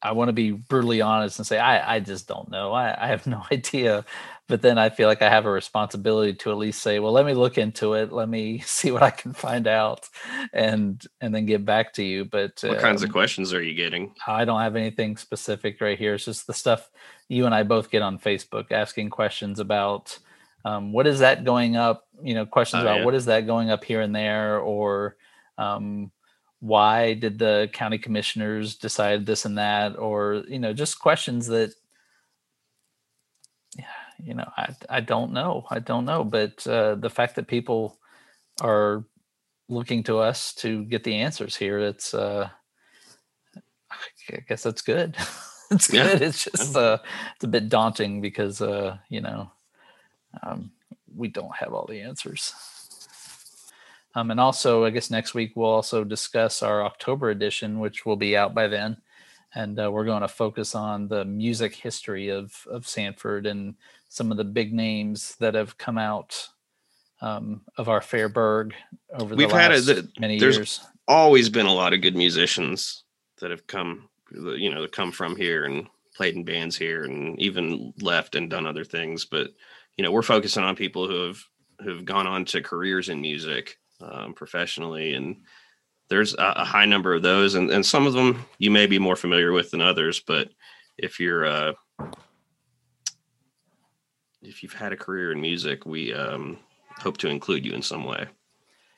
I 0.00 0.12
want 0.12 0.28
to 0.28 0.32
be 0.32 0.52
brutally 0.52 1.02
honest 1.02 1.38
and 1.38 1.46
say, 1.46 1.58
I, 1.58 1.96
I 1.96 2.00
just 2.00 2.28
don't 2.28 2.50
know. 2.50 2.72
I, 2.72 3.04
I 3.04 3.08
have 3.08 3.26
no 3.26 3.42
idea. 3.52 4.04
But 4.48 4.62
then 4.62 4.78
I 4.78 4.90
feel 4.90 5.08
like 5.08 5.22
I 5.22 5.28
have 5.28 5.44
a 5.44 5.50
responsibility 5.50 6.32
to 6.34 6.52
at 6.52 6.56
least 6.56 6.80
say, 6.80 7.00
well, 7.00 7.10
let 7.10 7.26
me 7.26 7.34
look 7.34 7.58
into 7.58 7.94
it. 7.94 8.12
Let 8.12 8.28
me 8.28 8.58
see 8.64 8.90
what 8.90 9.02
I 9.02 9.10
can 9.10 9.34
find 9.34 9.66
out 9.66 10.08
and, 10.52 11.04
and 11.20 11.34
then 11.34 11.46
get 11.46 11.64
back 11.64 11.92
to 11.94 12.04
you. 12.04 12.24
But 12.24 12.62
What 12.62 12.78
kinds 12.78 13.02
of 13.02 13.10
um, 13.10 13.12
questions 13.12 13.52
are 13.52 13.62
you 13.62 13.74
getting? 13.74 14.14
I 14.26 14.44
don't 14.46 14.60
have 14.60 14.76
anything 14.76 15.16
specific 15.16 15.80
right 15.80 15.98
here. 15.98 16.14
It's 16.14 16.24
just 16.24 16.46
the 16.46 16.54
stuff 16.54 16.90
you 17.28 17.44
and 17.44 17.54
I 17.54 17.64
both 17.64 17.90
get 17.90 18.02
on 18.02 18.18
Facebook 18.18 18.70
asking 18.70 19.10
questions 19.10 19.58
about 19.58 20.18
um, 20.66 20.92
what 20.92 21.06
is 21.06 21.20
that 21.20 21.44
going 21.44 21.76
up? 21.76 22.04
You 22.22 22.34
know, 22.34 22.46
questions 22.46 22.82
Oh, 22.82 22.86
about 22.86 22.98
yeah. 22.98 23.04
what 23.06 23.14
is 23.14 23.26
that 23.26 23.46
going 23.46 23.70
up 23.70 23.84
here 23.84 24.02
and 24.02 24.14
there, 24.14 24.58
or 24.60 25.16
um, 25.58 26.12
why 26.60 27.14
did 27.14 27.38
the 27.38 27.70
county 27.72 27.98
commissioners 27.98 28.76
decide 28.76 29.26
this 29.26 29.44
and 29.44 29.58
that 29.58 29.96
or 29.98 30.42
you 30.48 30.58
know 30.58 30.72
just 30.72 30.98
questions 31.00 31.46
that 31.48 31.72
yeah 33.78 33.84
you 34.18 34.34
know 34.34 34.50
i 34.56 34.74
i 34.88 35.00
don't 35.00 35.32
know 35.32 35.66
i 35.70 35.78
don't 35.78 36.06
know 36.06 36.24
but 36.24 36.66
uh, 36.66 36.94
the 36.96 37.10
fact 37.10 37.36
that 37.36 37.46
people 37.46 37.98
are 38.62 39.04
looking 39.68 40.02
to 40.04 40.18
us 40.18 40.54
to 40.54 40.84
get 40.86 41.04
the 41.04 41.14
answers 41.16 41.56
here 41.56 41.78
it's 41.78 42.14
uh 42.14 42.48
i 44.32 44.38
guess 44.48 44.62
that's 44.64 44.82
good 44.82 45.16
it's 45.70 45.88
Yeah. 45.90 46.12
good 46.12 46.22
it's 46.22 46.44
just 46.44 46.76
uh 46.76 46.98
it's 47.36 47.44
a 47.44 47.48
bit 47.48 47.68
daunting 47.68 48.20
because 48.20 48.62
uh 48.62 48.98
you 49.10 49.20
know 49.20 49.50
um 50.42 50.70
we 51.16 51.28
don't 51.28 51.54
have 51.56 51.72
all 51.72 51.86
the 51.86 52.00
answers 52.00 52.52
um, 54.14 54.30
and 54.30 54.40
also, 54.40 54.86
I 54.86 54.90
guess 54.90 55.10
next 55.10 55.34
week 55.34 55.52
we'll 55.54 55.68
also 55.68 56.02
discuss 56.02 56.62
our 56.62 56.82
October 56.82 57.28
edition, 57.28 57.80
which 57.80 58.06
will 58.06 58.16
be 58.16 58.34
out 58.34 58.54
by 58.54 58.66
then. 58.66 58.96
And 59.54 59.78
uh, 59.78 59.90
we're 59.92 60.06
going 60.06 60.22
to 60.22 60.28
focus 60.28 60.74
on 60.74 61.06
the 61.06 61.26
music 61.26 61.74
history 61.74 62.30
of, 62.30 62.66
of 62.70 62.88
Sanford 62.88 63.44
and 63.44 63.74
some 64.08 64.30
of 64.30 64.38
the 64.38 64.44
big 64.44 64.72
names 64.72 65.36
that 65.36 65.54
have 65.54 65.76
come 65.76 65.98
out 65.98 66.48
um, 67.20 67.60
of 67.76 67.90
our 67.90 68.00
Fairburg 68.00 68.72
over 69.12 69.34
the 69.34 69.36
We've 69.36 69.52
had 69.52 69.72
last 69.72 69.88
a- 69.88 69.94
the- 70.00 70.08
many 70.18 70.38
there's- 70.38 70.56
years. 70.56 70.80
always 71.06 71.50
been 71.50 71.66
a 71.66 71.74
lot 71.74 71.92
of 71.92 72.00
good 72.00 72.16
musicians 72.16 73.02
that 73.42 73.50
have 73.50 73.66
come 73.66 74.08
you 74.32 74.72
know 74.72 74.80
that 74.80 74.92
come 74.92 75.12
from 75.12 75.36
here 75.36 75.66
and 75.66 75.88
played 76.16 76.36
in 76.36 76.42
bands 76.42 76.74
here 76.74 77.04
and 77.04 77.38
even 77.38 77.92
left 78.00 78.34
and 78.34 78.48
done 78.48 78.66
other 78.66 78.82
things 78.84 79.26
but 79.26 79.50
you 79.96 80.04
know 80.04 80.10
we're 80.10 80.22
focusing 80.22 80.62
on 80.62 80.76
people 80.76 81.06
who 81.08 81.26
have 81.26 81.42
who've 81.82 82.04
gone 82.04 82.26
on 82.26 82.44
to 82.44 82.62
careers 82.62 83.08
in 83.08 83.20
music 83.20 83.78
um, 84.00 84.34
professionally 84.34 85.14
and 85.14 85.36
there's 86.08 86.34
a, 86.34 86.52
a 86.56 86.64
high 86.64 86.86
number 86.86 87.14
of 87.14 87.22
those 87.22 87.54
and, 87.54 87.70
and 87.70 87.84
some 87.84 88.06
of 88.06 88.12
them 88.12 88.44
you 88.58 88.70
may 88.70 88.86
be 88.86 88.98
more 88.98 89.16
familiar 89.16 89.52
with 89.52 89.70
than 89.70 89.80
others 89.80 90.20
but 90.26 90.48
if 90.98 91.20
you're 91.20 91.46
uh 91.46 91.72
if 94.42 94.62
you've 94.62 94.72
had 94.72 94.92
a 94.92 94.96
career 94.96 95.32
in 95.32 95.40
music 95.40 95.84
we 95.86 96.12
um 96.12 96.58
hope 96.98 97.18
to 97.18 97.28
include 97.28 97.64
you 97.64 97.72
in 97.72 97.82
some 97.82 98.04
way. 98.04 98.26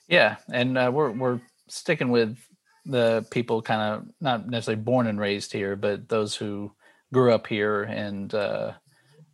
Yeah, 0.08 0.36
and 0.50 0.78
uh, 0.78 0.90
we're 0.92 1.10
we're 1.10 1.40
sticking 1.68 2.10
with 2.10 2.38
the 2.86 3.26
people 3.30 3.60
kind 3.60 3.80
of 3.80 4.08
not 4.20 4.48
necessarily 4.48 4.82
born 4.82 5.06
and 5.06 5.20
raised 5.20 5.52
here, 5.52 5.76
but 5.76 6.08
those 6.08 6.34
who 6.34 6.72
grew 7.12 7.32
up 7.32 7.46
here 7.46 7.82
and 7.82 8.32
uh, 8.34 8.72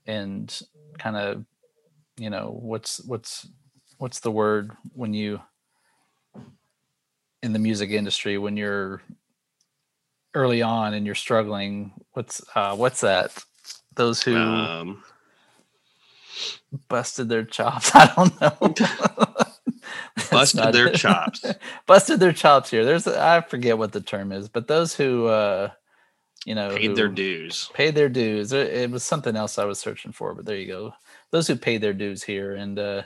and 0.06 0.60
kind 0.98 1.16
of 1.16 1.44
you 2.18 2.30
know 2.30 2.58
what's 2.60 3.04
what's 3.04 3.48
what's 3.98 4.20
the 4.20 4.30
word 4.30 4.72
when 4.94 5.14
you 5.14 5.40
in 7.42 7.52
the 7.52 7.58
music 7.58 7.90
industry 7.90 8.38
when 8.38 8.56
you're 8.56 9.02
early 10.34 10.62
on 10.62 10.94
and 10.94 11.06
you're 11.06 11.14
struggling 11.14 11.92
what's 12.12 12.42
uh 12.54 12.74
what's 12.76 13.00
that 13.02 13.32
those 13.96 14.22
who 14.22 14.36
um 14.36 15.02
busted 16.88 17.28
their 17.28 17.44
chops 17.44 17.90
i 17.94 18.12
don't 18.16 18.40
know 18.40 18.74
busted 20.30 20.72
their 20.72 20.88
it. 20.88 20.94
chops 20.94 21.54
busted 21.86 22.20
their 22.20 22.32
chops 22.32 22.70
here. 22.70 22.84
There's 22.84 23.06
I 23.06 23.40
forget 23.42 23.78
what 23.78 23.92
the 23.92 24.00
term 24.00 24.32
is, 24.32 24.48
but 24.48 24.68
those 24.68 24.94
who 24.94 25.26
uh 25.26 25.70
you 26.46 26.54
know 26.54 26.76
paid 26.76 26.94
their 26.96 27.08
dues 27.08 27.70
paid 27.72 27.94
their 27.94 28.08
dues. 28.08 28.52
It, 28.52 28.68
it 28.68 28.90
was 28.90 29.04
something 29.04 29.36
else 29.36 29.58
I 29.58 29.64
was 29.64 29.78
searching 29.78 30.12
for, 30.12 30.34
but 30.34 30.46
there 30.46 30.56
you 30.56 30.66
go. 30.68 30.94
Those 31.34 31.48
who 31.48 31.56
pay 31.56 31.78
their 31.78 31.92
dues 31.92 32.22
here, 32.22 32.54
and 32.54 32.78
uh, 32.78 33.02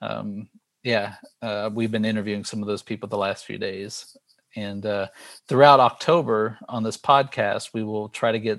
um, 0.00 0.48
yeah, 0.82 1.16
uh, 1.42 1.68
we've 1.70 1.90
been 1.90 2.06
interviewing 2.06 2.42
some 2.42 2.62
of 2.62 2.66
those 2.66 2.82
people 2.82 3.10
the 3.10 3.18
last 3.18 3.44
few 3.44 3.58
days, 3.58 4.16
and 4.56 4.86
uh, 4.86 5.08
throughout 5.48 5.78
October 5.78 6.56
on 6.66 6.82
this 6.82 6.96
podcast, 6.96 7.74
we 7.74 7.82
will 7.82 8.08
try 8.08 8.32
to 8.32 8.38
get 8.38 8.58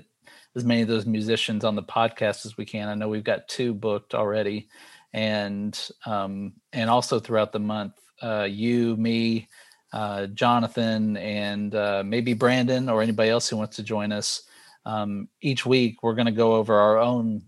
as 0.54 0.64
many 0.64 0.82
of 0.82 0.86
those 0.86 1.06
musicians 1.06 1.64
on 1.64 1.74
the 1.74 1.82
podcast 1.82 2.46
as 2.46 2.56
we 2.56 2.64
can. 2.64 2.88
I 2.88 2.94
know 2.94 3.08
we've 3.08 3.24
got 3.24 3.48
two 3.48 3.74
booked 3.74 4.14
already, 4.14 4.68
and 5.12 5.76
um, 6.06 6.52
and 6.72 6.88
also 6.88 7.18
throughout 7.18 7.50
the 7.50 7.58
month, 7.58 7.94
uh, 8.22 8.46
you, 8.48 8.96
me, 8.96 9.48
uh, 9.92 10.26
Jonathan, 10.26 11.16
and 11.16 11.74
uh, 11.74 12.04
maybe 12.06 12.32
Brandon 12.32 12.88
or 12.88 13.02
anybody 13.02 13.30
else 13.30 13.48
who 13.48 13.56
wants 13.56 13.74
to 13.74 13.82
join 13.82 14.12
us. 14.12 14.44
Um, 14.86 15.28
each 15.40 15.66
week, 15.66 16.04
we're 16.04 16.14
going 16.14 16.26
to 16.26 16.32
go 16.32 16.54
over 16.54 16.78
our 16.78 16.98
own 16.98 17.42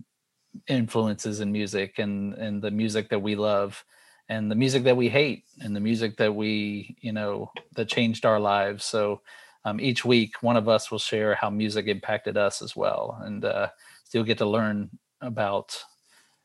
influences 0.69 1.41
in 1.41 1.51
music 1.51 1.99
and 1.99 2.35
and 2.35 2.63
the 2.63 2.71
music 2.71 3.09
that 3.09 3.21
we 3.21 3.35
love 3.35 3.85
and 4.29 4.51
the 4.51 4.55
music 4.55 4.85
that 4.85 4.97
we 4.97 5.09
hate 5.09 5.45
and 5.61 5.75
the 5.75 5.81
music 5.81 6.17
that 6.17 6.35
we 6.35 6.97
you 7.01 7.13
know 7.13 7.51
that 7.75 7.89
changed 7.89 8.25
our 8.27 8.39
lives 8.39 8.85
so 8.85 9.21
um, 9.65 9.81
each 9.81 10.05
week 10.05 10.35
one 10.43 10.57
of 10.57 10.69
us 10.69 10.91
will 10.91 10.99
share 10.99 11.35
how 11.35 11.49
music 11.49 11.87
impacted 11.87 12.37
us 12.37 12.63
as 12.63 12.77
well 12.77 13.19
and 13.25 13.45
uh, 13.45 13.69
you'll 14.13 14.25
get 14.25 14.39
to 14.39 14.47
learn 14.47 14.91
about 15.21 15.77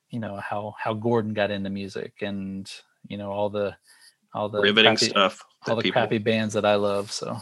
you 0.09 0.19
know 0.19 0.37
how 0.37 0.73
how 0.79 0.93
gordon 0.93 1.33
got 1.33 1.51
into 1.51 1.69
music 1.69 2.13
and 2.21 2.71
you 3.07 3.17
know 3.17 3.31
all 3.31 3.49
the 3.49 3.75
all 4.33 4.47
the 4.49 4.61
riveting 4.61 4.95
crappy- 4.95 5.09
stuff 5.09 5.43
all 5.67 5.75
the 5.75 5.83
people 5.83 6.01
crappy 6.01 6.17
bands 6.17 6.53
that 6.53 6.65
I 6.65 6.75
love. 6.75 7.11
So, 7.11 7.39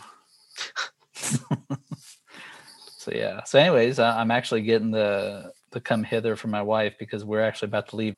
so 1.13 3.11
yeah. 3.13 3.43
So, 3.43 3.59
anyways, 3.59 3.99
I, 3.99 4.19
I'm 4.19 4.31
actually 4.31 4.61
getting 4.61 4.91
the 4.91 5.51
the 5.75 5.81
come 5.81 6.03
hither 6.05 6.35
for 6.37 6.49
my 6.49 6.63
wife 6.63 6.95
because 6.99 7.25
we're 7.25 7.43
actually 7.43 7.67
about 7.69 7.89
to 7.89 7.97
leave. 7.97 8.17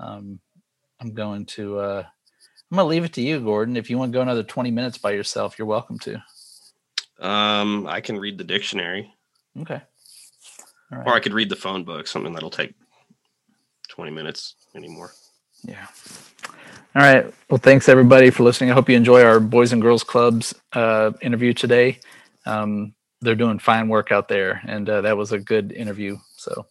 Um, 0.00 0.40
I'm 1.00 1.14
going 1.14 1.46
to. 1.48 1.78
Uh, 1.80 2.04
I'm 2.72 2.76
gonna 2.78 2.88
leave 2.88 3.04
it 3.04 3.14
to 3.14 3.22
you, 3.22 3.40
Gordon. 3.40 3.76
If 3.76 3.90
you 3.90 3.98
want 3.98 4.12
to 4.12 4.16
go 4.18 4.22
another 4.22 4.42
20 4.44 4.72
minutes 4.72 4.98
by 4.98 5.12
yourself, 5.12 5.58
you're 5.58 5.68
welcome 5.68 5.98
to. 6.00 6.22
um 7.20 7.86
i 7.86 8.00
can 8.00 8.18
read 8.18 8.38
the 8.38 8.44
dictionary 8.44 9.12
Okay. 9.60 9.80
All 10.92 10.98
right. 10.98 11.06
or 11.08 11.14
i 11.14 11.20
could 11.20 11.34
read 11.34 11.48
the 11.50 11.56
phone 11.56 11.84
book 11.84 12.06
something 12.08 12.32
that'll 12.34 12.50
take 12.50 12.74
20 13.88 14.10
minutes 14.12 14.56
anymore 14.76 15.12
Yeah. 15.64 15.86
All 16.94 17.02
right. 17.02 17.32
Well, 17.50 17.58
thanks 17.58 17.88
everybody 17.88 18.30
for 18.30 18.42
listening. 18.44 18.70
I 18.70 18.74
hope 18.74 18.88
you 18.90 18.96
enjoy 18.96 19.22
our 19.24 19.40
Boys 19.40 19.72
and 19.72 19.82
Girls 19.82 20.04
Clubs 20.04 20.54
uh, 20.74 21.12
interview 21.22 21.54
today. 21.54 22.00
Um, 22.46 22.94
they're 23.22 23.34
doing 23.34 23.58
fine 23.60 23.88
work 23.88 24.12
out 24.12 24.28
there, 24.28 24.60
and 24.66 24.88
uh, 24.90 25.00
that 25.02 25.16
was 25.16 25.32
a 25.32 25.38
good 25.40 25.72
interview. 25.72 26.18
So 26.36 26.66